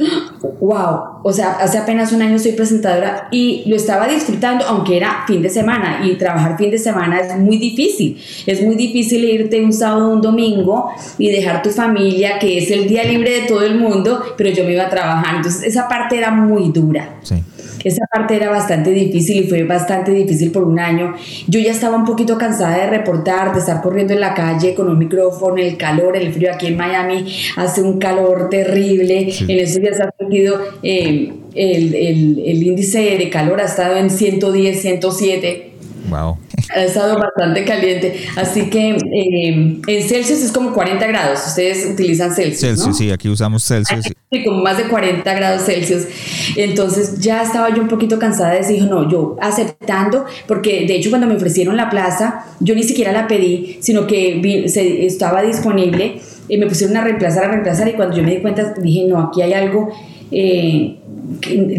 wow, 0.60 1.11
o 1.24 1.32
sea, 1.32 1.54
hace 1.54 1.78
apenas 1.78 2.12
un 2.12 2.22
año 2.22 2.40
soy 2.40 2.54
presentadora 2.54 3.28
y 3.32 3.64
lo 3.68 3.76
estaba 3.76 4.08
disfrutando, 4.08 4.66
aunque 4.66 4.98
era 4.98 5.24
fin 5.28 5.42
de 5.42 5.50
semana 5.50 6.02
y 6.04 6.16
trabajar 6.16 6.58
fin 6.58 6.72
de 6.72 6.78
semana 6.78 7.20
es 7.20 7.38
muy 7.38 7.58
difícil. 7.58 8.18
Es 8.46 8.62
muy 8.62 8.76
difícil 8.76 9.24
irte 9.24 9.64
un 9.64 9.74
sábado, 9.74 10.10
un 10.10 10.22
domingo 10.22 10.92
y 11.18 11.32
dejar 11.32 11.62
tu 11.62 11.70
familia, 11.70 12.40
que 12.40 12.58
es 12.58 12.72
el 12.72 12.88
día 12.88 13.04
libre 13.04 13.42
de 13.42 13.48
todo 13.48 13.64
el 13.64 13.76
mundo, 13.76 14.22
pero 14.38 14.50
yo 14.50 14.64
me 14.64 14.74
iba 14.74 14.84
a 14.84 14.90
trabajar. 14.90 15.36
Entonces, 15.38 15.64
esa 15.64 15.88
parte 15.88 16.18
era 16.18 16.32
muy 16.32 16.72
dura. 16.72 17.18
Sí. 17.22 17.44
Esa 17.84 18.06
parte 18.06 18.36
era 18.36 18.50
bastante 18.50 18.92
difícil 18.92 19.44
y 19.44 19.48
fue 19.48 19.64
bastante 19.64 20.12
difícil 20.12 20.52
por 20.52 20.64
un 20.64 20.80
año. 20.80 21.16
Yo 21.48 21.60
ya 21.60 21.72
estaba 21.72 21.98
un 21.98 22.06
poquito 22.06 22.38
cansada 22.38 22.78
de 22.78 22.88
reportar, 22.88 23.54
de 23.54 23.60
estar 23.60 23.82
corriendo 23.82 24.14
en 24.14 24.20
la 24.20 24.34
calle 24.34 24.76
con 24.76 24.88
un 24.88 24.98
micrófono, 24.98 25.58
el 25.58 25.78
calor, 25.78 26.16
el 26.16 26.32
frío. 26.32 26.54
Aquí 26.54 26.68
en 26.68 26.78
Miami 26.78 27.26
hace 27.58 27.82
un 27.82 27.98
calor 27.98 28.50
terrible. 28.50 29.34
En 29.48 29.60
esos 29.60 29.82
días 29.82 30.00
ha 30.00 30.14
sentido 30.18 30.60
eh, 31.12 31.34
el, 31.56 31.96
el, 31.96 32.40
el 32.46 32.64
índice 32.64 33.18
de 33.18 33.30
calor 33.30 33.62
ha 33.62 33.66
estado 33.66 33.98
en 33.98 34.10
110, 34.10 34.82
107 34.82 35.72
Wow. 36.10 36.38
Ha 36.76 36.84
estado 36.84 37.18
bastante 37.18 37.64
caliente. 37.64 38.22
Así 38.36 38.70
que 38.70 38.90
eh, 38.92 39.82
en 39.88 40.04
Celsius 40.04 40.42
es 40.42 40.52
como 40.52 40.74
40 40.74 41.06
grados. 41.08 41.40
Ustedes 41.48 41.88
utilizan 41.92 42.34
Celsius. 42.34 42.60
Celsius, 42.60 42.98
sí, 42.98 43.12
aquí 43.12 43.30
usamos 43.30 43.64
Celsius. 43.64 44.06
Sí, 44.32 44.44
como 44.44 44.62
más 44.62 44.78
de 44.78 44.86
40 44.86 45.34
grados 45.34 45.64
Celsius. 45.64 46.04
Entonces 46.56 47.20
ya 47.20 47.44
estaba 47.44 47.74
yo 47.74 47.82
un 47.82 47.88
poquito 47.88 48.20
cansada 48.20 48.52
de 48.52 48.58
decir, 48.60 48.84
no, 48.84 49.10
yo 49.10 49.36
aceptando, 49.42 50.26
porque 50.48 50.86
de 50.86 50.96
hecho 50.96 51.10
cuando 51.10 51.28
me 51.28 51.36
ofrecieron 51.36 51.78
la 51.78 51.90
plaza, 51.90 52.46
yo 52.60 52.76
ni 52.76 52.84
siquiera 52.84 53.12
la 53.12 53.28
pedí, 53.28 53.78
sino 53.82 54.08
que 54.08 54.68
se, 54.68 55.06
estaba 55.06 55.42
disponible 55.42 56.22
y 56.48 56.58
me 56.58 56.68
pusieron 56.68 56.98
a 56.98 57.04
reemplazar, 57.04 57.46
a 57.46 57.48
reemplazar. 57.50 57.88
Y 57.88 57.94
cuando 57.94 58.18
yo 58.18 58.24
me 58.24 58.32
di 58.32 58.42
cuenta, 58.42 58.74
dije, 58.74 59.06
no, 59.08 59.22
aquí 59.22 59.42
hay 59.42 59.54
algo. 59.54 59.90
Eh, 60.32 60.98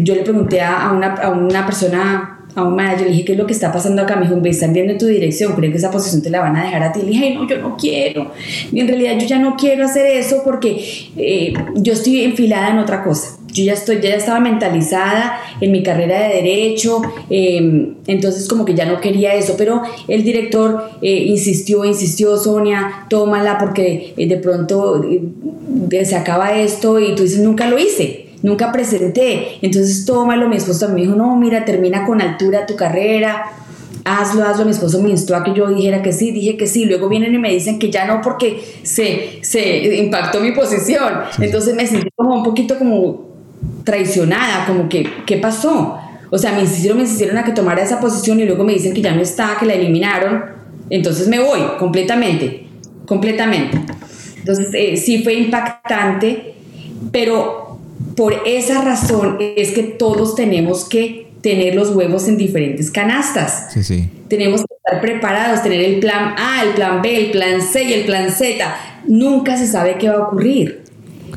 yo 0.01 0.15
le 0.15 0.21
pregunté 0.21 0.61
a 0.61 0.91
una, 0.91 1.13
a 1.15 1.29
una 1.29 1.65
persona 1.65 2.33
a 2.55 2.63
un 2.63 2.75
manager, 2.75 3.07
le 3.07 3.11
dije, 3.11 3.25
¿qué 3.25 3.31
es 3.33 3.37
lo 3.37 3.47
que 3.47 3.53
está 3.53 3.71
pasando 3.71 4.01
acá? 4.01 4.15
Me 4.15 4.27
dijo, 4.27 4.39
me 4.39 4.49
están 4.49 4.73
viendo 4.73 4.93
en 4.93 4.99
tu 4.99 5.07
dirección, 5.07 5.53
creo 5.53 5.71
que 5.71 5.77
esa 5.77 5.89
posición 5.89 6.21
te 6.21 6.29
la 6.29 6.39
van 6.39 6.55
a 6.55 6.63
dejar 6.63 6.83
a 6.83 6.91
ti. 6.91 7.01
Le 7.01 7.07
dije, 7.07 7.33
no, 7.33 7.47
yo 7.47 7.57
no 7.57 7.75
quiero. 7.77 8.31
Y 8.71 8.79
en 8.79 8.87
realidad 8.87 9.17
yo 9.19 9.25
ya 9.25 9.39
no 9.39 9.55
quiero 9.55 9.85
hacer 9.85 10.05
eso 10.05 10.41
porque 10.43 10.85
eh, 11.17 11.53
yo 11.75 11.93
estoy 11.93 12.23
enfilada 12.23 12.69
en 12.69 12.79
otra 12.79 13.03
cosa. 13.03 13.37
Yo 13.51 13.63
ya, 13.63 13.73
estoy, 13.73 14.01
ya 14.01 14.15
estaba 14.15 14.39
mentalizada 14.39 15.39
en 15.61 15.71
mi 15.71 15.83
carrera 15.83 16.27
de 16.27 16.41
derecho, 16.41 17.03
em, 17.29 17.97
entonces 18.07 18.47
como 18.47 18.65
que 18.65 18.73
ya 18.73 18.85
no 18.85 18.99
quería 18.99 19.35
eso, 19.35 19.53
pero 19.59 19.83
el 20.07 20.23
director 20.23 20.89
eh, 21.03 21.25
insistió, 21.27 21.85
insistió, 21.85 22.35
Sonia, 22.37 23.05
tómala 23.09 23.59
porque 23.59 24.15
eh, 24.17 24.27
de 24.27 24.37
pronto 24.37 25.05
se 26.03 26.15
acaba 26.15 26.57
esto 26.57 26.99
y 26.99 27.13
tú 27.13 27.21
dices, 27.21 27.41
nunca 27.41 27.67
lo 27.67 27.77
hice 27.77 28.22
nunca 28.43 28.71
presenté. 28.71 29.57
Entonces, 29.63 30.05
tómalo. 30.05 30.47
Mi 30.47 30.57
esposo 30.57 30.87
me 30.89 31.01
dijo, 31.01 31.15
no, 31.15 31.35
mira, 31.35 31.65
termina 31.65 32.05
con 32.05 32.21
altura 32.21 32.67
tu 32.67 32.75
carrera. 32.75 33.45
Hazlo, 34.05 34.43
hazlo. 34.43 34.65
Mi 34.65 34.71
esposo 34.71 35.01
me 35.01 35.09
instó 35.09 35.35
a 35.35 35.43
que 35.43 35.53
yo 35.53 35.67
dijera 35.69 36.03
que 36.03 36.13
sí, 36.13 36.31
dije 36.31 36.55
que 36.57 36.67
sí. 36.67 36.85
Luego 36.85 37.09
vienen 37.09 37.33
y 37.33 37.39
me 37.39 37.51
dicen 37.51 37.79
que 37.79 37.89
ya 37.89 38.05
no 38.05 38.21
porque 38.21 38.61
se, 38.83 39.39
se 39.41 39.95
impactó 39.95 40.41
mi 40.41 40.51
posición. 40.51 41.11
Entonces 41.39 41.73
me 41.73 41.87
sentí 41.87 42.09
como 42.15 42.35
un 42.35 42.43
poquito 42.43 42.77
como 42.77 43.33
traicionada, 43.83 44.65
como 44.67 44.87
que, 44.89 45.07
¿qué 45.25 45.37
pasó? 45.37 45.97
O 46.29 46.37
sea, 46.37 46.51
me 46.53 46.61
insistieron, 46.61 46.97
me 46.97 47.03
insistieron 47.03 47.37
a 47.37 47.43
que 47.43 47.51
tomara 47.51 47.81
esa 47.81 47.99
posición 47.99 48.39
y 48.39 48.45
luego 48.45 48.63
me 48.63 48.73
dicen 48.73 48.93
que 48.93 49.01
ya 49.01 49.13
no 49.13 49.21
está, 49.21 49.55
que 49.59 49.65
la 49.65 49.73
eliminaron. 49.73 50.43
Entonces 50.89 51.27
me 51.27 51.39
voy 51.39 51.59
completamente, 51.79 52.67
completamente. 53.05 53.79
Entonces 54.37 54.69
eh, 54.73 54.97
sí 54.97 55.23
fue 55.23 55.35
impactante, 55.35 56.55
pero 57.11 57.72
por 58.15 58.41
esa 58.45 58.81
razón 58.81 59.37
es 59.39 59.71
que 59.71 59.83
todos 59.83 60.35
tenemos 60.35 60.85
que 60.85 61.27
tener 61.41 61.75
los 61.75 61.89
huevos 61.89 62.27
en 62.27 62.37
diferentes 62.37 62.89
canastas. 62.89 63.67
Sí, 63.73 63.83
sí. 63.83 64.09
Tenemos 64.29 64.61
que 64.61 64.73
estar 64.75 65.01
preparados, 65.01 65.61
tener 65.61 65.81
el 65.81 65.99
plan 65.99 66.35
A, 66.37 66.63
el 66.63 66.69
plan 66.69 67.01
B, 67.01 67.25
el 67.25 67.31
plan 67.31 67.61
C 67.61 67.83
y 67.83 67.93
el 67.93 68.05
plan 68.05 68.31
Z. 68.31 68.75
Nunca 69.07 69.57
se 69.57 69.67
sabe 69.67 69.97
qué 69.97 70.07
va 70.07 70.15
a 70.15 70.27
ocurrir. 70.27 70.83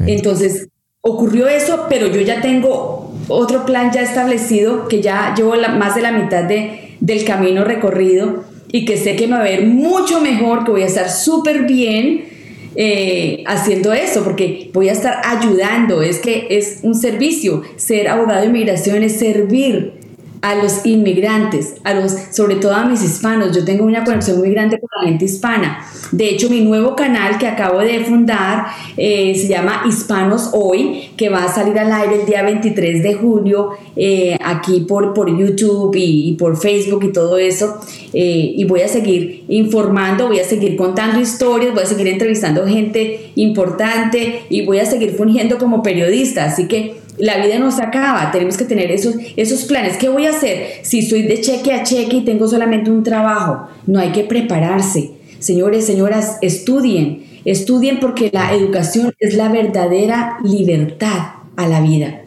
Entonces, 0.06 0.68
ocurrió 1.00 1.48
eso, 1.48 1.86
pero 1.88 2.06
yo 2.06 2.20
ya 2.20 2.40
tengo 2.40 3.14
otro 3.28 3.64
plan 3.64 3.90
ya 3.92 4.02
establecido, 4.02 4.88
que 4.88 5.02
ya 5.02 5.34
llevo 5.36 5.54
más 5.76 5.94
de 5.94 6.02
la 6.02 6.12
mitad 6.12 6.44
de, 6.44 6.96
del 7.00 7.24
camino 7.24 7.64
recorrido 7.64 8.44
y 8.70 8.84
que 8.84 8.96
sé 8.96 9.16
que 9.16 9.26
me 9.26 9.34
va 9.34 9.40
a 9.40 9.44
ver 9.44 9.66
mucho 9.66 10.20
mejor, 10.20 10.64
que 10.64 10.70
voy 10.70 10.82
a 10.82 10.86
estar 10.86 11.10
súper 11.10 11.62
bien 11.62 12.36
eh, 12.76 13.42
haciendo 13.46 13.92
eso, 13.92 14.22
porque 14.22 14.70
voy 14.72 14.88
a 14.88 14.92
estar 14.92 15.20
ayudando, 15.24 16.02
es 16.02 16.18
que 16.18 16.46
es 16.50 16.80
un 16.82 16.94
servicio, 16.94 17.62
ser 17.76 18.08
abogado 18.08 18.42
de 18.42 18.48
inmigración 18.48 19.02
es 19.02 19.18
servir 19.18 19.95
a 20.42 20.55
los 20.55 20.85
inmigrantes, 20.85 21.75
a 21.85 21.94
los, 21.94 22.12
sobre 22.31 22.57
todo 22.57 22.75
a 22.75 22.85
mis 22.85 23.03
hispanos. 23.03 23.55
Yo 23.57 23.64
tengo 23.64 23.85
una 23.85 24.05
conexión 24.05 24.38
muy 24.38 24.51
grande 24.51 24.79
con 24.79 24.88
la 25.01 25.09
gente 25.09 25.25
hispana. 25.25 25.85
De 26.12 26.29
hecho, 26.29 26.49
mi 26.51 26.61
nuevo 26.61 26.94
canal 26.94 27.38
que 27.38 27.46
acabo 27.46 27.81
de 27.81 28.05
fundar 28.05 28.66
eh, 28.96 29.35
se 29.35 29.49
llama 29.49 29.83
Hispanos 29.88 30.51
Hoy, 30.53 31.11
que 31.16 31.29
va 31.29 31.44
a 31.44 31.49
salir 31.49 31.79
al 31.79 31.92
aire 31.92 32.20
el 32.20 32.27
día 32.27 32.42
23 32.42 33.03
de 33.03 33.14
julio 33.14 33.70
eh, 33.96 34.37
aquí 34.44 34.81
por, 34.81 35.14
por 35.14 35.37
YouTube 35.37 35.94
y, 35.96 36.35
por 36.35 36.57
Facebook 36.57 37.05
y 37.05 37.12
todo 37.12 37.39
eso. 37.39 37.78
Eh, 38.12 38.53
y 38.57 38.64
voy 38.64 38.82
a 38.82 38.89
seguir 38.89 39.45
informando, 39.49 40.28
voy 40.28 40.39
a 40.39 40.45
seguir 40.45 40.76
contando 40.76 41.20
historias, 41.20 41.74
voy 41.74 41.82
a 41.82 41.87
seguir 41.87 42.09
entrevistando 42.09 42.66
gente 42.66 43.32
importante 43.34 44.43
y 44.49 44.64
voy 44.64 44.78
a 44.78 44.87
seguir 44.87 45.14
fungiendo 45.16 45.59
como 45.59 45.82
periodista. 45.82 46.45
Así 46.45 46.68
que 46.68 47.05
la 47.18 47.38
vida 47.44 47.58
no 47.58 47.70
se 47.70 47.82
acaba, 47.82 48.30
tenemos 48.30 48.56
que 48.56 48.64
tener 48.64 48.90
esos, 48.90 49.14
esos 49.36 49.64
planes. 49.64 49.96
¿Qué 49.96 50.08
voy 50.08 50.26
a 50.26 50.30
hacer 50.30 50.66
si 50.82 51.00
estoy 51.00 51.22
de 51.22 51.40
cheque 51.40 51.72
a 51.72 51.82
cheque 51.82 52.16
y 52.16 52.24
tengo 52.24 52.46
solamente 52.48 52.90
un 52.90 53.02
trabajo? 53.02 53.68
No 53.86 53.98
hay 53.98 54.10
que 54.10 54.24
prepararse. 54.24 55.12
Señores, 55.38 55.86
señoras, 55.86 56.38
estudien, 56.42 57.24
estudien 57.44 58.00
porque 58.00 58.30
la 58.32 58.52
educación 58.54 59.14
es 59.18 59.34
la 59.34 59.48
verdadera 59.48 60.38
libertad 60.44 61.34
a 61.56 61.68
la 61.68 61.80
vida. 61.80 62.22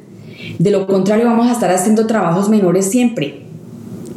De 0.57 0.71
lo 0.71 0.87
contrario, 0.87 1.25
vamos 1.25 1.47
a 1.47 1.51
estar 1.51 1.71
haciendo 1.71 2.07
trabajos 2.07 2.49
menores 2.49 2.85
siempre. 2.85 3.41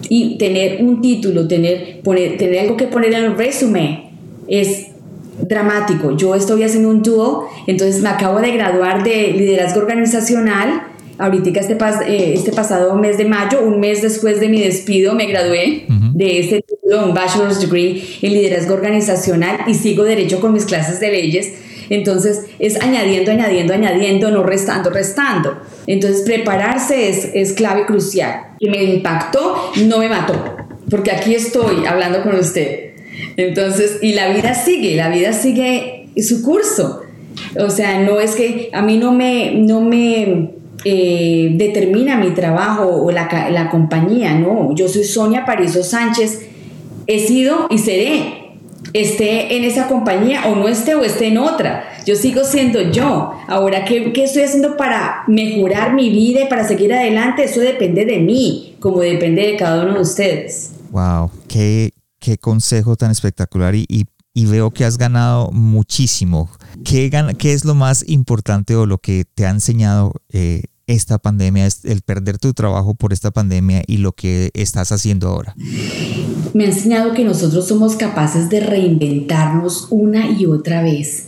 Y 0.08 0.36
tener 0.38 0.82
un 0.84 1.00
título, 1.00 1.48
tener, 1.48 2.00
poner, 2.02 2.36
tener 2.36 2.60
algo 2.60 2.76
que 2.76 2.86
poner 2.86 3.14
en 3.14 3.24
el 3.24 3.36
resumen 3.36 4.10
es 4.46 4.91
dramático. 5.41 6.16
Yo 6.16 6.35
estoy 6.35 6.62
haciendo 6.62 6.89
un 6.89 7.03
dual, 7.03 7.47
entonces 7.66 8.03
me 8.03 8.09
acabo 8.09 8.41
de 8.41 8.53
graduar 8.53 9.03
de 9.03 9.33
liderazgo 9.33 9.80
organizacional. 9.80 10.89
Ahorita 11.18 11.61
este, 11.61 11.74
eh, 11.74 12.35
este 12.35 12.53
pasado 12.53 12.95
mes 12.97 13.18
de 13.18 13.26
mayo, 13.26 13.62
un 13.62 13.78
mes 13.80 14.03
después 14.03 14.41
de 14.41 14.49
mi 14.49 14.61
despido, 14.61 15.14
me 15.14 15.26
gradué 15.26 15.87
de 16.14 16.41
este 16.41 16.62
título, 16.62 17.07
un 17.07 17.14
bachelor's 17.14 17.61
degree 17.61 18.03
en 18.22 18.33
liderazgo 18.33 18.74
organizacional 18.74 19.61
y 19.66 19.74
sigo 19.74 20.05
derecho 20.05 20.41
con 20.41 20.53
mis 20.53 20.64
clases 20.64 21.01
de 21.01 21.11
leyes. 21.11 21.53
Entonces 21.91 22.47
es 22.59 22.80
añadiendo, 22.80 23.30
añadiendo, 23.30 23.74
añadiendo, 23.74 24.30
no 24.30 24.43
restando, 24.43 24.91
restando. 24.91 25.59
Entonces 25.87 26.22
prepararse 26.22 27.09
es, 27.09 27.30
es 27.35 27.53
clave 27.53 27.85
crucial. 27.85 28.55
Y 28.59 28.70
me 28.70 28.83
impactó, 28.83 29.72
no 29.85 29.99
me 29.99 30.09
mató, 30.09 30.35
porque 30.89 31.11
aquí 31.11 31.35
estoy 31.35 31.85
hablando 31.85 32.22
con 32.22 32.37
usted. 32.37 32.91
Entonces, 33.36 33.98
y 34.02 34.14
la 34.14 34.32
vida 34.32 34.54
sigue, 34.54 34.96
la 34.96 35.08
vida 35.08 35.32
sigue 35.32 36.08
su 36.16 36.42
curso. 36.42 37.02
O 37.58 37.70
sea, 37.70 38.00
no 38.00 38.20
es 38.20 38.34
que 38.34 38.70
a 38.72 38.82
mí 38.82 38.96
no 38.96 39.12
me, 39.12 39.52
no 39.54 39.80
me 39.80 40.50
eh, 40.84 41.50
determina 41.54 42.16
mi 42.16 42.30
trabajo 42.30 42.88
o 42.88 43.10
la, 43.10 43.28
la, 43.50 43.70
compañía, 43.70 44.34
no. 44.34 44.74
Yo 44.74 44.88
soy 44.88 45.04
Sonia 45.04 45.44
Pariso 45.44 45.82
Sánchez, 45.82 46.46
he 47.06 47.18
sido 47.18 47.66
y 47.70 47.78
seré. 47.78 48.38
Esté 48.92 49.56
en 49.56 49.64
esa 49.64 49.86
compañía 49.88 50.42
o 50.48 50.56
no 50.56 50.68
esté 50.68 50.94
o 50.94 51.02
esté 51.02 51.28
en 51.28 51.38
otra. 51.38 51.84
Yo 52.04 52.14
sigo 52.14 52.44
siendo 52.44 52.90
yo. 52.90 53.32
Ahora, 53.46 53.84
¿qué, 53.84 54.12
¿qué 54.12 54.24
estoy 54.24 54.42
haciendo 54.42 54.76
para 54.76 55.22
mejorar 55.28 55.94
mi 55.94 56.10
vida 56.10 56.42
y 56.42 56.48
para 56.48 56.66
seguir 56.66 56.92
adelante? 56.92 57.44
Eso 57.44 57.60
depende 57.60 58.04
de 58.04 58.18
mí, 58.18 58.74
como 58.80 59.00
depende 59.00 59.46
de 59.46 59.56
cada 59.56 59.84
uno 59.84 59.94
de 59.94 60.00
ustedes. 60.00 60.72
Wow, 60.90 61.30
qué, 61.48 61.90
qué 62.22 62.38
consejo 62.38 62.96
tan 62.96 63.10
espectacular 63.10 63.74
y, 63.74 64.06
veo 64.34 64.70
que 64.70 64.84
has 64.84 64.96
ganado 64.96 65.50
muchísimo. 65.50 66.48
¿Qué, 66.84 67.10
¿Qué, 67.36 67.52
es 67.52 67.64
lo 67.64 67.74
más 67.74 68.08
importante 68.08 68.76
o 68.76 68.86
lo 68.86 68.98
que 68.98 69.24
te 69.34 69.44
ha 69.44 69.50
enseñado 69.50 70.12
eh, 70.30 70.62
esta 70.86 71.18
pandemia, 71.18 71.68
el 71.84 72.00
perder 72.02 72.38
tu 72.38 72.54
trabajo 72.54 72.94
por 72.94 73.12
esta 73.12 73.30
pandemia 73.30 73.82
y 73.86 73.98
lo 73.98 74.12
que 74.12 74.50
estás 74.54 74.92
haciendo 74.92 75.28
ahora? 75.28 75.54
Me 76.54 76.64
ha 76.64 76.68
enseñado 76.68 77.12
que 77.12 77.24
nosotros 77.24 77.66
somos 77.66 77.96
capaces 77.96 78.48
de 78.48 78.60
reinventarnos 78.60 79.88
una 79.90 80.30
y 80.30 80.46
otra 80.46 80.82
vez. 80.82 81.26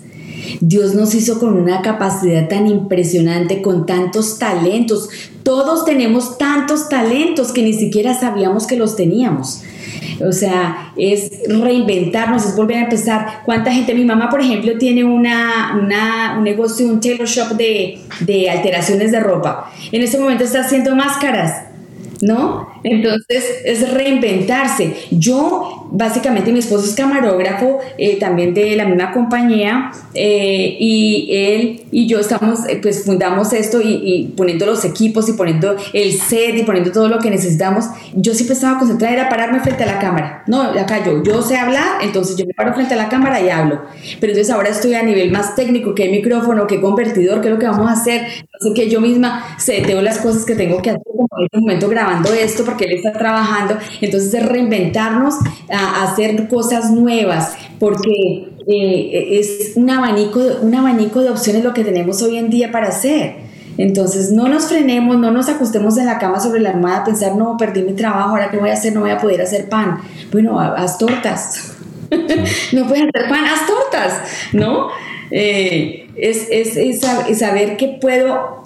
Dios 0.61 0.95
nos 0.95 1.15
hizo 1.15 1.41
con 1.41 1.55
una 1.55 1.83
capacidad 1.83 2.49
tan 2.49 2.69
impresionante, 2.69 3.63
con 3.63 3.85
tantos 3.85 4.39
talentos. 4.39 5.09
Todos 5.45 5.85
tenemos 5.85 6.37
tantos 6.39 6.89
talentos 6.89 7.53
que 7.53 7.63
ni 7.63 7.73
siquiera 7.73 8.19
sabíamos 8.19 8.67
que 8.67 8.77
los 8.77 8.97
teníamos. 8.97 9.63
O 10.27 10.33
sea, 10.33 10.93
es 10.97 11.31
reinventarnos, 11.49 12.47
es 12.47 12.57
volver 12.57 12.79
a 12.79 12.85
empezar. 12.85 13.43
¿Cuánta 13.45 13.73
gente? 13.73 13.95
Mi 13.95 14.05
mamá, 14.05 14.31
por 14.31 14.41
ejemplo, 14.41 14.77
tiene 14.79 15.05
una, 15.05 16.35
un 16.37 16.45
negocio, 16.45 16.87
un 16.87 17.01
tailor 17.01 17.29
shop 17.29 17.57
de, 17.57 18.01
de 18.21 18.51
alteraciones 18.51 19.13
de 19.13 19.21
ropa. 19.21 19.71
En 19.93 20.03
este 20.03 20.19
momento 20.19 20.45
está 20.45 20.61
haciendo 20.61 20.97
máscaras 20.97 21.74
¿no? 22.21 22.69
Entonces 22.83 23.63
es 23.65 23.93
reinventarse. 23.93 24.95
Yo, 25.11 25.89
básicamente, 25.91 26.53
mi 26.53 26.59
esposo 26.59 26.85
es 26.85 26.95
camarógrafo, 26.95 27.79
eh, 27.99 28.19
también 28.19 28.55
de 28.55 28.77
la 28.77 28.85
misma 28.85 29.13
compañía, 29.13 29.93
eh, 30.15 30.77
y 30.79 31.29
él 31.31 31.83
y 31.91 32.07
yo 32.07 32.21
estamos, 32.21 32.69
eh, 32.69 32.79
pues 32.81 33.05
fundamos 33.05 33.53
esto 33.53 33.81
y, 33.83 34.33
poniendo 34.37 34.67
los 34.67 34.85
equipos 34.85 35.29
y 35.29 35.33
poniendo 35.33 35.77
el 35.93 36.13
set 36.13 36.57
y 36.57 36.63
poniendo 36.63 36.93
todo 36.93 37.09
lo 37.09 37.19
que 37.19 37.31
necesitamos. 37.31 37.87
Yo 38.15 38.35
siempre 38.35 38.55
estaba 38.55 38.79
concentrada, 38.79 39.15
era 39.15 39.29
pararme 39.29 39.61
frente 39.61 39.85
a 39.85 39.87
la 39.87 39.99
cámara. 39.99 40.45
No, 40.47 40.63
acá 40.63 41.05
yo, 41.05 41.23
yo 41.23 41.43
sé 41.43 41.57
hablar, 41.57 42.03
entonces 42.03 42.37
yo 42.37 42.47
me 42.47 42.55
paro 42.55 42.75
frente 42.75 42.95
a 42.95 42.97
la 42.97 43.09
cámara 43.09 43.41
y 43.41 43.49
hablo. 43.49 43.83
Pero 44.21 44.33
entonces 44.33 44.53
ahora 44.53 44.71
estoy 44.71 44.95
a 44.95 45.03
nivel 45.03 45.31
más 45.31 45.55
técnico, 45.55 45.95
qué 45.95 46.09
micrófono, 46.09 46.67
qué 46.67 46.81
convertidor, 46.81 47.41
qué 47.41 47.49
es 47.49 47.55
lo 47.55 47.59
que 47.59 47.67
vamos 47.67 47.89
a 47.89 47.93
hacer. 47.93 48.23
Así 48.61 48.75
que 48.75 48.89
yo 48.89 49.01
misma 49.01 49.57
seteo 49.59 50.03
las 50.03 50.19
cosas 50.19 50.45
que 50.45 50.55
tengo 50.55 50.81
que 50.83 50.91
hacer 50.91 51.03
en 51.07 51.45
este 51.45 51.59
momento 51.59 51.89
grabando 51.89 52.04
esto 52.39 52.65
porque 52.65 52.85
él 52.85 52.93
está 52.93 53.13
trabajando. 53.13 53.77
Entonces 54.01 54.35
es 54.35 54.47
reinventarnos 54.47 55.35
a, 55.71 56.05
hacer 56.05 56.49
cosas 56.49 56.91
nuevas 56.91 57.57
porque 57.79 58.49
eh, 58.67 59.39
es 59.39 59.73
un 59.77 59.91
abanico, 59.91 60.41
un 60.63 60.75
abanico 60.75 61.21
de 61.21 61.31
opciones 61.31 61.65
lo 61.65 61.75
que 61.75 61.85
tenemos 61.85 62.23
hoy 62.23 62.39
en 62.39 62.51
día 62.51 62.73
para 62.73 62.89
hacer. 62.89 63.45
Entonces 63.77 64.31
no 64.31 64.49
nos 64.49 64.67
frenemos, 64.67 65.19
no 65.19 65.31
nos 65.31 65.49
acostemos 65.49 65.99
en 65.99 66.07
la 66.07 66.19
cama 66.19 66.39
sobre 66.39 66.61
la 66.61 66.71
almohada 66.71 66.99
a 66.99 67.05
pensar, 67.05 67.35
no, 67.35 67.57
perdí 67.57 67.83
mi 67.83 67.95
trabajo, 67.95 68.31
ahora 68.31 68.51
qué 68.51 68.59
voy 68.59 68.71
a 68.71 68.75
hacer, 68.75 68.95
no 68.95 69.01
voy 69.01 69.11
a 69.11 69.19
poder 69.19 69.43
hacer 69.43 69.69
pan. 69.69 69.99
Bueno, 70.31 70.61
haz 70.61 70.99
tortas. 70.99 71.75
no 72.73 72.87
puedes 72.87 73.09
hacer 73.09 73.29
pan, 73.29 73.45
haz 73.45 73.67
tortas, 73.67 74.21
¿no? 74.53 74.89
Eh, 75.31 76.09
es, 76.17 76.47
es, 76.51 76.77
es, 76.77 77.01
saber 77.39 77.77
que 77.77 77.99
puedo, 78.01 78.63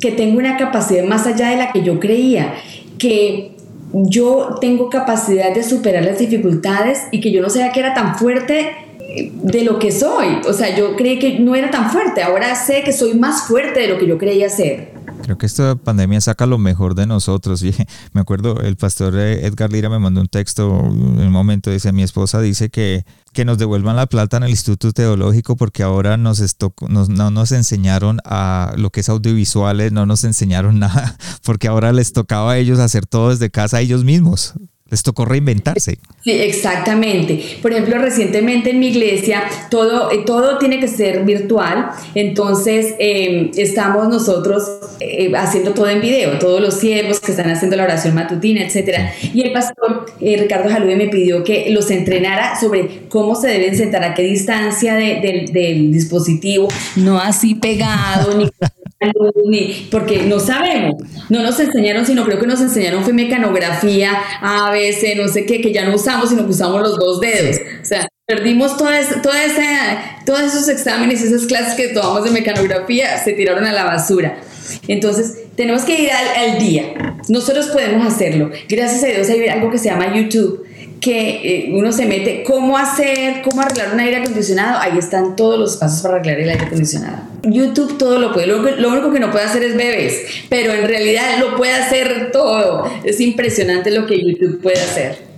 que 0.00 0.12
tengo 0.12 0.38
una 0.38 0.56
capacidad 0.56 1.04
más 1.04 1.26
allá 1.26 1.50
de 1.50 1.56
la 1.56 1.72
que 1.72 1.82
yo 1.82 2.00
creía 2.00 2.54
que 2.98 3.52
yo 3.92 4.56
tengo 4.60 4.88
capacidad 4.88 5.52
de 5.52 5.62
superar 5.62 6.04
las 6.04 6.18
dificultades 6.18 7.06
y 7.10 7.20
que 7.20 7.32
yo 7.32 7.42
no 7.42 7.50
sabía 7.50 7.72
que 7.72 7.80
era 7.80 7.94
tan 7.94 8.16
fuerte 8.16 8.76
de 9.42 9.64
lo 9.64 9.78
que 9.78 9.90
soy. 9.90 10.38
O 10.46 10.52
sea, 10.52 10.76
yo 10.76 10.94
creí 10.96 11.18
que 11.18 11.40
no 11.40 11.56
era 11.56 11.70
tan 11.70 11.90
fuerte. 11.90 12.22
Ahora 12.22 12.54
sé 12.54 12.82
que 12.84 12.92
soy 12.92 13.14
más 13.14 13.48
fuerte 13.48 13.80
de 13.80 13.88
lo 13.88 13.98
que 13.98 14.06
yo 14.06 14.18
creía 14.18 14.48
ser. 14.48 14.90
Creo 15.22 15.38
que 15.38 15.46
esta 15.46 15.76
pandemia 15.76 16.20
saca 16.20 16.46
lo 16.46 16.58
mejor 16.58 16.94
de 16.94 17.06
nosotros. 17.06 17.62
Me 18.12 18.20
acuerdo, 18.20 18.60
el 18.60 18.76
pastor 18.76 19.16
Edgar 19.18 19.70
Lira 19.70 19.88
me 19.88 19.98
mandó 19.98 20.20
un 20.20 20.28
texto 20.28 20.80
en 20.86 21.20
un 21.20 21.32
momento, 21.32 21.70
dice, 21.70 21.92
mi 21.92 22.02
esposa 22.02 22.40
dice 22.40 22.70
que, 22.70 23.04
que 23.32 23.44
nos 23.44 23.58
devuelvan 23.58 23.96
la 23.96 24.06
plata 24.06 24.38
en 24.38 24.44
el 24.44 24.50
Instituto 24.50 24.92
Teológico 24.92 25.56
porque 25.56 25.82
ahora 25.82 26.16
nos, 26.16 26.42
no 26.88 27.30
nos 27.30 27.52
enseñaron 27.52 28.18
a 28.24 28.72
lo 28.76 28.90
que 28.90 29.00
es 29.00 29.08
audiovisuales, 29.08 29.92
no 29.92 30.06
nos 30.06 30.24
enseñaron 30.24 30.78
nada, 30.80 31.16
porque 31.44 31.68
ahora 31.68 31.92
les 31.92 32.12
tocaba 32.12 32.52
a 32.52 32.58
ellos 32.58 32.78
hacer 32.78 33.06
todo 33.06 33.30
desde 33.30 33.50
casa 33.50 33.80
ellos 33.80 34.04
mismos. 34.04 34.54
Les 34.90 35.02
tocó 35.02 35.24
reinventarse. 35.24 35.98
Sí, 36.24 36.32
exactamente. 36.32 37.42
Por 37.62 37.72
ejemplo, 37.72 37.98
recientemente 37.98 38.70
en 38.70 38.80
mi 38.80 38.88
iglesia 38.88 39.44
todo, 39.70 40.10
eh, 40.10 40.22
todo 40.26 40.58
tiene 40.58 40.80
que 40.80 40.88
ser 40.88 41.24
virtual, 41.24 41.90
entonces 42.14 42.94
em, 42.98 43.50
estamos 43.56 44.08
nosotros 44.08 44.64
eh, 44.98 45.32
haciendo 45.36 45.72
todo 45.72 45.88
en 45.88 46.00
video, 46.00 46.38
todos 46.38 46.60
los 46.60 46.74
siervos 46.74 47.20
que 47.20 47.30
están 47.30 47.50
haciendo 47.50 47.76
la 47.76 47.84
oración 47.84 48.14
matutina, 48.14 48.62
etc. 48.62 49.10
Y 49.32 49.42
el 49.42 49.52
pastor 49.52 50.06
eh, 50.20 50.36
Ricardo 50.38 50.68
Jalude 50.68 50.96
me 50.96 51.08
pidió 51.08 51.44
que 51.44 51.70
los 51.70 51.90
entrenara 51.90 52.58
sobre 52.58 53.08
cómo 53.08 53.36
se 53.36 53.48
deben 53.48 53.76
sentar, 53.76 54.02
a 54.02 54.14
qué 54.14 54.22
distancia 54.22 54.94
del 54.96 55.92
dispositivo, 55.92 56.68
no 56.96 57.18
así 57.18 57.54
pegado, 57.54 58.36
ni 58.36 58.50
porque 59.90 60.24
no 60.24 60.38
sabemos, 60.38 60.96
no 61.30 61.42
nos 61.42 61.58
enseñaron, 61.58 62.04
sino 62.04 62.24
creo 62.24 62.38
que 62.38 62.46
nos 62.46 62.60
enseñaron 62.60 63.02
fue 63.02 63.14
mecanografía, 63.14 64.12
ABC, 64.42 65.16
no 65.16 65.26
sé 65.28 65.46
qué, 65.46 65.62
que 65.62 65.72
ya 65.72 65.86
no 65.86 65.94
usamos, 65.94 66.28
sino 66.28 66.44
que 66.44 66.50
usamos 66.50 66.82
los 66.82 66.98
dos 66.98 67.20
dedos. 67.20 67.56
O 67.80 67.84
sea, 67.84 68.06
perdimos 68.26 68.76
toda 68.76 69.00
toda 69.22 69.40
todos 70.26 70.42
esos 70.42 70.68
exámenes, 70.68 71.22
esas 71.22 71.46
clases 71.46 71.74
que 71.74 71.88
tomamos 71.88 72.24
de 72.24 72.30
mecanografía, 72.30 73.18
se 73.18 73.32
tiraron 73.32 73.64
a 73.64 73.72
la 73.72 73.84
basura. 73.84 74.38
Entonces, 74.86 75.44
tenemos 75.56 75.82
que 75.82 76.02
ir 76.02 76.10
al, 76.10 76.50
al 76.50 76.58
día. 76.58 76.92
Nosotros 77.28 77.68
podemos 77.68 78.06
hacerlo. 78.06 78.50
Gracias 78.68 79.02
a 79.02 79.06
Dios 79.06 79.28
hay 79.30 79.48
algo 79.48 79.70
que 79.70 79.78
se 79.78 79.86
llama 79.86 80.14
YouTube 80.14 80.66
que 81.00 81.68
eh, 81.68 81.70
uno 81.72 81.92
se 81.92 82.06
mete, 82.06 82.42
cómo 82.44 82.76
hacer, 82.76 83.42
cómo 83.42 83.62
arreglar 83.62 83.94
un 83.94 84.00
aire 84.00 84.18
acondicionado, 84.18 84.78
ahí 84.78 84.98
están 84.98 85.34
todos 85.34 85.58
los 85.58 85.76
pasos 85.76 86.02
para 86.02 86.16
arreglar 86.16 86.40
el 86.40 86.50
aire 86.50 86.64
acondicionado. 86.66 87.22
YouTube 87.42 87.96
todo 87.96 88.18
lo 88.18 88.32
puede, 88.32 88.46
lo, 88.46 88.90
único 88.90 89.10
que 89.10 89.18
no 89.18 89.30
puede 89.30 89.44
hacer 89.44 89.62
es 89.62 89.76
bebés, 89.76 90.22
pero 90.50 90.74
en 90.74 90.86
realidad 90.86 91.38
lo 91.38 91.56
puede 91.56 91.72
hacer 91.72 92.30
todo. 92.32 92.84
Es 93.02 93.20
impresionante 93.20 93.90
lo 93.90 94.06
que 94.06 94.20
YouTube 94.20 94.60
puede 94.60 94.80
hacer 94.80 95.30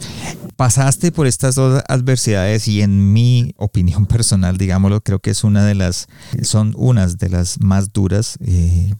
pasaste 0.56 1.10
por 1.10 1.26
estas 1.26 1.56
dos 1.56 1.82
adversidades 1.88 2.68
y 2.68 2.82
en 2.82 3.12
mi 3.12 3.52
opinión 3.56 4.06
personal, 4.06 4.58
digámoslo, 4.58 5.00
creo 5.00 5.18
que 5.18 5.30
es 5.30 5.42
una 5.42 5.64
de 5.64 5.74
las, 5.74 6.06
son 6.42 6.72
unas 6.76 7.18
de 7.18 7.30
las 7.30 7.60
más 7.60 7.92
duras 7.92 8.38
eh, 8.46 8.94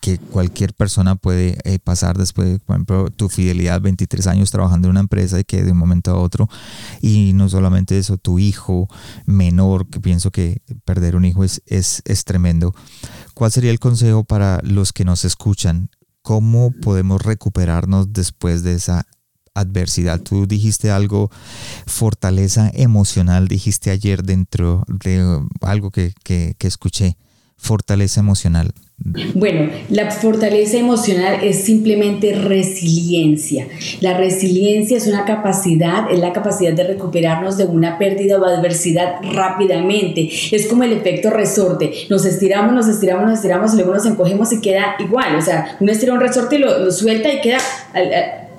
que 0.00 0.18
cualquier 0.18 0.74
persona 0.74 1.16
puede 1.16 1.58
eh, 1.64 1.78
pasar 1.78 2.16
después 2.18 2.48
de, 2.48 2.58
por 2.58 2.76
ejemplo, 2.76 3.10
tu 3.10 3.28
fidelidad, 3.28 3.80
23 3.80 4.26
años 4.28 4.50
trabajando 4.50 4.88
en 4.88 4.92
una 4.92 5.00
empresa 5.00 5.38
y 5.40 5.44
que 5.44 5.62
de 5.62 5.72
un 5.72 5.78
momento 5.78 6.10
a 6.10 6.18
otro, 6.18 6.48
y 7.00 7.32
no 7.34 7.48
solamente 7.48 7.98
eso, 7.98 8.16
tu 8.16 8.38
hijo 8.38 8.88
menor, 9.26 9.88
que 9.88 10.00
pienso 10.00 10.30
que 10.30 10.62
perder 10.84 11.16
un 11.16 11.24
hijo 11.24 11.44
es, 11.44 11.62
es, 11.66 12.02
es 12.04 12.24
tremendo. 12.24 12.74
¿Cuál 13.34 13.52
sería 13.52 13.70
el 13.70 13.78
consejo 13.78 14.24
para 14.24 14.60
los 14.62 14.92
que 14.92 15.04
nos 15.04 15.24
escuchan? 15.24 15.90
¿Cómo 16.22 16.72
podemos 16.72 17.22
recuperarnos 17.22 18.12
después 18.12 18.62
de 18.62 18.74
esa 18.74 19.06
adversidad. 19.58 20.20
Tú 20.20 20.46
dijiste 20.46 20.90
algo, 20.90 21.30
fortaleza 21.86 22.70
emocional, 22.74 23.48
dijiste 23.48 23.90
ayer 23.90 24.22
dentro 24.22 24.84
de 24.88 25.40
algo 25.62 25.90
que, 25.90 26.14
que, 26.22 26.54
escuché, 26.60 27.16
fortaleza 27.58 28.20
emocional. 28.20 28.72
Bueno, 29.34 29.70
la 29.90 30.10
fortaleza 30.10 30.76
emocional 30.76 31.38
es 31.42 31.64
simplemente 31.64 32.34
resiliencia. 32.34 33.68
La 34.00 34.16
resiliencia 34.16 34.96
es 34.96 35.06
una 35.06 35.24
capacidad, 35.24 36.10
es 36.10 36.18
la 36.18 36.32
capacidad 36.32 36.72
de 36.72 36.84
recuperarnos 36.84 37.56
de 37.56 37.64
una 37.66 37.96
pérdida 37.96 38.38
o 38.38 38.44
adversidad 38.44 39.20
rápidamente. 39.22 40.28
Es 40.50 40.66
como 40.66 40.82
el 40.82 40.92
efecto 40.92 41.30
resorte. 41.30 41.92
Nos 42.10 42.24
estiramos, 42.24 42.74
nos 42.74 42.88
estiramos, 42.88 43.24
nos 43.26 43.34
estiramos 43.34 43.72
y 43.72 43.76
luego 43.76 43.94
nos 43.94 44.06
encogemos 44.06 44.52
y 44.52 44.60
queda 44.60 44.96
igual. 44.98 45.36
O 45.36 45.42
sea, 45.42 45.76
uno 45.78 45.92
estira 45.92 46.14
un 46.14 46.20
resorte 46.20 46.56
y 46.56 46.58
lo, 46.58 46.90
suelta 46.90 47.32
y 47.32 47.40
queda 47.40 47.58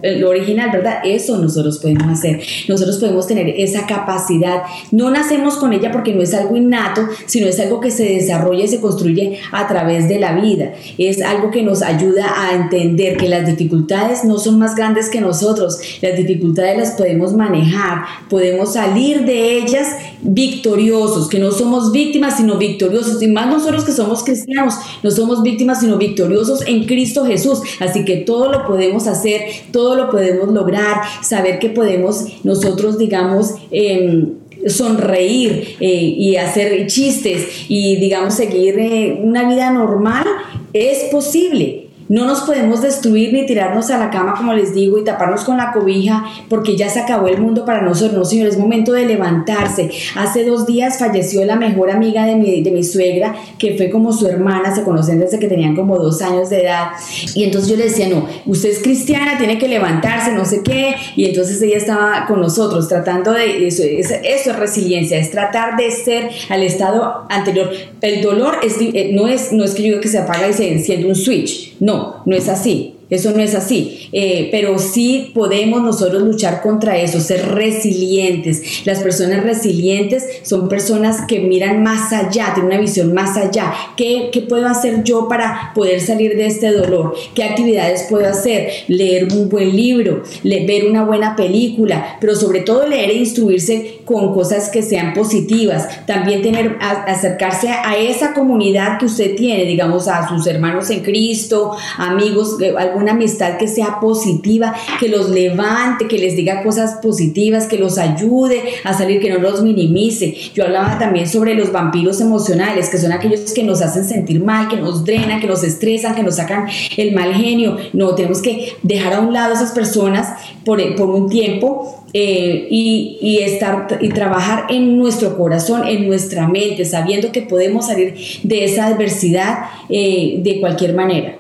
lo 0.02 0.30
original, 0.30 0.70
¿verdad? 0.72 1.00
Eso 1.04 1.38
nosotros 1.38 1.80
podemos 1.80 2.08
hacer. 2.08 2.42
Nosotros 2.68 2.98
podemos 2.98 3.28
tener 3.28 3.50
esa 3.50 3.86
capacidad. 3.86 4.64
No 4.92 5.10
nacemos 5.10 5.56
con 5.58 5.74
ella 5.74 5.92
porque 5.92 6.14
no 6.14 6.22
es 6.22 6.34
algo 6.34 6.56
innato, 6.56 7.08
sino 7.26 7.48
es 7.48 7.60
algo 7.60 7.80
que 7.80 7.92
se 7.92 8.06
desarrolla 8.06 8.64
y 8.64 8.68
se 8.68 8.80
construye 8.80 9.40
a 9.52 9.68
través 9.68 10.08
de 10.08 10.20
la 10.20 10.34
vida. 10.34 10.74
Es 10.98 11.22
algo 11.22 11.52
que 11.52 11.64
nos 11.64 11.82
ayuda 11.82 12.34
a 12.38 12.56
entender 12.56 13.18
que 13.18 13.30
las 13.30 13.46
dificultades 13.46 14.24
no 14.24 14.38
son 14.38 14.60
más 14.60 14.76
grandes 14.76 15.10
que 15.10 15.22
nosotros. 15.22 15.80
Las 16.02 16.16
dificultades 16.16 16.78
las 16.78 16.92
podemos 16.92 17.34
manejar, 17.34 18.04
podemos 18.30 18.74
salir 18.74 19.26
de 19.26 19.58
ellas 19.58 19.88
victoriosos, 20.22 21.30
que 21.30 21.40
no 21.40 21.52
somos 21.52 21.92
víctimas, 21.92 22.38
sino 22.38 22.58
victoriosos. 22.58 23.22
Y 23.22 23.28
más 23.28 23.48
nosotros 23.48 23.84
que 23.86 23.92
somos 23.92 24.24
cristianos, 24.24 24.76
no 25.04 25.12
somos 25.12 25.44
víctimas, 25.44 25.80
sino 25.80 25.98
victoriosos 25.98 26.66
en 26.68 26.86
Cristo 26.86 27.26
Jesús. 27.26 27.60
Así 27.80 28.06
que 28.06 28.18
todo 28.18 28.52
lo 28.52 28.66
podemos 28.66 29.08
hacer, 29.08 29.42
todo 29.72 29.89
lo 29.96 30.10
podemos 30.10 30.50
lograr, 30.50 31.02
saber 31.22 31.60
que 31.60 31.70
podemos 31.70 32.44
nosotros, 32.44 32.98
digamos, 32.98 33.54
em, 33.72 34.34
sonreír 34.68 35.78
eh, 35.80 35.88
y 35.88 36.36
hacer 36.36 36.88
chistes 36.88 37.66
y, 37.70 37.96
digamos, 37.98 38.34
seguir 38.34 38.78
eh, 38.80 39.20
una 39.24 39.48
vida 39.48 39.72
normal, 39.72 40.26
es 40.74 41.06
posible. 41.12 41.89
No 42.10 42.26
nos 42.26 42.42
podemos 42.42 42.82
destruir 42.82 43.32
ni 43.34 43.46
tirarnos 43.46 43.92
a 43.92 44.00
la 44.00 44.10
cama, 44.10 44.34
como 44.36 44.54
les 44.54 44.74
digo, 44.74 44.98
y 44.98 45.04
taparnos 45.04 45.44
con 45.44 45.58
la 45.58 45.72
cobija 45.72 46.26
porque 46.50 46.76
ya 46.76 46.90
se 46.90 47.00
acabó 47.00 47.28
el 47.28 47.40
mundo 47.40 47.66
para 47.66 47.82
nosotros. 47.82 48.18
No, 48.18 48.26
señor, 48.26 48.48
es 48.48 48.58
momento 48.58 48.94
de 48.94 49.06
levantarse. 49.06 49.92
Hace 50.16 50.44
dos 50.44 50.66
días 50.66 50.98
falleció 50.98 51.46
la 51.46 51.56
mejor 51.56 51.92
amiga 51.92 52.26
de 52.26 52.36
mi, 52.36 52.64
de 52.64 52.72
mi 52.72 52.84
suegra, 52.84 53.36
que 53.60 53.78
fue 53.78 53.92
como 53.92 54.12
su 54.12 54.28
hermana, 54.28 54.74
se 54.74 54.84
conocen 54.84 55.20
desde 55.20 55.38
que 55.38 55.48
tenían 55.48 55.76
como 55.76 55.98
dos 55.98 56.20
años 56.24 56.50
de 56.50 56.64
edad. 56.64 56.88
Y 57.36 57.44
entonces 57.44 57.70
yo 57.70 57.78
le 57.78 57.86
decía, 57.86 58.10
no, 58.10 58.26
usted 58.48 58.70
es 58.70 58.80
cristiana, 58.80 59.38
tiene 59.38 59.60
que 59.60 59.68
levantarse, 59.68 60.32
no 60.32 60.46
sé 60.46 60.64
qué. 60.64 60.96
Y 61.16 61.26
entonces 61.26 61.62
ella 61.62 61.78
estaba 61.78 62.26
con 62.28 62.42
nosotros 62.42 62.88
tratando 62.88 63.34
de, 63.34 63.68
eso, 63.68 63.84
eso 63.84 64.16
es 64.24 64.56
resiliencia, 64.56 65.20
es 65.20 65.30
tratar 65.30 65.78
de 65.78 65.92
ser 65.92 66.30
al 66.50 66.64
estado 66.64 67.26
anterior. 67.30 67.70
El 68.02 68.22
dolor 68.22 68.56
es, 68.64 68.78
eh, 68.80 69.12
no, 69.14 69.28
es, 69.28 69.52
no 69.52 69.64
es 69.64 69.76
que 69.76 69.84
yo 69.84 69.90
diga 69.90 70.02
que 70.02 70.08
se 70.08 70.18
apaga 70.18 70.48
y 70.48 70.54
se 70.54 70.72
enciende 70.72 71.08
un 71.08 71.16
switch, 71.16 71.76
no, 71.80 71.99
no 72.26 72.36
es 72.36 72.50
así. 72.50 72.99
Eso 73.10 73.32
no 73.32 73.42
es 73.42 73.56
así, 73.56 74.10
eh, 74.12 74.50
pero 74.52 74.78
sí 74.78 75.32
podemos 75.34 75.82
nosotros 75.82 76.22
luchar 76.22 76.62
contra 76.62 76.98
eso, 76.98 77.20
ser 77.20 77.56
resilientes. 77.56 78.86
Las 78.86 79.00
personas 79.00 79.44
resilientes 79.44 80.26
son 80.44 80.70
personas 80.70 81.26
que 81.28 81.40
miran 81.40 81.82
más 81.82 82.14
allá, 82.14 82.54
tienen 82.54 82.72
una 82.72 82.80
visión 82.80 83.14
más 83.14 83.36
allá. 83.36 83.74
¿Qué, 83.98 84.30
qué 84.32 84.42
puedo 84.42 84.68
hacer 84.68 85.04
yo 85.04 85.28
para 85.28 85.72
poder 85.74 86.02
salir 86.02 86.38
de 86.38 86.46
este 86.46 86.72
dolor? 86.72 87.16
¿Qué 87.34 87.44
actividades 87.44 88.06
puedo 88.10 88.28
hacer? 88.28 88.70
Leer 88.88 89.28
un 89.34 89.50
buen 89.50 89.76
libro, 89.76 90.24
ver 90.44 90.86
una 90.86 91.04
buena 91.04 91.36
película, 91.36 92.18
pero 92.22 92.36
sobre 92.36 92.62
todo 92.62 92.88
leer 92.88 93.10
e 93.10 93.16
instruirse 93.16 94.00
con 94.06 94.34
cosas 94.34 94.70
que 94.70 94.82
sean 94.82 95.14
positivas. 95.14 96.06
También 96.06 96.42
tener, 96.42 96.78
acercarse 96.80 97.70
a 97.70 97.98
esa 97.98 98.34
comunidad 98.34 99.00
que 99.00 99.06
usted 99.06 99.36
tiene, 99.36 99.66
digamos, 99.66 100.08
a 100.08 100.28
sus 100.30 100.46
hermanos 100.48 100.90
en 100.90 101.02
Cristo, 101.02 101.76
amigos, 101.98 102.58
eh, 102.62 102.74
una 103.00 103.12
amistad 103.14 103.58
que 103.58 103.68
sea 103.68 104.00
positiva, 104.00 104.74
que 105.00 105.08
los 105.08 105.30
levante, 105.30 106.08
que 106.08 106.18
les 106.18 106.36
diga 106.36 106.64
cosas 106.64 107.00
positivas, 107.02 107.68
que 107.68 107.78
los 107.78 107.98
ayude 107.98 108.62
a 108.84 108.94
salir, 108.94 109.22
que 109.22 109.30
no 109.30 109.40
los 109.40 109.62
minimice. 109.62 110.36
Yo 110.54 110.66
hablaba 110.66 110.98
también 111.00 111.28
sobre 111.28 111.56
los 111.56 111.72
vampiros 111.72 112.22
emocionales, 112.22 112.90
que 112.90 112.98
son 112.98 113.12
aquellos 113.12 113.54
que 113.54 113.64
nos 113.64 113.82
hacen 113.82 114.06
sentir 114.06 114.44
mal, 114.44 114.68
que 114.68 114.78
nos 114.78 115.06
drenan, 115.06 115.40
que 115.40 115.48
nos 115.48 115.64
estresan, 115.64 116.16
que 116.16 116.24
nos 116.24 116.36
sacan 116.36 116.68
el 116.98 117.14
mal 117.14 117.34
genio. 117.34 117.78
No, 117.94 118.16
tenemos 118.16 118.42
que 118.42 118.74
dejar 118.84 119.14
a 119.14 119.20
un 119.22 119.34
lado 119.34 119.54
a 119.54 119.56
esas 119.56 119.72
personas 119.72 120.28
por, 120.66 120.80
por 120.96 121.10
un 121.10 121.30
tiempo 121.30 122.06
eh, 122.14 122.68
y, 122.72 123.18
y, 123.22 123.40
estar 123.40 124.00
y 124.02 124.10
trabajar 124.10 124.66
en 124.70 124.98
nuestro 124.98 125.38
corazón, 125.38 125.88
en 125.88 126.08
nuestra 126.08 126.48
mente, 126.48 126.86
sabiendo 126.86 127.32
que 127.32 127.44
podemos 127.44 127.88
salir 127.88 128.16
de 128.44 128.66
esa 128.66 128.88
adversidad 128.88 129.66
eh, 129.90 130.40
de 130.42 130.60
cualquier 130.60 130.94
manera. 130.94 131.38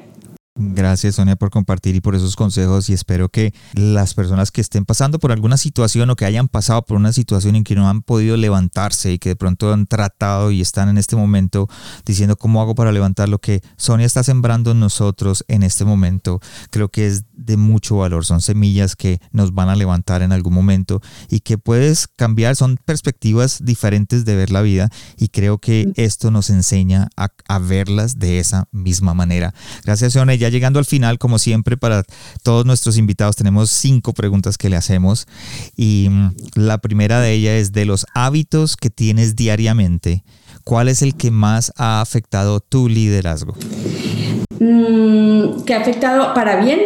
Gracias 0.61 1.15
Sonia 1.15 1.37
por 1.37 1.51
compartir 1.51 1.95
y 1.95 2.01
por 2.01 2.15
esos 2.15 2.35
consejos 2.35 2.89
y 2.89 2.93
espero 2.93 3.29
que 3.29 3.53
las 3.75 4.13
personas 4.13 4.51
que 4.51 4.59
estén 4.59 4.83
pasando 4.83 5.17
por 5.17 5.31
alguna 5.31 5.55
situación 5.55 6.09
o 6.09 6.17
que 6.17 6.25
hayan 6.25 6.49
pasado 6.49 6.81
por 6.81 6.97
una 6.97 7.13
situación 7.13 7.55
en 7.55 7.63
que 7.63 7.75
no 7.75 7.87
han 7.87 8.01
podido 8.01 8.35
levantarse 8.35 9.13
y 9.13 9.19
que 9.19 9.29
de 9.29 9.35
pronto 9.37 9.71
han 9.71 9.85
tratado 9.85 10.51
y 10.51 10.59
están 10.59 10.89
en 10.89 10.97
este 10.97 11.15
momento 11.15 11.69
diciendo 12.05 12.35
cómo 12.35 12.61
hago 12.61 12.75
para 12.75 12.91
levantar 12.91 13.29
lo 13.29 13.39
que 13.39 13.61
Sonia 13.77 14.05
está 14.05 14.21
sembrando 14.21 14.71
en 14.71 14.81
nosotros 14.81 15.45
en 15.47 15.63
este 15.63 15.85
momento, 15.85 16.41
creo 16.71 16.89
que 16.89 17.07
es 17.07 17.23
de 17.31 17.55
mucho 17.55 17.95
valor, 17.95 18.25
son 18.25 18.41
semillas 18.41 18.97
que 18.97 19.21
nos 19.31 19.53
van 19.53 19.69
a 19.69 19.77
levantar 19.77 20.23
en 20.23 20.33
algún 20.33 20.53
momento 20.53 21.01
y 21.29 21.39
que 21.39 21.57
puedes 21.57 22.09
cambiar, 22.09 22.57
son 22.57 22.77
perspectivas 22.83 23.63
diferentes 23.63 24.25
de 24.25 24.35
ver 24.35 24.51
la 24.51 24.61
vida 24.61 24.89
y 25.17 25.29
creo 25.29 25.59
que 25.59 25.93
esto 25.95 26.31
nos 26.31 26.49
enseña 26.49 27.07
a, 27.15 27.29
a 27.47 27.59
verlas 27.59 28.19
de 28.19 28.39
esa 28.39 28.67
misma 28.73 29.13
manera. 29.13 29.53
Gracias 29.85 30.11
Sonia, 30.11 30.35
ya 30.35 30.48
llegando 30.49 30.79
al 30.79 30.85
final, 30.85 31.17
como 31.17 31.39
siempre, 31.39 31.77
para 31.77 32.03
todos 32.43 32.65
nuestros 32.65 32.97
invitados 32.97 33.35
tenemos 33.35 33.69
cinco 33.69 34.13
preguntas 34.13 34.57
que 34.57 34.69
le 34.69 34.75
hacemos. 34.75 35.27
Y 35.75 36.07
mm, 36.09 36.35
la 36.55 36.77
primera 36.79 37.19
de 37.19 37.33
ellas 37.33 37.55
es 37.55 37.71
de 37.71 37.85
los 37.85 38.05
hábitos 38.13 38.77
que 38.77 38.89
tienes 38.89 39.35
diariamente. 39.35 40.23
¿Cuál 40.63 40.87
es 40.87 41.01
el 41.01 41.15
que 41.15 41.31
más 41.31 41.73
ha 41.77 42.01
afectado 42.01 42.59
tu 42.59 42.89
liderazgo? 42.89 43.55
Mm, 44.59 45.63
¿Que 45.63 45.73
ha 45.73 45.81
afectado 45.81 46.33
para 46.33 46.63
bien? 46.63 46.79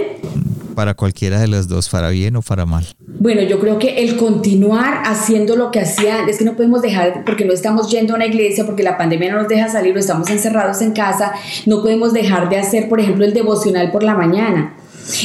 Para 0.76 0.94
cualquiera 0.94 1.40
de 1.40 1.48
los 1.48 1.68
dos, 1.68 1.90
para 1.90 2.10
bien 2.10 2.36
o 2.36 2.42
para 2.42 2.66
mal. 2.66 2.86
Bueno, 3.20 3.42
yo 3.42 3.60
creo 3.60 3.80
que 3.80 4.04
el 4.04 4.18
continuar 4.18 5.04
haciendo 5.06 5.56
lo 5.56 5.72
que 5.72 5.80
hacía, 5.80 6.26
es 6.28 6.38
que 6.38 6.46
no 6.46 6.56
podemos 6.56 6.82
dejar, 6.82 7.24
porque 7.26 7.46
no 7.46 7.54
estamos 7.54 7.92
yendo 7.92 8.14
a 8.14 8.16
una 8.18 8.26
iglesia, 8.26 8.66
porque 8.66 8.84
la 8.84 8.98
pandemia 8.98 9.32
no 9.32 9.40
nos 9.40 9.48
deja 9.48 9.70
salir, 9.70 9.96
o 9.96 10.00
estamos 10.00 10.30
encerrados 10.30 10.82
en 10.82 10.94
casa, 10.94 11.34
no 11.66 11.82
podemos 11.82 12.14
dejar 12.14 12.50
de 12.50 12.58
hacer, 12.58 12.90
por 12.90 13.00
ejemplo, 13.00 13.24
el 13.24 13.34
devocional 13.34 13.92
por 13.92 14.04
la 14.04 14.16
mañana. 14.16 14.76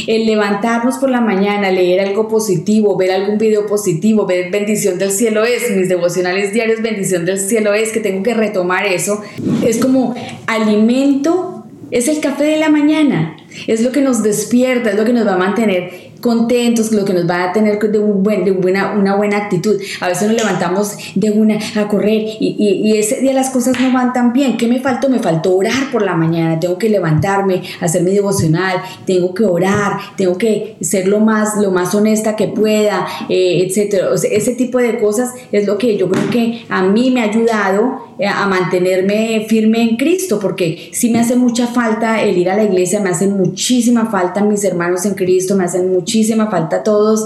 El 0.07 0.27
levantarnos 0.27 0.99
por 0.99 1.09
la 1.09 1.21
mañana, 1.21 1.71
leer 1.71 2.01
algo 2.01 2.29
positivo, 2.29 2.97
ver 2.97 3.13
algún 3.13 3.39
video 3.39 3.67
positivo, 3.67 4.27
ver 4.27 4.51
bendición 4.51 4.99
del 4.99 5.13
cielo 5.13 5.45
es, 5.45 5.71
mis 5.77 5.89
devocionales 5.89 6.53
diarios, 6.53 6.83
bendición 6.83 7.25
del 7.25 7.39
cielo 7.39 7.75
es, 7.75 7.93
que 7.93 8.01
tengo 8.01 8.23
que 8.23 8.35
retomar 8.35 8.87
eso, 8.87 9.23
es 9.65 9.79
como 9.79 10.15
alimento, 10.47 11.65
es 11.91 12.09
el 12.09 12.21
café 12.21 12.45
de 12.45 12.57
la 12.59 12.69
mañana 12.69 13.37
es 13.67 13.83
lo 13.83 13.93
que 13.93 14.03
nos 14.03 14.23
despierta, 14.23 14.91
es 14.91 14.97
lo 14.97 15.05
que 15.05 15.13
nos 15.13 15.27
va 15.27 15.35
a 15.35 15.39
mantener 15.39 16.09
contentos, 16.21 16.93
lo 16.93 17.05
que 17.05 17.13
nos 17.13 17.29
va 17.29 17.45
a 17.45 17.53
tener 17.53 17.79
de, 17.79 17.99
un 17.99 18.23
buen, 18.23 18.45
de 18.45 18.53
buena, 18.53 18.93
una 18.93 19.17
buena 19.17 19.37
actitud. 19.37 19.77
A 20.01 20.09
veces 20.09 20.29
nos 20.29 20.37
levantamos 20.37 20.97
de 21.15 21.31
una 21.31 21.59
a 21.77 21.89
correr 21.89 22.23
y, 22.41 22.57
y, 22.59 22.97
ese 22.99 23.21
día 23.21 23.33
las 23.33 23.51
cosas 23.51 23.79
no 23.81 23.93
van 23.93 24.13
tan 24.13 24.33
bien. 24.33 24.57
¿Qué 24.57 24.67
me 24.67 24.81
faltó? 24.81 25.09
Me 25.09 25.19
faltó 25.19 25.57
orar 25.57 25.91
por 25.93 26.03
la 26.03 26.15
mañana. 26.15 26.59
Tengo 26.59 26.79
que 26.79 26.89
levantarme, 26.89 27.63
hacer 27.81 28.03
mi 28.03 28.13
devocional, 28.13 28.83
tengo 29.07 29.35
que 29.35 29.45
orar, 29.45 29.93
tengo 30.17 30.37
que 30.37 30.77
ser 30.81 31.09
lo 31.09 31.21
más, 31.21 31.57
lo 31.59 31.71
más 31.71 31.95
honesta 31.95 32.37
que 32.37 32.49
pueda, 32.49 33.07
eh, 33.29 33.65
etcétera. 33.67 34.09
ese 34.31 34.55
tipo 34.55 34.79
de 34.79 34.99
cosas 34.99 35.33
es 35.53 35.67
lo 35.67 35.79
que 35.79 35.97
yo 35.97 36.09
creo 36.09 36.31
que 36.31 36.65
a 36.69 36.83
mí 36.83 37.11
me 37.11 37.21
ha 37.21 37.25
ayudado 37.25 38.09
eh, 38.19 38.27
a 38.27 38.47
mantenerme 38.47 39.47
firme 39.49 39.83
en 39.83 39.97
Cristo, 39.97 40.41
porque 40.41 40.91
sí 40.93 41.11
me 41.11 41.21
hace 41.21 41.37
mucha 41.37 41.69
falta 41.69 42.21
el 42.21 42.37
ir 42.37 42.51
a 42.51 42.57
la 42.57 42.65
iglesia, 42.65 43.01
me 43.01 43.11
hace 43.11 43.29
muchísima 43.39 44.11
falta 44.11 44.43
mis 44.43 44.65
hermanos 44.65 45.07
en 45.07 45.15
Cristo, 45.15 45.55
me 45.57 45.65
hacen 45.65 45.91
muchísima 45.93 46.51
falta 46.51 46.83
todos, 46.83 47.25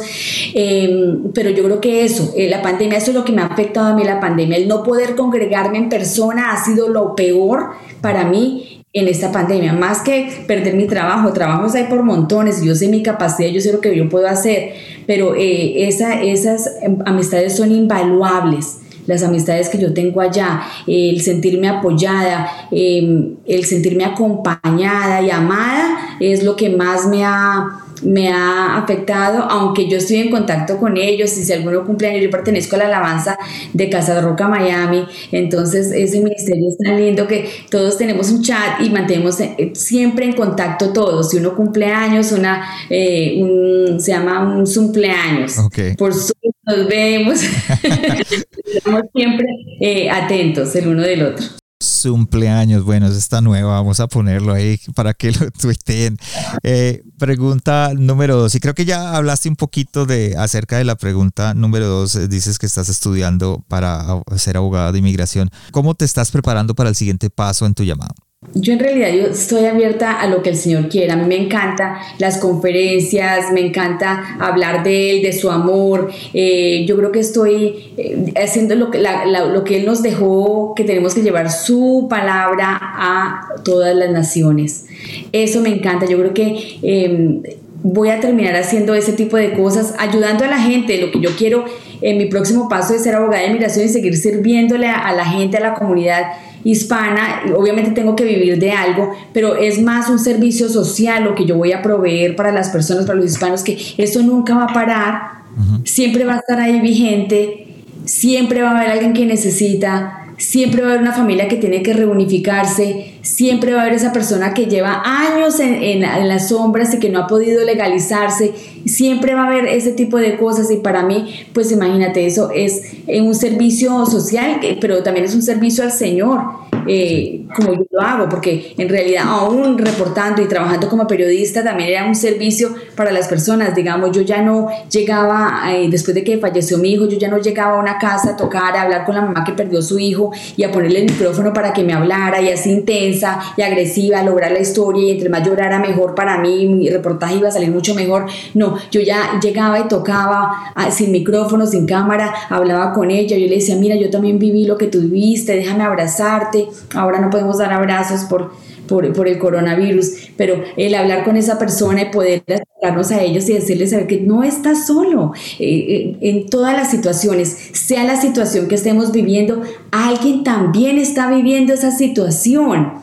em, 0.55 1.33
pero 1.33 1.51
yo 1.51 1.65
creo 1.65 1.81
que 1.81 2.05
eso, 2.05 2.33
eh, 2.37 2.49
la 2.49 2.63
pandemia, 2.63 2.99
eso 2.99 3.11
es 3.11 3.17
lo 3.17 3.25
que 3.25 3.33
me 3.33 3.43
ha 3.43 3.47
afectado 3.47 3.89
a 3.89 3.95
mí 3.95 4.05
la 4.05 4.21
pandemia, 4.21 4.57
el 4.57 4.69
no 4.69 4.83
poder 4.83 5.17
congregarme 5.17 5.79
en 5.79 5.89
persona 5.89 6.53
ha 6.53 6.65
sido 6.65 6.89
lo 6.89 7.15
peor 7.17 7.71
para 8.01 8.25
mí 8.25 8.85
en 8.93 9.09
esta 9.09 9.33
pandemia, 9.33 9.73
más 9.73 10.03
que 10.03 10.45
perder 10.47 10.75
mi 10.75 10.87
trabajo, 10.87 11.33
trabajos 11.33 11.75
hay 11.75 11.85
por 11.85 12.03
montones, 12.03 12.63
yo 12.63 12.75
sé 12.75 12.89
mi 12.89 13.03
capacidad, 13.03 13.49
yo 13.49 13.61
sé 13.61 13.73
lo 13.73 13.81
que 13.81 13.97
yo 13.97 14.09
puedo 14.11 14.29
hacer, 14.29 14.75
pero 15.07 15.35
eh, 15.35 15.89
esa, 15.89 16.23
esas 16.23 16.71
em, 16.83 16.99
amistades 17.07 17.57
son 17.57 17.73
invaluables 17.73 18.82
las 19.07 19.23
amistades 19.23 19.69
que 19.69 19.79
yo 19.79 19.93
tengo 19.93 20.21
allá, 20.21 20.63
el 20.87 21.21
sentirme 21.21 21.69
apoyada, 21.69 22.69
em, 22.71 23.37
el 23.47 23.65
sentirme 23.65 24.05
acompañada 24.05 25.23
y 25.23 25.31
amada 25.31 26.17
es 26.21 26.43
lo 26.43 26.57
que 26.57 26.71
más 26.71 27.07
me 27.07 27.25
ha 27.25 27.83
me 28.03 28.29
ha 28.29 28.79
afectado, 28.79 29.45
aunque 29.45 29.89
yo 29.89 29.99
estoy 29.99 30.19
en 30.19 30.31
contacto 30.31 30.79
con 30.79 30.97
ellos 30.97 31.37
y 31.39 31.45
si 31.45 31.53
alguno 31.53 31.85
cumpleaños, 31.85 32.23
yo 32.23 32.31
pertenezco 32.31 32.77
a 32.77 32.81
la 32.81 32.87
alabanza 32.87 33.39
de 33.73 33.89
Casa 33.89 34.15
de 34.15 34.23
Roca 34.23 34.49
Miami, 34.49 35.05
entonces 35.31 35.93
ese 35.93 36.21
ministerio 36.21 36.69
es 36.69 36.79
tan 36.79 36.97
lindo 36.97 37.27
que 37.27 37.49
todos 37.71 37.97
tenemos 37.97 38.31
un 38.31 38.43
chat 38.43 38.81
y 38.81 38.91
mantenemos 38.91 39.41
eh, 39.41 39.73
siempre 39.75 40.27
en 40.27 40.33
contacto 40.33 40.93
todos, 40.93 41.31
si 41.31 41.39
uno 41.39 41.55
cumpleaños, 41.55 42.33
una, 42.33 42.65
eh, 42.91 43.39
un, 43.41 44.01
se 44.01 44.13
llama 44.13 44.41
un 44.41 44.67
cumpleaños, 44.67 45.55
por 45.97 46.13
Zoom 46.13 46.53
nos 46.65 46.89
vemos, 46.89 47.41
estamos 48.75 49.03
siempre 49.15 49.47
eh, 49.81 50.11
atentos 50.11 50.75
el 50.77 50.89
uno 50.89 51.03
del 51.03 51.23
otro 51.25 51.62
cumpleaños. 52.03 52.85
Bueno, 52.85 53.07
es 53.07 53.17
esta 53.17 53.41
nueva, 53.41 53.75
vamos 53.75 54.01
a 54.01 54.09
ponerlo 54.09 54.53
ahí 54.53 54.79
para 54.95 55.15
que 55.15 55.33
lo 55.33 55.51
tuiteen. 55.61 56.17
Eh, 56.63 57.03
pregunta 57.19 57.93
número 57.97 58.37
dos, 58.37 58.55
y 58.55 58.61
creo 58.61 58.75
que 58.75 58.85
ya 58.85 59.17
hablaste 59.17 59.49
un 59.49 59.57
poquito 59.57 60.07
de 60.07 60.35
acerca 60.37 60.79
de 60.79 60.85
la 60.85 60.97
pregunta 60.97 61.55
número 61.55 61.87
dos. 61.87 62.15
Eh, 62.17 62.29
dices 62.29 62.59
que 62.59 62.67
estás 62.67 62.89
estudiando 62.89 63.65
para 63.69 64.05
ser 64.37 64.57
abogada 64.57 64.93
de 64.93 64.99
inmigración. 64.99 65.51
¿Cómo 65.71 65.95
te 65.95 66.05
estás 66.05 66.31
preparando 66.31 66.75
para 66.75 66.89
el 66.89 66.97
siguiente 66.97 67.31
paso 67.31 67.67
en 67.67 67.75
tu 67.75 67.85
llamado? 67.85 68.15
Yo 68.55 68.73
en 68.73 68.81
realidad 68.81 69.09
yo 69.13 69.29
estoy 69.29 69.67
abierta 69.67 70.21
a 70.21 70.27
lo 70.27 70.43
que 70.43 70.51
el 70.51 70.57
Señor 70.57 70.89
quiera. 70.89 71.15
A 71.15 71.17
mí 71.17 71.27
me 71.27 71.37
encanta 71.37 72.01
las 72.19 72.39
conferencias, 72.39 73.53
me 73.53 73.61
encanta 73.61 74.37
hablar 74.41 74.83
de 74.83 75.13
Él, 75.13 75.23
de 75.23 75.33
su 75.33 75.49
amor. 75.49 76.11
Eh, 76.35 76.85
yo 76.87 76.97
creo 76.97 77.13
que 77.13 77.21
estoy 77.21 77.93
eh, 77.97 78.33
haciendo 78.43 78.75
lo 78.75 78.91
que, 78.91 79.01
lo 79.01 79.63
que 79.63 79.77
Él 79.77 79.87
nos 79.87 80.03
dejó, 80.03 80.75
que 80.75 80.83
tenemos 80.83 81.15
que 81.15 81.23
llevar 81.23 81.53
su 81.53 82.09
palabra 82.11 82.79
a 82.81 83.47
todas 83.65 83.95
las 83.95 84.11
naciones. 84.11 84.87
Eso 85.31 85.61
me 85.61 85.69
encanta. 85.69 86.07
Yo 86.07 86.19
creo 86.19 86.35
que 86.35 86.79
em, 86.83 87.43
voy 87.85 88.11
a 88.11 88.19
terminar 88.19 88.57
haciendo 88.57 88.95
ese 88.97 89.13
tipo 89.13 89.37
de 89.37 89.53
cosas, 89.53 89.95
ayudando 89.99 90.45
a 90.45 90.49
la 90.49 90.59
gente. 90.59 91.01
Lo 91.01 91.13
que 91.13 91.21
yo 91.21 91.31
quiero 91.39 91.65
en 92.01 92.19
mi 92.19 92.27
próximo 92.27 92.69
paso 92.69 92.93
es 92.93 93.05
ser 93.05 93.15
abogada 93.15 93.43
de 93.43 93.51
inmigración 93.51 93.87
y 93.87 93.89
seguir 93.89 94.17
sirviéndole 94.17 94.89
a 94.89 95.13
la 95.13 95.25
gente, 95.25 95.59
a 95.59 95.61
la 95.61 95.75
comunidad 95.75 96.25
hispana, 96.65 97.43
obviamente 97.57 97.91
tengo 97.91 98.15
que 98.15 98.25
vivir 98.25 98.59
de 98.59 98.73
algo, 98.73 99.13
pero 99.33 99.57
es 99.57 99.81
más 99.81 100.09
un 100.09 100.19
servicio 100.19 100.69
social 100.69 101.25
lo 101.25 101.35
que 101.35 101.45
yo 101.45 101.57
voy 101.57 101.73
a 101.73 101.83
proveer 101.83 102.37
para 102.37 102.53
las 102.53 102.71
personas, 102.71 103.05
para 103.05 103.19
los 103.19 103.31
hispanos, 103.31 103.63
que 103.63 103.79
eso 103.99 104.23
nunca 104.23 104.55
va 104.55 104.65
a 104.65 104.73
parar, 104.73 105.43
siempre 105.85 106.25
va 106.25 106.35
a 106.35 106.39
estar 106.39 106.61
ahí 106.61 106.81
vigente, 106.81 107.67
siempre 108.05 108.63
va 108.63 108.71
a 108.71 108.79
haber 108.79 108.91
alguien 108.91 109.13
que 109.13 109.27
necesita, 109.27 110.22
siempre 110.43 110.83
va 110.83 110.89
a 110.89 110.91
haber 110.91 111.03
una 111.03 111.13
familia 111.13 111.47
que 111.47 111.55
tiene 111.55 111.85
que 111.85 111.93
reunificarse, 111.93 113.15
siempre 113.23 113.75
va 113.75 113.79
a 113.79 113.83
haber 113.83 113.95
esa 113.95 114.13
persona 114.13 114.53
que 114.53 114.67
lleva 114.67 115.01
años 115.05 115.61
en, 115.61 116.01
las 116.01 116.49
sombras 116.49 116.93
y 116.93 116.99
que 116.99 117.11
no 117.11 117.21
ha 117.21 117.27
podido 117.29 117.65
legalizarse, 117.65 118.53
siempre 118.85 119.35
va 119.35 119.45
a 119.45 119.47
haber 119.47 119.67
ese 119.67 119.93
tipo 119.93 120.19
de 120.19 120.37
cosas 120.37 120.69
y 120.73 120.79
para 120.79 121.05
mí, 121.05 121.33
pues 121.53 121.71
imagínate, 121.71 122.27
eso 122.27 122.51
es 122.53 122.83
un 123.07 123.37
servicio 123.37 124.05
social, 124.05 124.59
pero 124.81 125.05
también 125.05 125.27
es 125.27 125.35
un 125.37 125.43
servicio 125.43 125.85
al 125.85 125.93
Señor 125.93 126.62
eh, 126.87 127.47
como 127.55 127.75
yo 127.75 127.85
lo 127.91 128.01
hago, 128.01 128.29
porque 128.29 128.75
en 128.77 128.89
realidad 128.89 129.25
aún 129.27 129.79
reportando 129.79 130.43
y 130.43 130.47
trabajando 130.47 130.89
como 130.89 131.07
periodista 131.07 131.63
también 131.63 131.91
era 131.91 132.07
un 132.07 132.15
servicio 132.15 132.75
para 132.97 133.13
las 133.13 133.29
personas, 133.29 133.75
digamos, 133.75 134.13
yo 134.13 134.23
ya 134.23 134.43
no 134.43 134.69
llegaba, 134.91 135.63
eh, 135.73 135.89
después 135.91 136.15
de 136.15 136.25
que 136.25 136.39
falleció 136.39 136.79
mi 136.79 136.93
hijo, 136.93 137.09
yo 137.09 137.19
ya 137.19 137.29
no 137.29 137.39
llegaba 137.39 137.77
a 137.77 137.81
una 137.81 137.99
casa 137.99 138.31
a 138.31 138.37
tocar, 138.37 138.77
a 138.77 138.83
hablar 138.83 139.05
con 139.05 139.15
la 139.15 139.23
mamá 139.23 139.45
que 139.45 139.53
perdió 139.53 139.83
su 139.83 139.99
hijo 139.99 140.31
y 140.57 140.65
a 140.65 140.73
ponerle 140.73 141.01
el 141.01 141.07
micrófono 141.07 141.53
para 141.53 141.73
que 141.73 141.85
me 141.85 141.93
hablara 141.93 142.41
y 142.41 142.51
así 142.51 142.71
intensa 142.71 143.41
y 143.57 143.63
agresiva, 143.63 144.21
a 144.21 144.23
lograr 144.23 144.53
la 144.53 144.61
historia 144.61 145.05
y 145.05 145.11
entre 145.13 145.29
más 145.29 145.47
llorara 145.47 145.79
mejor 145.79 146.15
para 146.15 146.39
mí, 146.39 146.67
mi 146.67 146.89
reportaje 146.89 147.37
iba 147.37 147.49
a 147.49 147.53
salir 147.53 147.71
mucho 147.71 147.95
mejor. 147.95 148.27
No, 148.55 148.77
yo 148.91 149.01
ya 149.01 149.39
llegaba 149.41 149.81
y 149.81 149.89
tocaba 149.89 150.73
ah, 150.75 150.91
sin 150.91 151.13
micrófono, 151.13 151.67
sin 151.67 151.87
cámara, 151.87 152.33
hablaba 152.49 152.93
con 152.93 153.11
ella, 153.11 153.37
yo 153.37 153.47
le 153.47 153.57
decía, 153.57 153.77
mira, 153.77 153.97
yo 153.97 154.11
también 154.11 154.39
viví 154.39 154.67
lo 154.67 154.77
que 154.79 154.87
tú 154.87 155.01
viviste, 155.01 155.57
déjame 155.57 155.85
abrazarte, 155.85 156.69
ahora 156.95 157.21
no 157.21 157.31
podemos 157.31 157.59
dar 157.59 157.73
abrazos 157.73 158.23
por, 158.25 158.53
por, 158.87 159.29
el 159.29 159.39
coronavirus, 159.39 160.13
pero 160.37 160.63
el 160.77 160.95
hablar 160.95 161.25
con 161.25 161.37
esa 161.37 161.59
persona 161.59 162.03
y 162.03 162.11
poder 162.11 162.43
acercarnos 162.47 163.11
a 163.11 163.23
ellos 163.23 163.49
y 163.49 163.55
decirles 163.55 163.91
saber 163.91 164.07
que 164.07 164.21
no 164.21 164.43
estás 164.43 164.87
solo 164.87 165.33
eh, 165.59 165.65
eh, 165.65 166.17
en 166.21 166.49
todas 166.49 166.75
las 166.75 166.91
situaciones, 166.91 167.57
sea 167.73 168.05
la 168.05 168.21
situación 168.21 168.69
que 168.69 168.75
estemos 168.75 169.13
viviendo, 169.13 169.63
alguien 169.91 170.45
también 170.45 170.99
está 170.99 171.31
viviendo 171.31 171.73
esa 171.73 171.91
situación. 171.91 173.03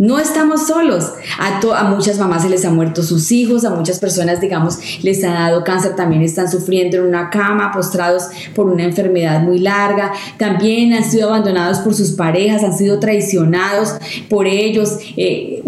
No 0.00 0.18
estamos 0.18 0.66
solos. 0.66 1.12
A, 1.38 1.90
muchas 1.90 2.18
mamás 2.18 2.40
se 2.40 2.48
les 2.48 2.64
han 2.64 2.74
muerto 2.74 3.02
sus 3.02 3.30
hijos, 3.32 3.66
a 3.66 3.70
muchas 3.74 3.98
personas, 3.98 4.40
digamos, 4.40 4.78
les 5.02 5.22
ha 5.24 5.30
dado 5.30 5.62
cáncer, 5.62 5.94
también 5.94 6.22
están 6.22 6.50
sufriendo 6.50 6.96
en 6.96 7.02
una 7.02 7.28
cama, 7.28 7.70
postrados 7.70 8.28
por 8.54 8.64
una 8.64 8.84
enfermedad 8.84 9.42
muy 9.42 9.58
larga. 9.58 10.10
También 10.38 10.94
han 10.94 11.04
sido 11.04 11.28
abandonados 11.28 11.80
por 11.80 11.92
sus 11.92 12.12
parejas, 12.12 12.64
han 12.64 12.72
sido 12.72 12.98
traicionados 12.98 13.94
por 14.30 14.46
ellos. 14.46 14.96
Eh, 15.18 15.62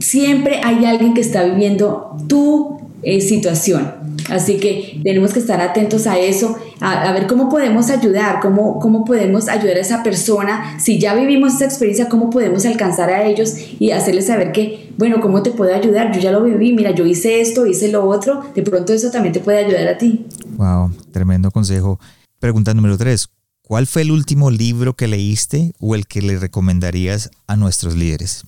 siempre 0.00 0.60
hay 0.64 0.84
alguien 0.84 1.14
que 1.14 1.20
está 1.20 1.44
viviendo 1.44 2.16
tu 2.26 2.80
eh, 3.04 3.20
situación. 3.20 4.01
Así 4.30 4.58
que 4.58 5.00
tenemos 5.02 5.32
que 5.32 5.40
estar 5.40 5.60
atentos 5.60 6.06
a 6.06 6.18
eso, 6.18 6.56
a, 6.80 7.12
ver 7.12 7.26
cómo 7.26 7.48
podemos 7.48 7.90
ayudar, 7.90 8.40
cómo, 8.40 8.78
cómo 8.78 9.04
podemos 9.04 9.48
ayudar 9.48 9.76
a 9.76 9.80
esa 9.80 10.02
persona. 10.02 10.78
Si 10.80 10.98
ya 10.98 11.14
vivimos 11.14 11.54
esa 11.54 11.64
experiencia, 11.64 12.08
cómo 12.08 12.30
podemos 12.30 12.64
alcanzar 12.66 13.10
a 13.10 13.24
ellos 13.24 13.54
y 13.78 13.90
hacerles 13.90 14.26
saber 14.26 14.52
que, 14.52 14.90
bueno, 14.98 15.20
¿cómo 15.20 15.42
te 15.42 15.50
puedo 15.50 15.74
ayudar? 15.74 16.12
Yo 16.12 16.20
ya 16.20 16.32
lo 16.32 16.42
viví, 16.42 16.72
mira, 16.72 16.90
yo 16.92 17.06
hice 17.06 17.40
esto, 17.40 17.66
hice 17.66 17.88
lo 17.88 18.06
otro, 18.06 18.42
de 18.54 18.62
pronto 18.62 18.92
eso 18.92 19.10
también 19.10 19.32
te 19.32 19.40
puede 19.40 19.64
ayudar 19.64 19.88
a 19.88 19.98
ti. 19.98 20.26
Wow, 20.56 20.92
tremendo 21.12 21.50
consejo. 21.50 21.98
Pregunta 22.38 22.74
número 22.74 22.98
tres. 22.98 23.28
¿Cuál 23.62 23.86
fue 23.86 24.02
el 24.02 24.10
último 24.10 24.50
libro 24.50 24.94
que 24.94 25.08
leíste 25.08 25.72
o 25.78 25.94
el 25.94 26.06
que 26.06 26.20
le 26.20 26.38
recomendarías 26.38 27.30
a 27.46 27.56
nuestros 27.56 27.94
líderes? 27.94 28.44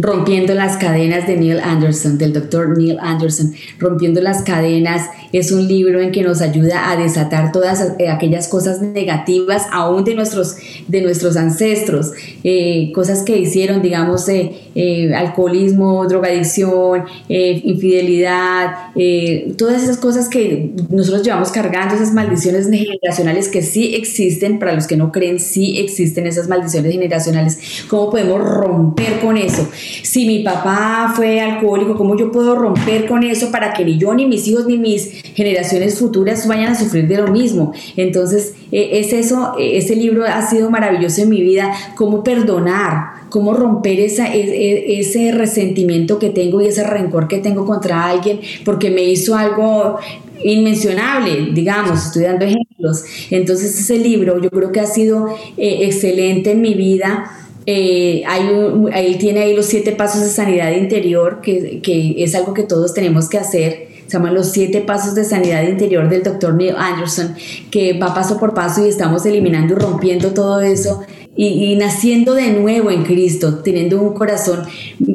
Rompiendo 0.00 0.52
las 0.52 0.76
cadenas 0.78 1.28
de 1.28 1.36
Neil 1.36 1.60
Anderson, 1.60 2.18
del 2.18 2.32
doctor 2.32 2.76
Neil 2.76 2.98
Anderson. 3.00 3.54
Rompiendo 3.78 4.20
las 4.20 4.42
cadenas 4.42 5.08
es 5.32 5.52
un 5.52 5.68
libro 5.68 6.00
en 6.00 6.10
que 6.10 6.22
nos 6.22 6.40
ayuda 6.40 6.90
a 6.90 6.96
desatar 6.96 7.52
todas 7.52 7.92
eh, 7.98 8.08
aquellas 8.08 8.48
cosas 8.48 8.82
negativas 8.82 9.66
aún 9.70 10.02
de 10.02 10.16
nuestros, 10.16 10.56
de 10.88 11.02
nuestros 11.02 11.36
ancestros, 11.36 12.10
eh, 12.42 12.90
cosas 12.92 13.22
que 13.22 13.38
hicieron, 13.38 13.80
digamos, 13.80 14.28
eh, 14.28 15.12
alcoholismo, 15.14 16.04
drogadicción, 16.08 17.04
infidelidad, 17.28 18.92
todas 19.56 19.84
esas 19.84 19.98
cosas 19.98 20.28
que 20.28 20.72
nosotros 20.90 21.22
llevamos 21.22 21.52
cargando, 21.52 21.94
esas 21.94 22.12
maldiciones 22.12 22.68
generacionales 22.68 23.48
que 23.48 23.62
sí 23.62 23.94
existen, 23.94 24.58
para 24.58 24.72
los 24.72 24.88
que 24.88 24.96
no 24.96 25.12
creen, 25.12 25.38
sí 25.38 25.78
existen 25.78 26.26
esas 26.26 26.48
maldiciones 26.48 26.90
generacionales. 26.90 27.84
¿Cómo 27.88 28.10
podemos 28.10 28.40
romper 28.40 29.20
con 29.20 29.36
eso? 29.36 29.43
Si 29.50 30.26
mi 30.26 30.42
papá 30.42 31.12
fue 31.14 31.40
alcohólico, 31.40 31.96
¿cómo 31.96 32.16
yo 32.16 32.30
puedo 32.30 32.54
romper 32.54 33.06
con 33.06 33.22
eso 33.22 33.50
para 33.50 33.72
que 33.72 33.84
ni 33.84 33.98
yo, 33.98 34.14
ni 34.14 34.26
mis 34.26 34.46
hijos, 34.48 34.66
ni 34.66 34.78
mis 34.78 35.22
generaciones 35.34 35.98
futuras 35.98 36.46
vayan 36.46 36.72
a 36.72 36.74
sufrir 36.78 37.08
de 37.08 37.18
lo 37.18 37.28
mismo? 37.28 37.72
Entonces, 37.96 38.54
e, 38.72 39.00
es 39.00 39.12
eso, 39.12 39.54
e, 39.58 39.78
ese 39.78 39.96
libro 39.96 40.24
ha 40.24 40.42
sido 40.42 40.70
maravilloso 40.70 41.22
en 41.22 41.28
mi 41.28 41.42
vida, 41.42 41.72
cómo 41.96 42.22
perdonar, 42.22 43.28
cómo 43.30 43.54
romper 43.54 44.00
esa, 44.00 44.34
e, 44.34 45.00
ese 45.00 45.32
resentimiento 45.32 46.18
que 46.18 46.30
tengo 46.30 46.60
y 46.60 46.66
ese 46.66 46.84
rencor 46.84 47.28
que 47.28 47.38
tengo 47.38 47.66
contra 47.66 48.06
alguien 48.06 48.40
porque 48.64 48.90
me 48.90 49.02
hizo 49.02 49.36
algo 49.36 49.98
inmencionable, 50.42 51.50
digamos, 51.52 52.06
estoy 52.06 52.24
dando 52.24 52.44
ejemplos. 52.44 53.04
Entonces 53.30 53.78
ese 53.78 53.98
libro 53.98 54.40
yo 54.40 54.50
creo 54.50 54.72
que 54.72 54.80
ha 54.80 54.86
sido 54.86 55.28
eh, 55.56 55.78
excelente 55.82 56.52
en 56.52 56.60
mi 56.60 56.74
vida. 56.74 57.30
Eh, 57.66 58.22
hay 58.26 59.16
tiene 59.18 59.40
ahí 59.40 59.54
los 59.54 59.66
siete 59.66 59.92
pasos 59.92 60.22
de 60.22 60.28
sanidad 60.28 60.72
interior, 60.72 61.40
que, 61.40 61.80
que, 61.80 62.22
es 62.22 62.34
algo 62.34 62.52
que 62.54 62.62
todos 62.62 62.92
tenemos 62.94 63.28
que 63.28 63.38
hacer. 63.38 63.93
Se 64.06 64.12
llaman 64.12 64.34
los 64.34 64.50
siete 64.50 64.80
pasos 64.80 65.14
de 65.14 65.24
sanidad 65.24 65.62
interior 65.62 66.08
del 66.08 66.22
doctor 66.22 66.54
Neil 66.54 66.74
Anderson, 66.76 67.34
que 67.70 67.98
va 67.98 68.14
paso 68.14 68.38
por 68.38 68.54
paso 68.54 68.84
y 68.84 68.88
estamos 68.88 69.24
eliminando 69.26 69.74
y 69.74 69.78
rompiendo 69.78 70.32
todo 70.32 70.60
eso 70.60 71.04
y, 71.36 71.74
naciendo 71.76 72.34
de 72.34 72.52
nuevo 72.52 72.90
en 72.90 73.02
Cristo, 73.02 73.58
teniendo 73.58 74.00
un 74.00 74.14
corazón, 74.14 74.60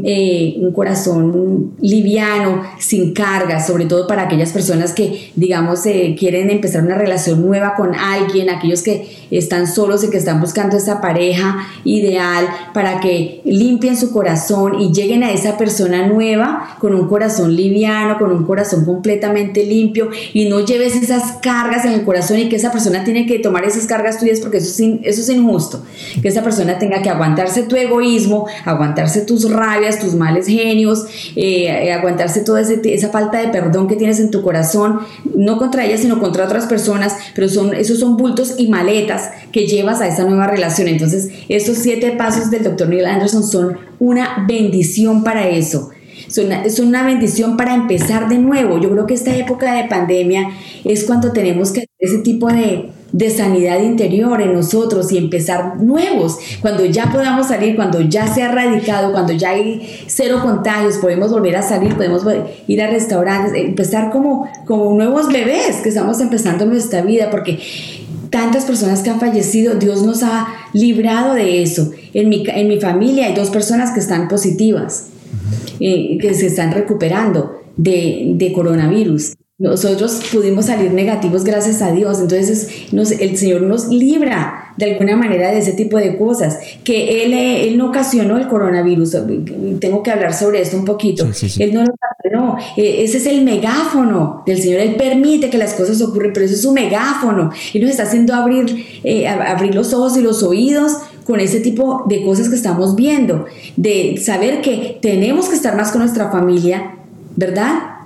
eh, 0.04 0.56
un 0.60 0.74
corazón 0.74 1.72
liviano, 1.80 2.64
sin 2.78 3.14
carga, 3.14 3.66
sobre 3.66 3.86
todo 3.86 4.06
para 4.06 4.24
aquellas 4.24 4.52
personas 4.52 4.94
que, 4.94 5.32
digamos, 5.36 5.86
eh, 5.86 6.16
quieren 6.20 6.50
empezar 6.50 6.84
una 6.84 6.96
relación 6.96 7.42
nueva 7.42 7.74
con 7.76 7.96
alguien, 7.96 8.50
aquellos 8.50 8.82
que 8.82 9.08
están 9.32 9.68
solos 9.68 10.04
y 10.04 10.10
que 10.10 10.18
están 10.18 10.42
buscando 10.42 10.76
esa 10.76 11.00
pareja 11.00 11.68
ideal, 11.86 12.48
para 12.74 13.00
que 13.00 13.42
limpien 13.46 13.96
su 13.96 14.12
corazón 14.12 14.82
y 14.82 14.92
lleguen 14.92 15.24
a 15.24 15.32
esa 15.32 15.58
persona 15.58 16.06
nueva 16.08 16.76
con 16.80 16.94
un 16.94 17.08
corazón 17.08 17.56
liviano, 17.56 18.18
con 18.18 18.32
un 18.32 18.44
corazón 18.44 18.79
completamente 18.86 19.64
limpio 19.66 20.10
y 20.34 20.50
no 20.50 20.66
lleves 20.66 20.96
esas 20.96 21.38
cargas 21.42 21.86
en 21.86 21.94
el 21.94 22.04
corazón 22.04 22.40
y 22.40 22.50
que 22.50 22.56
esa 22.56 22.72
persona 22.72 23.04
tiene 23.04 23.26
que 23.26 23.40
tomar 23.40 23.66
esas 23.66 23.86
cargas 23.86 24.20
tuyas 24.20 24.40
porque 24.40 24.58
eso 24.58 24.70
eso 25.04 25.22
es 25.22 25.30
injusto 25.30 25.84
que 26.22 26.28
esa 26.28 26.44
persona 26.44 26.78
tenga 26.78 27.02
que 27.02 27.10
aguantarse 27.10 27.64
tu 27.64 27.76
egoísmo, 27.76 28.48
aguantarse 28.66 29.22
tus 29.22 29.50
rabias, 29.52 30.00
tus 30.00 30.14
males 30.16 30.48
genios, 30.48 31.06
eh, 31.36 31.66
eh, 31.66 31.94
aguantarse 31.94 32.42
toda 32.42 32.62
esa 32.62 33.10
falta 33.10 33.40
de 33.40 33.50
perdón 33.50 33.88
que 33.88 33.96
tienes 33.96 34.20
en 34.20 34.32
tu 34.32 34.42
corazón, 34.42 35.00
no 35.36 35.58
contra 35.58 35.86
ella, 35.86 35.98
sino 35.98 36.20
contra 36.20 36.46
otras 36.46 36.66
personas, 36.66 37.16
pero 37.36 37.50
son, 37.50 37.74
esos 37.74 38.00
son 38.00 38.18
bultos 38.18 38.56
y 38.58 38.68
maletas 38.68 39.32
que 39.52 39.68
llevas 39.68 40.02
a 40.02 40.08
esa 40.08 40.24
nueva 40.24 40.48
relación. 40.48 40.88
Entonces, 40.88 41.30
esos 41.48 41.78
siete 41.78 42.12
pasos 42.12 42.52
del 42.52 42.64
doctor 42.64 42.90
Neil 42.90 43.06
Anderson 43.06 43.44
son 43.44 43.78
una 44.00 44.46
bendición 44.48 45.24
para 45.24 45.48
eso. 45.50 45.92
Es 46.30 46.80
una, 46.80 47.04
bendición 47.04 47.58
para 47.58 47.74
empezar 47.74 48.30
de 48.30 48.38
nuevo. 48.38 48.80
Yo 48.80 48.92
creo 48.92 49.08
que 49.08 49.16
esta 49.16 49.36
época 49.36 49.74
de 49.74 49.86
pandemia 49.86 50.50
es 50.84 51.04
cuando 51.04 51.32
tenemos 51.32 51.72
que 51.72 51.86
ese 51.98 52.20
tipo 52.20 52.48
de, 52.48 52.92
de 53.12 53.30
sanidad 53.32 53.82
interior 53.82 54.40
en 54.40 54.54
nosotros 54.54 55.12
y 55.12 55.18
empezar 55.18 55.82
nuevos. 55.82 56.38
Cuando 56.62 56.86
ya 56.86 57.12
podamos 57.12 57.48
salir, 57.48 57.76
cuando 57.76 58.02
ya 58.02 58.28
se 58.28 58.44
ha 58.44 58.52
erradicado, 58.52 59.12
cuando 59.12 59.34
ya 59.34 59.50
hay 59.50 59.82
cero 60.06 60.40
contagios, 60.44 60.98
podemos 60.98 61.32
volver 61.32 61.56
a 61.56 61.64
salir, 61.64 61.96
podemos 61.96 62.24
ir 62.68 62.82
a 62.82 62.88
restaurantes, 62.88 63.54
empezar 63.56 64.12
como, 64.12 64.48
como 64.66 64.94
nuevos 64.94 65.30
bebés 65.30 65.78
que 65.78 65.90
estamos 65.90 66.22
empezando 66.22 66.66
nuestra 66.68 67.02
vida, 67.02 67.32
porque 67.32 67.60
tantas 68.30 68.66
personas 68.66 69.02
que 69.02 69.10
han 69.10 69.20
fallecido, 69.20 69.76
Dios 69.76 70.04
nos 70.04 70.22
ha 70.22 70.48
librado 70.74 71.34
de 71.34 71.64
eso. 71.64 71.92
En 72.14 72.30
mi, 72.30 72.44
en 72.48 72.68
mi 72.68 72.80
familia 72.80 73.26
hay 73.26 73.34
dos 73.34 73.50
personas 73.50 73.92
que 73.92 74.00
están 74.00 74.28
positivas, 74.28 75.08
eh, 75.80 76.18
que 76.20 76.34
se 76.34 76.47
están 76.47 76.72
recuperando 76.72 77.62
de, 77.78 78.34
de 78.36 78.54
coronavirus. 78.54 79.34
Nosotros 79.60 80.22
pudimos 80.32 80.68
salir 80.68 80.93
negativos 80.93 81.43
gracias 81.43 81.82
a 81.82 81.91
Dios, 81.91 82.22
entonces 82.22 82.86
el 83.20 83.38
Señor 83.38 83.64
nos 83.64 83.89
libra 83.89 84.74
de 84.78 84.93
alguna 84.93 85.18
manera 85.18 85.52
de 85.52 85.58
ese 85.58 85.74
tipo 85.74 85.97
de 85.97 86.18
cosas, 86.18 86.58
que 86.86 87.26
Él, 87.26 87.34
él 87.34 87.78
no 87.78 87.89
ocasionó 87.89 88.38
el 88.38 88.47
coronavirus, 88.47 89.18
tengo 89.82 90.02
que 90.02 90.12
hablar 90.12 90.34
sobre 90.34 90.62
esto 90.62 90.78
un 90.78 90.86
poquito, 90.86 91.26
Él 91.58 91.74
no 91.74 91.84
lo 91.84 91.93
ocasionó, 91.93 92.58
e, 92.78 93.04
ese 93.04 93.18
es 93.18 93.26
el 93.26 93.43
megáfono 93.43 94.43
del 94.45 94.62
Señor, 94.62 94.80
Él 94.80 94.95
permite 94.95 95.50
que 95.50 95.58
las 95.58 95.74
cosas 95.74 96.02
ocurran, 96.02 96.32
pero 96.34 96.45
eso 96.45 96.56
es 96.56 96.62
su 96.62 96.72
megáfono, 96.72 97.52
Él 97.74 97.82
nos 97.82 97.91
está 97.91 98.04
haciendo 98.04 98.34
abrir, 98.34 98.86
eh, 99.04 99.28
abrir 99.28 99.76
los 99.76 99.93
ojos 99.93 100.16
y 100.16 100.22
los 100.22 100.41
oídos 100.41 100.93
con 101.30 101.40
ese 101.40 101.60
tipo 101.60 102.06
de 102.10 102.24
cosas 102.24 102.50
que 102.50 102.56
estamos 102.56 102.96
viendo, 102.96 103.46
de 103.78 104.18
saber 104.18 104.62
que 104.62 104.98
tenemos 105.00 105.48
que 105.48 105.54
estar 105.54 105.76
más 105.76 105.92
con 105.92 106.02
nuestra 106.02 106.32
familia, 106.32 106.96
¿verdad? 107.36 108.00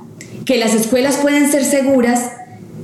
que 0.44 0.58
las 0.58 0.76
escuelas 0.76 1.16
pueden 1.22 1.50
ser 1.50 1.64
seguras, 1.64 2.34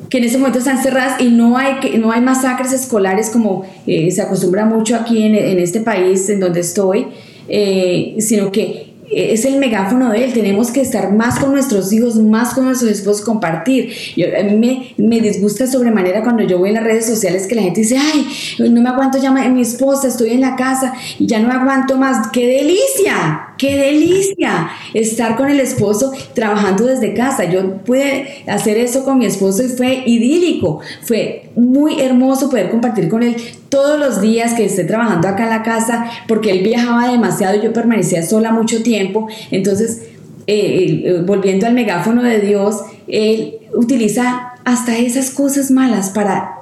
que 0.10 0.20
en 0.20 0.24
ese 0.24 0.38
momento 0.38 0.60
están 0.60 0.82
cerradas 0.82 1.20
y 1.20 1.26
no 1.26 1.58
hay, 1.58 1.98
no 2.00 2.14
hay 2.14 2.22
masacres 2.22 2.72
escolares 2.72 3.32
como 3.32 3.66
eh, 3.86 4.10
se 4.12 4.22
acostumbra 4.22 4.64
mucho 4.64 4.96
aquí 4.96 5.24
en, 5.24 5.36
en, 5.36 5.60
este 5.60 5.82
país 5.82 6.30
en 6.30 6.40
donde 6.40 6.62
estoy, 6.62 7.08
eh, 7.50 8.16
sino 8.20 8.50
que 8.50 8.89
es 9.12 9.46
el 9.46 9.58
megáfono 9.58 10.12
de 10.12 10.26
él, 10.26 10.34
tenemos 10.34 10.72
que 10.72 10.82
estar 10.82 11.12
más 11.14 11.40
con 11.40 11.52
nuestros 11.52 11.92
hijos, 11.92 12.16
más 12.16 12.54
con 12.54 12.66
nuestros 12.66 12.92
esposos, 12.92 13.22
compartir. 13.22 13.92
Yo, 14.16 14.28
a 14.40 14.44
mí 14.44 14.56
me, 14.56 14.94
me, 14.98 15.20
disgusta 15.20 15.68
sobremanera 15.68 16.24
cuando 16.24 16.44
yo 16.44 16.60
voy 16.60 16.70
en 16.70 16.76
las 16.76 16.84
redes 16.84 17.06
sociales 17.06 17.48
que 17.48 17.56
la 17.56 17.64
gente 17.64 17.82
dice, 17.82 17.98
ay, 17.98 18.28
no 18.70 18.82
me 18.82 18.90
aguanto 18.90 19.18
ya 19.18 19.32
mi 19.32 19.62
esposa, 19.62 20.08
estoy 20.08 20.32
en 20.32 20.42
la 20.42 20.56
casa 20.56 20.94
y 21.18 21.26
ya 21.26 21.40
no 21.40 21.52
aguanto 21.52 21.98
más. 21.98 22.28
¡Qué 22.32 22.48
delicia! 22.48 23.54
¡Qué 23.58 23.78
delicia! 23.78 24.70
Estar 24.94 25.36
con 25.36 25.50
el 25.50 25.60
esposo 25.60 26.12
trabajando 26.34 26.86
desde 26.86 27.14
casa. 27.14 27.46
Yo 27.46 27.78
pude 27.84 28.44
hacer 28.48 28.78
eso 28.78 29.04
con 29.04 29.18
mi 29.18 29.26
esposo 29.26 29.64
y 29.64 29.70
fue 29.70 30.04
idílico. 30.06 30.80
Fue 31.02 31.50
muy 31.56 32.02
hermoso 32.02 32.50
poder 32.50 32.70
compartir 32.70 33.10
con 33.10 33.24
él 33.24 33.36
todos 33.70 34.00
los 34.00 34.22
días 34.22 34.54
que 34.54 34.66
esté 34.66 34.84
trabajando 34.84 35.28
acá 35.28 35.44
en 35.44 35.50
la 35.50 35.64
casa, 35.64 36.06
porque 36.28 36.52
él 36.52 36.64
viajaba 36.64 37.12
demasiado 37.12 37.58
y 37.58 37.62
yo 37.62 37.74
permanecía 37.74 38.24
sola 38.24 38.52
mucho 38.52 38.84
tiempo. 38.84 39.28
Entonces, 39.52 40.04
eh, 40.48 41.04
eh, 41.06 41.24
volviendo 41.26 41.68
al 41.68 41.74
megáfono 41.74 42.24
de 42.24 42.40
Dios, 42.40 42.82
él 43.08 43.60
utiliza 43.74 44.54
hasta 44.66 44.98
esas 44.98 45.32
cosas 45.32 45.72
malas 45.72 46.10
para 46.10 46.56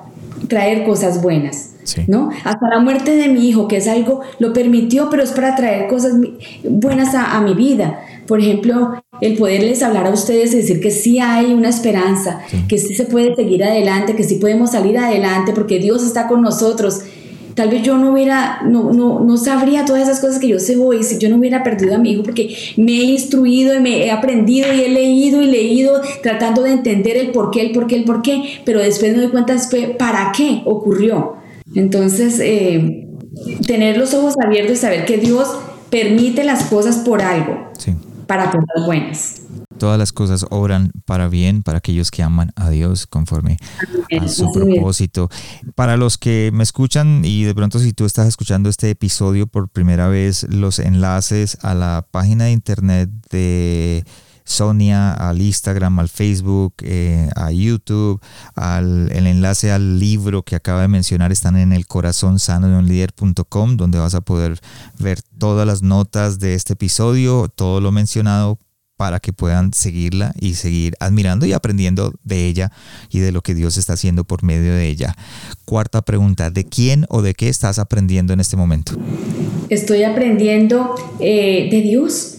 traer 0.47 0.83
cosas 0.83 1.21
buenas. 1.21 1.73
¿no? 2.07 2.29
Hasta 2.43 2.67
la 2.69 2.79
muerte 2.79 3.15
de 3.15 3.29
mi 3.29 3.47
hijo, 3.47 3.67
que 3.67 3.77
es 3.77 3.87
algo, 3.87 4.21
lo 4.39 4.51
permitió, 4.53 5.09
pero 5.09 5.23
es 5.23 5.31
para 5.31 5.55
traer 5.55 5.87
cosas 5.87 6.13
buenas 6.63 7.15
a, 7.15 7.39
mi 7.41 7.53
vida. 7.53 7.99
Por 8.27 8.41
ejemplo, 8.41 9.01
el 9.21 9.37
poderles 9.37 9.83
hablar 9.83 10.07
a 10.07 10.11
ustedes 10.11 10.53
y 10.53 10.57
decir 10.57 10.79
que 10.79 10.91
sí 10.91 11.19
hay 11.19 11.53
una 11.53 11.69
esperanza, 11.69 12.41
que 12.67 12.77
sí 12.77 12.95
se 12.95 13.05
puede 13.05 13.35
seguir 13.35 13.63
adelante, 13.63 14.15
que 14.15 14.23
sí 14.23 14.35
podemos 14.35 14.71
salir 14.71 14.97
adelante 14.97 15.51
porque 15.53 15.79
Dios 15.79 16.03
está 16.03 16.27
con 16.27 16.41
nosotros. 16.41 17.01
Tal 17.55 17.69
vez 17.69 17.81
yo 17.81 17.97
no 17.97 18.13
hubiera, 18.13 18.61
no, 18.67 18.93
no, 18.93 19.21
no 19.21 19.37
sabría 19.37 19.83
todas 19.83 20.03
esas 20.03 20.19
cosas 20.19 20.37
que 20.37 20.47
yo 20.47 20.59
sé 20.59 20.77
hoy 20.77 21.01
si 21.01 21.17
yo 21.17 21.27
no 21.27 21.37
hubiera 21.37 21.63
perdido 21.63 21.95
a 21.95 21.97
mi 21.97 22.11
hijo 22.11 22.21
porque 22.21 22.55
me 22.77 22.91
he 22.91 23.03
instruido 23.05 23.73
y 23.73 23.79
me 23.79 24.05
he 24.05 24.11
aprendido 24.11 24.71
y 24.71 24.81
he 24.81 24.89
leído 24.89 25.41
y 25.41 25.47
leído 25.47 25.99
tratando 26.21 26.61
de 26.61 26.73
entender 26.73 27.17
el 27.17 27.31
por 27.31 27.49
qué, 27.49 27.61
el 27.61 27.71
por 27.71 27.87
qué, 27.87 27.95
el 27.95 28.03
por 28.03 28.21
qué, 28.21 28.43
pero 28.63 28.79
después 28.79 29.11
me 29.15 29.23
doy 29.23 29.31
cuenta 29.31 29.53
después 29.53 29.89
para 29.97 30.31
qué 30.37 30.61
ocurrió. 30.65 31.37
Entonces, 31.73 32.39
eh, 32.39 33.07
tener 33.65 33.97
los 33.97 34.13
ojos 34.13 34.35
abiertos 34.43 34.77
y 34.77 34.79
saber 34.79 35.05
que 35.05 35.17
Dios 35.17 35.47
permite 35.89 36.43
las 36.43 36.65
cosas 36.65 36.97
por 36.97 37.21
algo, 37.21 37.71
para 38.27 38.51
cosas 38.51 38.85
buenas. 38.85 39.41
Todas 39.77 39.97
las 39.99 40.11
cosas 40.11 40.45
obran 40.49 40.91
para 41.05 41.27
bien 41.27 41.63
para 41.63 41.77
aquellos 41.77 42.11
que 42.11 42.23
aman 42.23 42.51
a 42.55 42.69
Dios 42.69 43.07
conforme 43.07 43.57
a 44.19 44.27
su 44.27 44.51
propósito. 44.51 45.29
Para 45.75 45.97
los 45.97 46.17
que 46.17 46.51
me 46.53 46.63
escuchan 46.63 47.23
y 47.23 47.43
de 47.43 47.53
pronto 47.53 47.79
si 47.79 47.93
tú 47.93 48.05
estás 48.05 48.27
escuchando 48.27 48.69
este 48.69 48.89
episodio 48.89 49.47
por 49.47 49.69
primera 49.69 50.07
vez, 50.07 50.47
los 50.49 50.79
enlaces 50.79 51.57
a 51.61 51.75
la 51.75 52.05
página 52.09 52.45
de 52.45 52.51
internet 52.51 53.09
de 53.29 54.03
Sonia, 54.47 55.11
al 55.11 55.41
Instagram, 55.41 55.99
al 55.99 56.09
Facebook, 56.09 56.73
eh, 56.81 57.29
a 57.35 57.51
YouTube, 57.51 58.19
al, 58.55 59.11
el 59.11 59.27
enlace 59.27 59.71
al 59.71 59.99
libro 59.99 60.43
que 60.43 60.55
acaba 60.55 60.81
de 60.81 60.87
mencionar 60.87 61.31
están 61.31 61.57
en 61.57 61.73
el 61.73 61.85
corazón 61.85 62.39
sano 62.39 62.69
de 62.69 62.77
un 62.77 62.87
líder.com, 62.87 63.77
donde 63.77 63.99
vas 63.99 64.15
a 64.15 64.21
poder 64.21 64.59
ver 64.97 65.21
todas 65.37 65.67
las 65.67 65.81
notas 65.81 66.39
de 66.39 66.53
este 66.53 66.73
episodio, 66.73 67.49
todo 67.53 67.81
lo 67.81 67.91
mencionado 67.91 68.57
para 68.97 69.19
que 69.19 69.31
puedan 69.31 69.73
seguirla 69.73 70.33
y 70.39 70.55
seguir 70.55 70.95
admirando 70.99 71.45
y 71.45 71.53
aprendiendo 71.53 72.13
de 72.23 72.47
ella 72.47 72.71
y 73.11 73.19
de 73.19 73.31
lo 73.31 73.41
que 73.41 73.53
Dios 73.53 73.77
está 73.77 73.93
haciendo 73.93 74.23
por 74.23 74.43
medio 74.43 74.73
de 74.73 74.87
ella. 74.87 75.15
Cuarta 75.65 76.01
pregunta, 76.01 76.49
¿de 76.49 76.65
quién 76.65 77.05
o 77.09 77.21
de 77.21 77.35
qué 77.35 77.47
estás 77.47 77.77
aprendiendo 77.77 78.33
en 78.33 78.39
este 78.39 78.57
momento? 78.57 78.93
Estoy 79.69 80.03
aprendiendo 80.03 80.95
eh, 81.19 81.69
de 81.69 81.81
Dios 81.81 82.36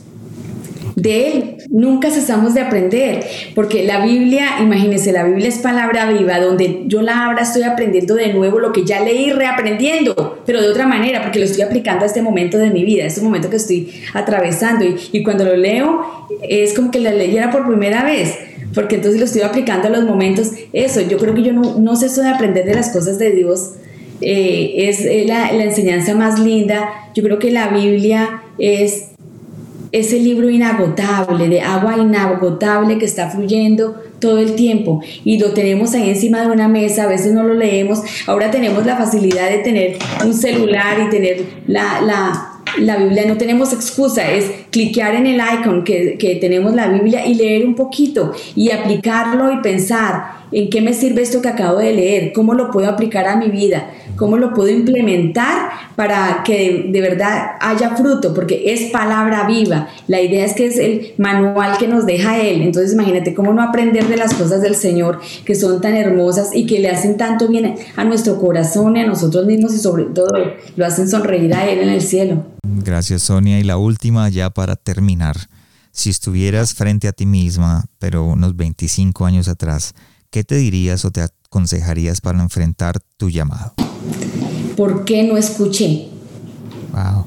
de 1.01 1.28
Él, 1.28 1.57
nunca 1.70 2.11
cesamos 2.11 2.55
de 2.55 2.61
aprender, 2.61 3.24
porque 3.55 3.84
la 3.84 4.05
Biblia, 4.05 4.57
imagínense, 4.61 5.12
la 5.12 5.24
Biblia 5.24 5.49
es 5.49 5.59
palabra 5.59 6.11
viva, 6.11 6.38
donde 6.40 6.82
yo 6.86 7.03
la 7.03 7.26
abra 7.26 7.42
estoy 7.42 7.62
aprendiendo 7.62 8.14
de 8.14 8.32
nuevo 8.32 8.59
lo 8.59 8.72
que 8.72 8.84
ya 8.84 9.01
leí, 9.01 9.30
reaprendiendo, 9.30 10.42
pero 10.44 10.61
de 10.61 10.68
otra 10.68 10.86
manera, 10.86 11.22
porque 11.22 11.38
lo 11.38 11.44
estoy 11.44 11.62
aplicando 11.62 12.05
a 12.05 12.07
este 12.07 12.22
momento 12.22 12.59
de 12.59 12.70
mi 12.70 12.84
vida, 12.84 13.05
a 13.05 13.07
este 13.07 13.20
momento 13.20 13.49
que 13.49 13.57
estoy 13.57 13.92
atravesando. 14.14 14.84
Y, 14.84 14.96
y 15.12 15.22
cuando 15.22 15.44
lo 15.44 15.57
leo, 15.57 16.26
es 16.42 16.74
como 16.74 16.90
que 16.90 17.01
la 17.01 17.12
leyera 17.12 17.51
por 17.51 17.66
primera 17.66 18.03
vez 18.03 18.36
porque 18.74 18.96
entonces 18.96 19.18
lo 19.18 19.26
estoy 19.26 19.42
aplicando 19.42 19.88
a 19.88 19.90
los 19.90 20.05
momentos. 20.05 20.53
Eso, 20.72 21.01
yo 21.01 21.18
creo 21.18 21.34
que 21.34 21.42
yo 21.42 21.53
no, 21.53 21.78
no 21.78 21.96
ceso 21.96 22.22
de 22.22 22.28
aprender 22.28 22.64
de 22.64 22.74
las 22.74 22.90
cosas 22.90 23.18
de 23.18 23.32
Dios. 23.32 23.72
Eh, 24.20 24.88
es 24.88 25.01
eh, 25.01 25.24
la, 25.26 25.53
la, 25.53 25.64
enseñanza 25.64 26.14
más 26.14 26.38
linda. 26.38 26.90
Yo 27.14 27.22
creo 27.22 27.38
que 27.38 27.51
la 27.51 27.68
Biblia 27.68 28.42
es 28.59 29.09
ese 29.93 30.18
libro 30.18 30.51
inagotable, 30.51 31.49
de 31.49 31.61
agua 31.61 31.97
inagotable 31.99 32.99
que 32.99 33.05
está 33.05 33.30
fluyendo 33.30 33.95
todo 34.18 34.39
el 34.39 34.55
tiempo 34.55 35.01
y 35.24 35.39
lo 35.39 35.53
tenemos 35.53 35.95
ahí 35.95 36.11
encima 36.11 36.43
de 36.43 36.49
una 36.49 36.68
mesa, 36.68 37.05
a 37.05 37.07
veces 37.07 37.32
no 37.32 37.43
lo 37.43 37.55
leemos, 37.55 38.03
ahora 38.26 38.51
tenemos 38.51 38.84
la 38.84 38.97
facilidad 38.97 39.51
de 39.51 39.59
tener 39.59 39.99
un 40.24 40.34
celular 40.34 40.99
y 41.07 41.11
tener 41.11 41.45
la, 41.66 42.01
la 42.01 42.55
la 42.76 42.97
Biblia, 42.97 43.24
no 43.26 43.36
tenemos 43.36 43.72
excusa, 43.72 44.30
es 44.30 44.51
cliquear 44.70 45.14
en 45.14 45.26
el 45.26 45.41
icon 45.41 45.84
que, 45.84 46.16
que, 46.18 46.36
tenemos 46.36 46.74
la 46.74 46.89
Biblia 46.89 47.26
y 47.26 47.34
leer 47.34 47.66
un 47.66 47.74
poquito 47.74 48.32
y 48.55 48.70
aplicarlo 48.70 49.53
y 49.53 49.62
pensar 49.62 50.39
en 50.53 50.70
qué 50.70 50.80
me 50.80 50.93
sirve 50.93 51.22
esto 51.22 51.43
que 51.43 51.49
acabo 51.49 51.78
de 51.78 51.93
leer, 51.93 52.32
cómo 52.32 52.55
lo 52.55 52.70
puedo 52.70 52.89
aplicar 52.89 53.26
a 53.26 53.36
mi 53.36 53.49
vida, 53.49 53.91
cómo 54.18 54.36
lo 54.36 54.52
puedo 54.52 54.68
implementar 54.68 55.70
para 55.96 56.42
que 56.44 56.90
de, 56.90 57.00
verdad 57.00 57.52
haya 57.60 57.96
fruto, 57.96 58.34
porque 58.34 58.72
es 58.72 58.90
palabra 58.90 59.46
viva. 59.46 59.88
La 60.06 60.20
idea 60.20 60.44
es 60.44 60.54
que 60.54 60.66
es 60.66 60.78
el 60.78 61.14
manual 61.16 61.78
que 61.78 61.88
nos 61.88 62.04
deja 62.04 62.38
Él. 62.38 62.62
Entonces 62.62 62.92
imagínate 62.92 63.34
cómo 63.34 63.52
no 63.52 63.62
aprender 63.62 64.06
de 64.08 64.16
las 64.16 64.34
cosas 64.34 64.60
del 64.60 64.74
Señor 64.74 65.20
que 65.44 65.54
son 65.54 65.80
tan 65.80 65.94
hermosas 65.94 66.50
y 66.54 66.66
que 66.66 66.80
le 66.80 66.90
hacen 66.90 67.16
tanto 67.16 67.48
bien 67.48 67.76
a 67.96 68.04
nuestro 68.04 68.38
corazón 68.38 68.96
y 68.96 69.00
a 69.00 69.06
nosotros 69.06 69.46
mismos 69.46 69.74
y 69.74 69.78
sobre 69.78 70.04
todo 70.04 70.32
lo 70.76 70.86
hacen 70.86 71.08
sonreír 71.08 71.54
a 71.54 71.68
Él 71.68 71.78
en 71.80 71.88
el 71.88 72.02
cielo. 72.02 72.44
Gracias 72.62 73.22
Sonia. 73.22 73.58
Y 73.58 73.64
la 73.64 73.78
última 73.78 74.28
ya 74.28 74.50
para 74.50 74.76
terminar. 74.76 75.36
Si 75.90 76.10
estuvieras 76.10 76.74
frente 76.74 77.08
a 77.08 77.12
ti 77.12 77.26
misma, 77.26 77.86
pero 77.98 78.24
unos 78.24 78.54
25 78.54 79.24
años 79.26 79.48
atrás, 79.48 79.94
¿qué 80.31 80.45
te 80.45 80.57
dirías 80.57 81.05
o 81.05 81.11
te 81.11 81.22
aconsejarías 81.22 82.20
para 82.20 82.41
enfrentar 82.41 82.99
tu 83.16 83.31
llamado? 83.31 83.72
¿Por 84.76 85.05
qué 85.05 85.24
no 85.24 85.37
escuché? 85.37 86.09
Wow. 86.93 87.26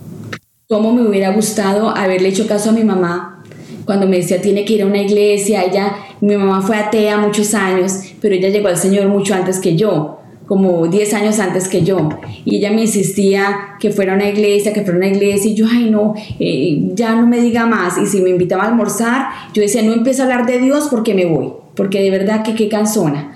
¿Cómo 0.67 0.93
me 0.93 1.07
hubiera 1.07 1.33
gustado 1.33 1.89
haberle 1.89 2.29
hecho 2.29 2.47
caso 2.47 2.69
a 2.69 2.73
mi 2.73 2.83
mamá 2.83 3.43
cuando 3.85 4.07
me 4.07 4.17
decía 4.17 4.41
tiene 4.41 4.63
que 4.63 4.73
ir 4.73 4.83
a 4.83 4.85
una 4.85 5.01
iglesia? 5.01 5.63
Ella, 5.63 5.95
mi 6.21 6.37
mamá 6.37 6.61
fue 6.61 6.77
atea 6.77 7.17
muchos 7.17 7.53
años, 7.53 7.99
pero 8.21 8.35
ella 8.35 8.49
llegó 8.49 8.69
al 8.69 8.77
Señor 8.77 9.07
mucho 9.07 9.33
antes 9.33 9.59
que 9.59 9.75
yo 9.75 10.20
como 10.51 10.85
10 10.85 11.13
años 11.13 11.39
antes 11.39 11.69
que 11.69 11.81
yo. 11.81 12.09
Y 12.43 12.57
ella 12.57 12.73
me 12.73 12.81
insistía 12.81 13.77
que 13.79 13.89
fuera 13.89 14.11
a 14.11 14.15
una 14.17 14.27
iglesia, 14.27 14.73
que 14.73 14.81
fuera 14.81 14.95
a 14.95 14.97
una 14.97 15.07
iglesia. 15.07 15.49
Y 15.49 15.53
yo, 15.53 15.65
ay, 15.71 15.89
no, 15.89 16.13
eh, 16.41 16.89
ya 16.93 17.15
no 17.15 17.25
me 17.25 17.39
diga 17.39 17.65
más. 17.65 17.97
Y 17.97 18.05
si 18.05 18.19
me 18.19 18.31
invitaba 18.31 18.63
a 18.63 18.67
almorzar, 18.67 19.29
yo 19.53 19.61
decía, 19.61 19.81
no 19.81 19.93
empiezo 19.93 20.23
a 20.23 20.25
hablar 20.25 20.45
de 20.45 20.59
Dios 20.59 20.89
porque 20.91 21.13
me 21.13 21.23
voy. 21.23 21.53
Porque 21.73 22.01
de 22.01 22.11
verdad 22.11 22.43
que 22.43 22.53
qué 22.53 22.67
cansona. 22.67 23.33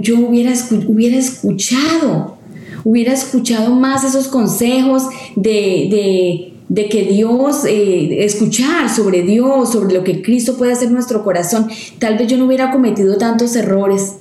Yo 0.00 0.18
hubiera, 0.18 0.54
hubiera 0.88 1.18
escuchado, 1.18 2.38
hubiera 2.84 3.12
escuchado 3.12 3.74
más 3.74 4.02
esos 4.02 4.28
consejos 4.28 5.08
de, 5.36 5.88
de 5.90 6.51
de 6.72 6.88
que 6.88 7.02
Dios, 7.02 7.66
eh, 7.66 8.24
escuchar 8.24 8.88
sobre 8.88 9.22
Dios, 9.22 9.70
sobre 9.72 9.92
lo 9.92 10.04
que 10.04 10.22
Cristo 10.22 10.56
puede 10.56 10.72
hacer 10.72 10.88
en 10.88 10.94
nuestro 10.94 11.22
corazón, 11.22 11.68
tal 11.98 12.16
vez 12.16 12.28
yo 12.28 12.38
no 12.38 12.46
hubiera 12.46 12.70
cometido 12.70 13.18
tantos 13.18 13.54
errores, 13.56 14.14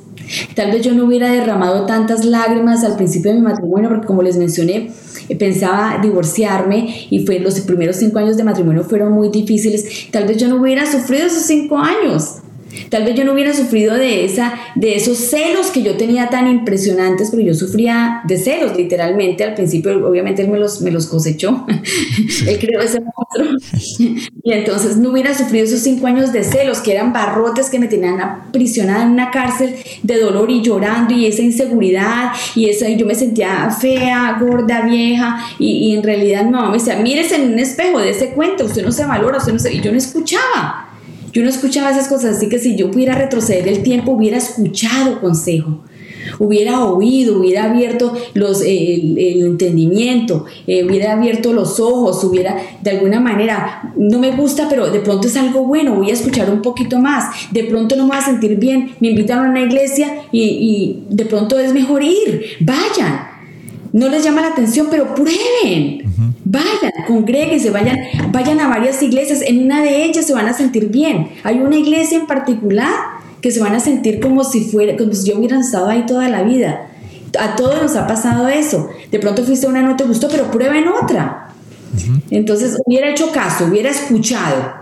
Tal 0.55 0.71
vez 0.71 0.81
yo 0.81 0.93
no 0.93 1.05
hubiera 1.05 1.31
derramado 1.31 1.85
tantas 1.85 2.23
lágrimas 2.25 2.83
al 2.83 2.95
principio 2.95 3.31
de 3.31 3.39
mi 3.39 3.43
matrimonio, 3.43 3.89
porque 3.89 4.07
como 4.07 4.21
les 4.21 4.37
mencioné, 4.37 4.91
eh, 5.27 5.35
pensaba 5.35 5.99
divorciarme 6.01 7.07
y 7.09 7.25
fue 7.25 7.39
los 7.39 7.59
primeros 7.61 7.97
cinco 7.97 8.19
años 8.19 8.37
de 8.37 8.43
matrimonio 8.43 8.83
fueron 8.83 9.11
muy 9.11 9.29
difíciles. 9.29 10.09
Tal 10.11 10.27
vez 10.27 10.37
yo 10.37 10.47
no 10.47 10.61
hubiera 10.61 10.89
sufrido 10.89 11.25
esos 11.25 11.43
cinco 11.43 11.77
años. 11.77 12.37
Tal 12.89 13.03
vez 13.03 13.15
yo 13.15 13.23
no 13.23 13.33
hubiera 13.33 13.53
sufrido 13.53 13.95
de, 13.95 14.25
esa, 14.25 14.53
de 14.75 14.95
esos 14.95 15.17
celos 15.17 15.71
que 15.71 15.83
yo 15.83 15.97
tenía 15.97 16.29
tan 16.29 16.47
impresionantes, 16.47 17.29
pero 17.31 17.43
yo 17.43 17.53
sufría 17.53 18.21
de 18.27 18.37
celos 18.37 18.75
literalmente. 18.77 19.43
Al 19.43 19.55
principio, 19.55 20.07
obviamente, 20.07 20.41
él 20.41 20.49
me 20.49 20.59
los, 20.59 20.81
me 20.81 20.91
los 20.91 21.07
cosechó. 21.07 21.65
él 22.47 22.59
creó 22.59 22.81
ese 22.81 23.01
monstruo. 23.01 23.57
y 24.43 24.51
entonces 24.51 24.97
no 24.97 25.11
hubiera 25.11 25.33
sufrido 25.33 25.65
esos 25.65 25.79
cinco 25.79 26.07
años 26.07 26.31
de 26.31 26.43
celos, 26.43 26.79
que 26.79 26.91
eran 26.91 27.13
barrotes 27.13 27.69
que 27.69 27.79
me 27.79 27.87
tenían 27.87 28.19
aprisionada 28.19 29.03
en 29.03 29.11
una 29.11 29.31
cárcel 29.31 29.75
de 30.03 30.19
dolor 30.19 30.49
y 30.49 30.61
llorando 30.61 31.13
y 31.13 31.25
esa 31.25 31.41
inseguridad. 31.41 32.31
Y 32.55 32.69
esa, 32.69 32.89
yo 32.89 33.05
me 33.05 33.15
sentía 33.15 33.69
fea, 33.69 34.37
gorda, 34.39 34.81
vieja. 34.81 35.45
Y, 35.59 35.89
y 35.89 35.95
en 35.95 36.03
realidad 36.03 36.45
mamá 36.45 36.69
me 36.69 36.77
decía, 36.77 36.97
mírese 36.97 37.35
en 37.35 37.53
un 37.53 37.59
espejo, 37.59 37.99
de 37.99 38.11
ese 38.11 38.29
cuento, 38.29 38.65
usted 38.65 38.83
no 38.83 38.91
se 38.91 39.05
valora, 39.05 39.37
usted 39.37 39.53
no 39.53 39.59
se... 39.59 39.73
Y 39.73 39.81
yo 39.81 39.91
no 39.91 39.97
escuchaba. 39.97 40.90
Yo 41.31 41.43
no 41.43 41.49
escuchaba 41.49 41.91
esas 41.91 42.07
cosas, 42.07 42.37
así 42.37 42.49
que 42.49 42.59
si 42.59 42.75
yo 42.75 42.91
pudiera 42.91 43.15
retroceder 43.15 43.67
el 43.67 43.83
tiempo, 43.83 44.11
hubiera 44.11 44.37
escuchado 44.37 45.21
consejo, 45.21 45.79
hubiera 46.39 46.83
oído, 46.83 47.39
hubiera 47.39 47.65
abierto 47.65 48.13
los, 48.33 48.61
eh, 48.61 48.95
el, 48.95 49.45
entendimiento, 49.45 50.45
eh, 50.67 50.83
hubiera 50.83 51.13
abierto 51.13 51.53
los 51.53 51.79
ojos, 51.79 52.23
hubiera 52.23 52.57
de 52.81 52.91
alguna 52.91 53.19
manera, 53.19 53.93
no 53.95 54.19
me 54.19 54.31
gusta, 54.31 54.67
pero 54.69 54.91
de 54.91 54.99
pronto 54.99 55.27
es 55.27 55.37
algo 55.37 55.65
bueno, 55.65 55.95
voy 55.95 56.09
a 56.09 56.13
escuchar 56.13 56.49
un 56.49 56.61
poquito 56.61 56.99
más, 56.99 57.51
de 57.51 57.63
pronto 57.63 57.95
no 57.95 58.03
me 58.03 58.09
voy 58.09 58.17
a 58.17 58.25
sentir 58.25 58.57
bien, 58.57 58.91
me 58.99 59.09
invitan 59.09 59.39
a 59.39 59.49
una 59.49 59.61
iglesia 59.61 60.23
y, 60.31 60.41
y 60.41 61.03
de 61.09 61.25
pronto 61.25 61.59
es 61.59 61.73
mejor 61.73 62.03
ir, 62.03 62.43
vayan, 62.59 63.30
no 63.93 64.09
les 64.09 64.23
llama 64.23 64.41
la 64.41 64.47
atención, 64.47 64.87
pero 64.89 65.13
prueben. 65.13 66.03
Vayan, 66.45 66.91
congréguense, 67.07 67.69
vayan, 67.69 67.97
vayan 68.31 68.59
a 68.59 68.67
varias 68.67 69.01
iglesias. 69.03 69.41
En 69.41 69.65
una 69.65 69.81
de 69.81 70.05
ellas 70.05 70.25
se 70.25 70.33
van 70.33 70.47
a 70.47 70.53
sentir 70.53 70.89
bien. 70.89 71.29
Hay 71.43 71.59
una 71.59 71.77
iglesia 71.77 72.17
en 72.17 72.27
particular 72.27 72.91
que 73.41 73.51
se 73.51 73.59
van 73.59 73.75
a 73.75 73.79
sentir 73.79 74.19
como 74.19 74.43
si 74.43 74.65
fuera, 74.65 74.95
como 74.95 75.13
si 75.13 75.29
yo 75.29 75.37
hubiera 75.37 75.59
estado 75.59 75.89
ahí 75.89 76.05
toda 76.05 76.29
la 76.29 76.43
vida. 76.43 76.87
A 77.39 77.55
todos 77.55 77.81
nos 77.81 77.95
ha 77.95 78.07
pasado 78.07 78.47
eso. 78.47 78.89
De 79.11 79.19
pronto 79.19 79.43
fuiste 79.43 79.65
a 79.65 79.69
una 79.69 79.81
no 79.81 79.95
te 79.95 80.03
gustó, 80.03 80.27
pero 80.29 80.51
prueben 80.51 80.85
otra. 80.87 81.53
Entonces 82.29 82.77
hubiera 82.85 83.09
hecho 83.09 83.31
caso, 83.31 83.65
hubiera 83.65 83.89
escuchado, 83.89 84.73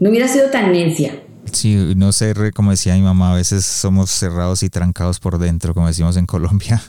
no 0.00 0.10
hubiera 0.10 0.26
sido 0.26 0.50
tan 0.50 0.72
necia. 0.72 1.22
Sí, 1.52 1.94
no 1.96 2.12
sé, 2.12 2.34
como 2.54 2.72
decía 2.72 2.94
mi 2.94 3.02
mamá, 3.02 3.32
a 3.32 3.36
veces 3.36 3.64
somos 3.64 4.10
cerrados 4.10 4.62
y 4.62 4.68
trancados 4.68 5.18
por 5.18 5.38
dentro, 5.38 5.72
como 5.72 5.86
decimos 5.86 6.16
en 6.16 6.26
Colombia. 6.26 6.82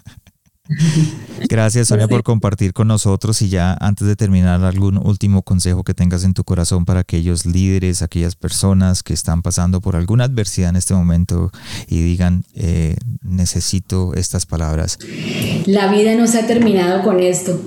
Gracias 1.49 1.87
Sonia 1.87 2.07
por 2.07 2.21
compartir 2.21 2.73
con 2.73 2.87
nosotros 2.87 3.41
y 3.41 3.49
ya 3.49 3.75
antes 3.79 4.07
de 4.07 4.15
terminar 4.15 4.63
algún 4.63 4.97
último 4.97 5.41
consejo 5.41 5.83
que 5.83 5.95
tengas 5.95 6.23
en 6.23 6.33
tu 6.33 6.43
corazón 6.43 6.85
para 6.85 6.99
aquellos 6.99 7.45
líderes, 7.45 8.01
aquellas 8.01 8.35
personas 8.35 9.01
que 9.01 9.13
están 9.13 9.41
pasando 9.41 9.81
por 9.81 9.95
alguna 9.95 10.25
adversidad 10.25 10.69
en 10.69 10.75
este 10.75 10.93
momento 10.93 11.51
y 11.87 12.01
digan 12.01 12.43
eh, 12.53 12.95
necesito 13.23 14.13
estas 14.13 14.45
palabras. 14.45 14.99
La 15.65 15.91
vida 15.91 16.15
no 16.15 16.27
se 16.27 16.39
ha 16.39 16.47
terminado 16.47 17.03
con 17.03 17.19
esto. 17.19 17.59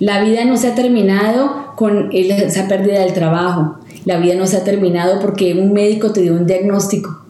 La 0.00 0.22
vida 0.22 0.44
no 0.44 0.58
se 0.58 0.68
ha 0.68 0.74
terminado 0.74 1.74
con 1.76 2.10
esa 2.12 2.68
pérdida 2.68 3.00
del 3.00 3.14
trabajo. 3.14 3.78
La 4.04 4.18
vida 4.18 4.34
no 4.34 4.46
se 4.46 4.58
ha 4.58 4.64
terminado 4.64 5.20
porque 5.20 5.54
un 5.54 5.72
médico 5.72 6.12
te 6.12 6.20
dio 6.20 6.34
un 6.34 6.46
diagnóstico 6.46 7.22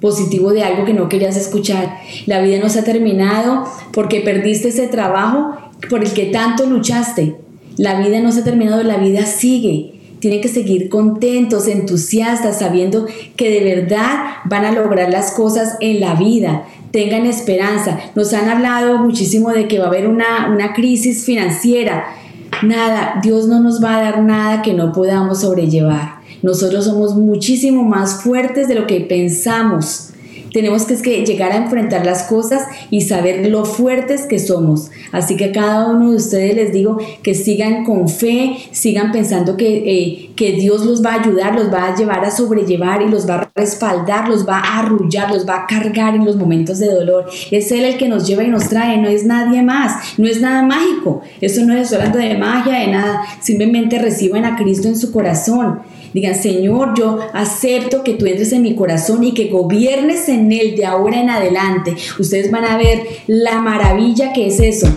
positivo 0.00 0.52
de 0.52 0.62
algo 0.62 0.84
que 0.84 0.94
no 0.94 1.08
querías 1.08 1.36
escuchar. 1.36 1.98
La 2.26 2.40
vida 2.40 2.58
no 2.58 2.68
se 2.68 2.80
ha 2.80 2.84
terminado 2.84 3.64
porque 3.92 4.20
perdiste 4.20 4.68
ese 4.68 4.88
trabajo 4.88 5.56
por 5.88 6.02
el 6.02 6.12
que 6.12 6.26
tanto 6.26 6.66
luchaste. 6.66 7.36
La 7.76 8.00
vida 8.00 8.20
no 8.20 8.32
se 8.32 8.40
ha 8.40 8.44
terminado, 8.44 8.82
la 8.82 8.96
vida 8.96 9.26
sigue. 9.26 9.92
Tienen 10.18 10.40
que 10.40 10.48
seguir 10.48 10.88
contentos, 10.88 11.68
entusiastas, 11.68 12.58
sabiendo 12.58 13.06
que 13.36 13.50
de 13.50 13.74
verdad 13.74 14.16
van 14.46 14.64
a 14.64 14.72
lograr 14.72 15.10
las 15.10 15.32
cosas 15.32 15.76
en 15.80 16.00
la 16.00 16.14
vida. 16.14 16.64
Tengan 16.90 17.26
esperanza. 17.26 17.98
Nos 18.14 18.32
han 18.32 18.48
hablado 18.48 18.98
muchísimo 18.98 19.50
de 19.50 19.68
que 19.68 19.78
va 19.78 19.84
a 19.84 19.88
haber 19.88 20.08
una, 20.08 20.50
una 20.50 20.72
crisis 20.72 21.24
financiera. 21.24 22.06
Nada, 22.62 23.20
Dios 23.22 23.46
no 23.48 23.60
nos 23.60 23.84
va 23.84 23.96
a 23.96 24.00
dar 24.00 24.22
nada 24.22 24.62
que 24.62 24.72
no 24.72 24.92
podamos 24.92 25.42
sobrellevar. 25.42 26.15
Nosotros 26.42 26.84
somos 26.84 27.16
muchísimo 27.16 27.82
más 27.82 28.22
fuertes 28.22 28.68
de 28.68 28.74
lo 28.74 28.86
que 28.86 29.00
pensamos. 29.00 30.10
Tenemos 30.56 30.86
que, 30.86 30.96
que 30.96 31.26
llegar 31.26 31.52
a 31.52 31.56
enfrentar 31.56 32.06
las 32.06 32.22
cosas 32.22 32.62
y 32.90 33.02
saber 33.02 33.46
lo 33.48 33.66
fuertes 33.66 34.22
que 34.22 34.38
somos. 34.38 34.90
Así 35.12 35.36
que 35.36 35.46
a 35.46 35.52
cada 35.52 35.86
uno 35.90 36.12
de 36.12 36.16
ustedes 36.16 36.54
les 36.54 36.72
digo 36.72 36.96
que 37.22 37.34
sigan 37.34 37.84
con 37.84 38.08
fe, 38.08 38.56
sigan 38.70 39.12
pensando 39.12 39.58
que, 39.58 39.76
eh, 39.76 40.30
que 40.34 40.52
Dios 40.52 40.86
los 40.86 41.04
va 41.04 41.12
a 41.12 41.20
ayudar, 41.20 41.54
los 41.54 41.70
va 41.70 41.88
a 41.88 41.94
llevar 41.94 42.24
a 42.24 42.30
sobrellevar 42.30 43.02
y 43.02 43.08
los 43.10 43.28
va 43.28 43.34
a 43.34 43.50
respaldar, 43.54 44.30
los 44.30 44.48
va 44.48 44.60
a 44.60 44.78
arrullar, 44.78 45.30
los 45.30 45.46
va 45.46 45.56
a 45.56 45.66
cargar 45.66 46.14
en 46.14 46.24
los 46.24 46.36
momentos 46.36 46.78
de 46.78 46.86
dolor. 46.86 47.26
Es 47.50 47.70
Él 47.70 47.84
el 47.84 47.98
que 47.98 48.08
nos 48.08 48.26
lleva 48.26 48.42
y 48.42 48.48
nos 48.48 48.70
trae, 48.70 48.96
no 48.96 49.08
es 49.08 49.26
nadie 49.26 49.62
más, 49.62 50.16
no 50.16 50.26
es 50.26 50.40
nada 50.40 50.62
mágico. 50.62 51.20
Eso 51.42 51.66
no 51.66 51.74
es 51.74 51.92
hablando 51.92 52.18
de 52.18 52.38
magia, 52.38 52.80
de 52.80 52.86
nada. 52.86 53.20
Simplemente 53.42 53.98
reciban 53.98 54.46
a 54.46 54.56
Cristo 54.56 54.88
en 54.88 54.96
su 54.96 55.12
corazón. 55.12 55.80
Digan, 56.16 56.34
Señor, 56.34 56.94
yo 56.96 57.18
acepto 57.34 58.02
que 58.02 58.14
tú 58.14 58.24
entres 58.24 58.50
en 58.52 58.62
mi 58.62 58.74
corazón 58.74 59.22
y 59.22 59.34
que 59.34 59.48
gobiernes 59.48 60.30
en 60.30 60.50
él 60.50 60.74
de 60.74 60.86
ahora 60.86 61.20
en 61.20 61.28
adelante. 61.28 61.94
Ustedes 62.18 62.50
van 62.50 62.64
a 62.64 62.78
ver 62.78 63.02
la 63.26 63.60
maravilla 63.60 64.32
que 64.32 64.46
es 64.46 64.58
eso 64.58 64.88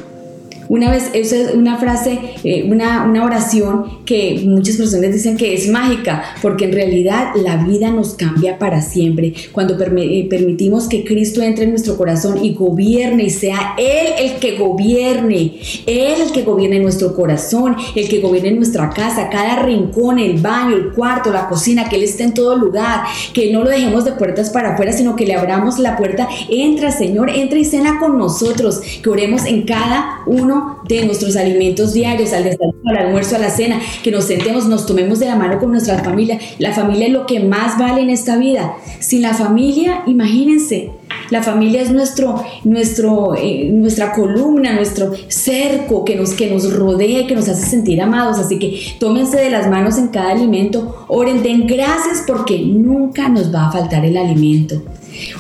una 0.70 0.92
vez, 0.92 1.10
esa 1.14 1.36
es 1.36 1.56
una 1.56 1.78
frase, 1.78 2.20
eh, 2.44 2.64
una, 2.70 3.04
una 3.04 3.26
oración 3.26 4.06
que 4.06 4.44
muchas 4.46 4.78
personas 4.78 5.12
dicen 5.12 5.36
que 5.36 5.56
es 5.56 5.68
mágica, 5.68 6.24
porque 6.44 6.66
en 6.66 6.74
realidad 6.74 7.32
la 7.36 7.58
vida 7.58 7.90
nos 7.90 8.14
cambia 8.14 8.60
para 8.60 8.84
siempre. 8.84 9.34
Cuando 9.52 9.74
eh, 9.74 10.28
permitimos 10.30 10.88
que 10.88 11.04
Cristo 11.04 11.42
entre 11.42 11.64
en 11.64 11.72
nuestro 11.72 11.98
corazón 11.98 12.46
y 12.46 12.54
gobierne 12.54 13.24
y 13.24 13.30
sea 13.32 13.74
Él 13.80 14.14
el 14.20 14.36
que 14.40 14.58
gobierne, 14.58 15.60
Él 15.88 16.22
el 16.22 16.32
que 16.32 16.44
gobierne 16.44 16.80
nuestro 16.80 17.16
corazón, 17.16 17.76
el 17.96 18.08
que 18.08 18.22
gobierne 18.22 18.52
nuestra 18.52 18.92
casa, 18.92 19.28
cada 19.30 19.64
rincón, 19.64 20.20
el 20.20 20.40
baño, 20.40 20.76
el 20.76 20.92
cuarto, 20.92 21.32
la 21.32 21.50
cocina, 21.50 21.90
que 21.90 21.96
Él 21.96 22.04
esté 22.04 22.26
en 22.26 22.36
todo 22.36 22.56
lugar, 22.56 23.06
que 23.34 23.52
no 23.52 23.64
lo 23.64 23.72
dejemos 23.72 24.06
de 24.06 24.12
puertas 24.12 24.52
para 24.52 24.76
afuera, 24.76 24.94
sino 24.94 25.16
que 25.16 25.26
le 25.26 25.34
abramos 25.34 25.80
la 25.80 25.98
puerta. 25.98 26.30
Entra, 26.48 26.92
Señor, 26.92 27.32
entra 27.32 27.58
y 27.58 27.66
cena 27.66 27.98
con 27.98 28.20
nosotros, 28.20 28.82
que 29.02 29.10
oremos 29.10 29.46
en 29.46 29.64
cada 29.64 30.20
uno 30.28 30.59
de 30.88 31.06
nuestros 31.06 31.36
alimentos 31.36 31.94
diarios, 31.94 32.34
al 32.34 32.44
desayuno, 32.44 32.90
al 32.90 32.98
almuerzo, 32.98 33.36
a 33.36 33.40
la 33.40 33.50
cena, 33.50 33.80
que 34.04 34.12
nos 34.12 34.26
sentemos, 34.26 34.68
nos 34.68 34.86
tomemos 34.86 35.20
de 35.20 35.26
la 35.26 35.36
mano 35.36 35.60
con 35.60 35.72
nuestra 35.72 36.04
familia. 36.04 36.40
La 36.58 36.74
familia 36.74 37.08
es 37.08 37.14
lo 37.14 37.26
que 37.26 37.40
más 37.40 37.78
vale 37.78 38.02
en 38.02 38.10
esta 38.10 38.38
vida. 38.38 38.74
Sin 39.00 39.22
la 39.22 39.34
familia, 39.34 40.04
imagínense, 40.08 40.92
la 41.30 41.44
familia 41.44 41.82
es 41.82 41.92
nuestro, 41.92 42.44
nuestro, 42.64 43.36
eh, 43.36 43.70
nuestra 43.72 44.14
columna, 44.14 44.74
nuestro 44.74 45.12
cerco 45.28 46.04
que 46.04 46.16
nos, 46.16 46.32
que 46.32 46.50
nos 46.50 46.74
rodea 46.74 47.22
y 47.22 47.28
que 47.28 47.36
nos 47.36 47.48
hace 47.48 47.66
sentir 47.66 48.02
amados. 48.02 48.40
Así 48.40 48.58
que 48.58 48.80
tómense 49.00 49.38
de 49.38 49.50
las 49.50 49.70
manos 49.70 49.98
en 49.98 50.08
cada 50.08 50.32
alimento, 50.32 51.06
oren, 51.08 51.44
den 51.44 51.68
gracias 51.68 52.24
porque 52.26 52.60
nunca 52.60 53.30
nos 53.30 53.54
va 53.54 53.68
a 53.68 53.72
faltar 53.72 54.06
el 54.06 54.18
alimento. 54.18 54.82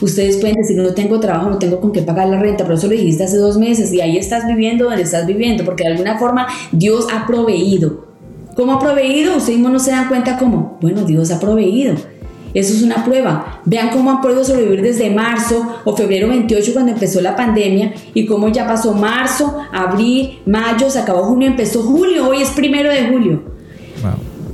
Ustedes 0.02 0.38
pueden 0.38 0.58
decir, 0.58 0.78
no 0.78 0.94
tengo 0.94 1.20
trabajo, 1.20 1.50
no 1.50 1.58
tengo 1.58 1.80
con 1.80 1.92
qué 1.92 2.02
pagar 2.02 2.30
la 2.30 2.40
renta, 2.40 2.64
pero 2.64 2.76
eso 2.76 2.88
lo 2.88 2.94
dijiste 2.94 3.24
hace 3.24 3.38
dos 3.38 3.58
meses 3.58 3.94
y 3.94 4.02
ahí 4.02 4.18
estás 4.18 4.48
viviendo 4.48 4.86
donde 4.86 5.02
estás 5.02 5.26
viviendo, 5.26 5.64
porque 5.66 5.84
de 5.84 5.92
alguna 5.92 6.18
forma 6.18 6.48
Dios 6.72 7.08
ha 7.14 7.26
proveído. 7.26 8.08
¿Cómo 8.56 8.74
ha 8.74 8.80
proveído? 8.80 9.38
Ustedes 9.38 9.58
mismos 9.58 9.72
no 9.72 9.80
se 9.80 9.92
dan 9.92 10.08
cuenta 10.08 10.38
cómo. 10.38 10.78
Bueno, 10.82 11.04
Dios 11.04 11.32
ha 11.32 11.40
proveído. 11.40 11.96
Eso 12.54 12.74
es 12.74 12.82
una 12.82 13.06
prueba. 13.06 13.62
Vean 13.66 13.90
cómo 13.90 14.10
han 14.10 14.22
podido 14.22 14.44
sobrevivir 14.44 14.82
desde 14.82 15.10
marzo 15.10 15.66
o 15.86 15.96
febrero 15.96 16.30
28 16.30 16.74
cuando 16.74 16.92
empezó 16.92 17.22
la 17.22 17.36
pandemia 17.36 17.94
y 18.14 18.26
cómo 18.26 18.50
ya 18.50 18.68
pasó 18.68 18.94
marzo, 18.94 19.60
abril, 19.72 20.40
mayo, 20.46 20.90
se 20.90 21.00
acabó 21.00 21.24
junio, 21.26 21.48
empezó 21.48 21.84
julio, 21.84 22.28
hoy 22.28 22.42
es 22.42 22.50
primero 22.50 22.90
de 22.90 23.08
julio. 23.08 23.44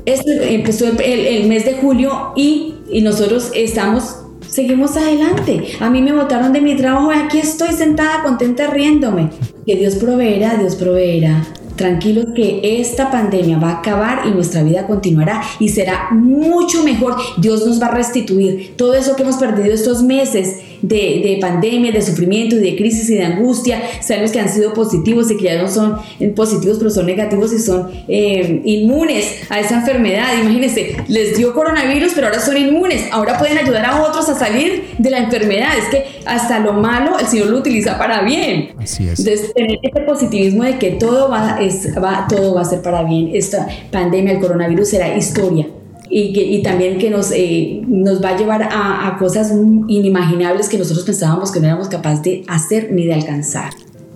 empezó 0.06 0.88
el, 0.88 1.48
mes 1.48 1.66
de 1.66 1.74
julio 1.76 2.34
y, 2.36 2.76
y 2.92 3.02
nosotros 3.02 3.52
estamos 3.56 4.25
seguimos 4.56 4.96
adelante. 4.96 5.76
A 5.82 5.90
mí 5.90 6.02
me 6.02 6.14
botaron 6.14 6.54
de 6.54 6.62
mi 6.62 6.78
trabajo 6.78 7.12
y 7.12 7.18
aquí 7.18 7.40
estoy 7.40 7.74
sentada 7.74 8.24
contenta 8.24 8.68
riéndome. 8.68 9.30
Que 9.66 9.76
Dios 9.76 9.96
proveerá, 9.96 10.56
Dios 10.56 10.76
proveerá. 10.76 11.46
Tranquilos 11.76 12.28
que 12.34 12.80
esta 12.80 13.12
pandemia 13.12 13.60
va 13.60 13.72
a 13.72 13.80
acabar 13.80 14.26
y 14.26 14.32
nuestra 14.32 14.64
vida 14.64 14.88
continuará 14.88 15.42
y 15.60 15.68
será 15.68 16.08
mucho 16.12 16.84
mejor. 16.84 17.18
Dios 17.36 17.66
nos 17.68 17.82
va 17.82 17.88
a 17.88 17.96
restituir 17.96 18.76
todo 18.78 18.94
eso 18.94 19.18
que 19.18 19.24
hemos 19.24 19.36
perdido 19.36 19.74
estos 19.74 20.02
meses 20.02 20.62
de, 20.88 21.38
pandemia, 21.42 21.92
de 21.92 22.02
sufrimiento 22.02 22.56
y 22.56 22.60
de 22.60 22.76
crisis 22.76 23.10
y 23.10 23.16
de 23.16 23.26
angustia. 23.26 23.82
Sabemos 24.02 24.32
que 24.32 24.40
han 24.40 24.50
sido 24.50 24.74
positivos 24.74 25.32
y 25.32 25.38
que 25.38 25.46
ya 25.46 25.62
no 25.62 25.70
son 25.70 25.98
positivos, 26.36 26.78
pero 26.78 26.90
son 26.90 27.06
negativos 27.06 27.54
y 27.54 27.60
son 27.60 27.90
eh, 28.08 28.62
inmunes 28.64 29.44
a 29.50 29.60
esa 29.60 29.80
enfermedad. 29.80 30.38
Imagínense, 30.42 30.98
les 31.08 31.38
dio 31.38 31.54
coronavirus, 31.54 32.14
pero 32.14 32.28
ahora 32.28 32.40
son 32.40 32.58
inmunes. 32.58 33.06
Ahora 33.12 33.38
pueden 33.38 33.58
ayudar 33.58 33.86
a 33.86 34.04
otros 34.04 34.30
a 34.30 34.36
salir 34.38 34.84
de 34.98 35.10
la 35.10 35.20
enfermedad. 35.20 35.78
Es 35.78 35.86
que 35.90 36.06
hasta 36.26 36.60
lo 36.60 36.74
malo 36.74 37.18
el 37.20 37.28
Señor 37.28 37.48
lo 37.48 37.58
utiliza 37.58 37.98
para 37.98 38.22
bien. 38.22 38.74
Así 38.78 39.08
es. 39.08 39.20
Entonces, 39.20 39.54
tener 39.54 39.80
ese 39.82 40.02
positivismo 40.02 40.64
de 40.64 40.78
que 40.78 40.92
todo 40.92 41.30
va, 41.30 41.58
es, 41.62 41.90
va, 42.02 42.26
todo 42.28 42.56
va 42.56 42.62
a 42.62 42.66
ser 42.66 42.82
para 42.82 43.04
bien. 43.04 43.32
Esta 43.34 43.68
pandemia, 43.92 44.34
el 44.34 44.40
coronavirus 44.40 44.90
será 44.90 45.16
historia 45.16 45.68
y, 46.10 46.62
también 46.64 46.98
que 46.98 47.10
nos, 47.10 47.32
eh, 47.32 47.82
nos 47.88 48.24
va 48.24 48.30
a 48.30 48.38
llevar 48.38 48.64
a, 48.64 49.08
a 49.08 49.18
cosas 49.18 49.52
inimaginables 49.88 50.70
que 50.70 50.78
nosotros 50.78 51.06
pensábamos 51.06 51.52
que 51.52 51.60
no 51.60 51.68
éramos 51.68 51.90
capaces 51.90 52.24
de 52.24 52.44
hacer 52.48 52.92
ni 52.92 53.06
de 53.06 53.14
alcanzar. 53.14 53.72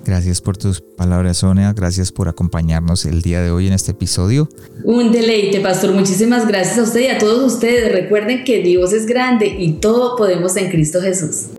Gracias 0.06 0.42
por 0.42 0.58
tus 0.58 0.82
palabras, 0.82 1.38
Sonia. 1.38 1.72
Gracias 1.74 2.12
por 2.12 2.30
acompañarnos 2.30 3.06
el 3.06 3.22
día 3.22 3.42
de 3.42 3.52
hoy 3.52 3.68
en 3.68 3.74
este 3.74 3.92
episodio. 3.92 4.50
Un 4.84 5.12
deleite, 5.12 5.60
pastor. 5.60 5.94
Muchísimas 5.94 6.48
gracias 6.48 6.80
a 6.80 6.84
usted 6.84 7.02
y 7.02 7.08
a 7.08 7.20
todos 7.20 7.54
ustedes. 7.54 7.92
Recuerden 7.92 8.44
que 8.44 8.64
Dios 8.64 8.92
es 8.92 9.06
grande 9.06 9.46
y 9.46 9.74
todo 9.74 10.16
podemos 10.16 10.56
en 10.56 10.72
Cristo 10.72 11.00
Jesús. 11.02 11.59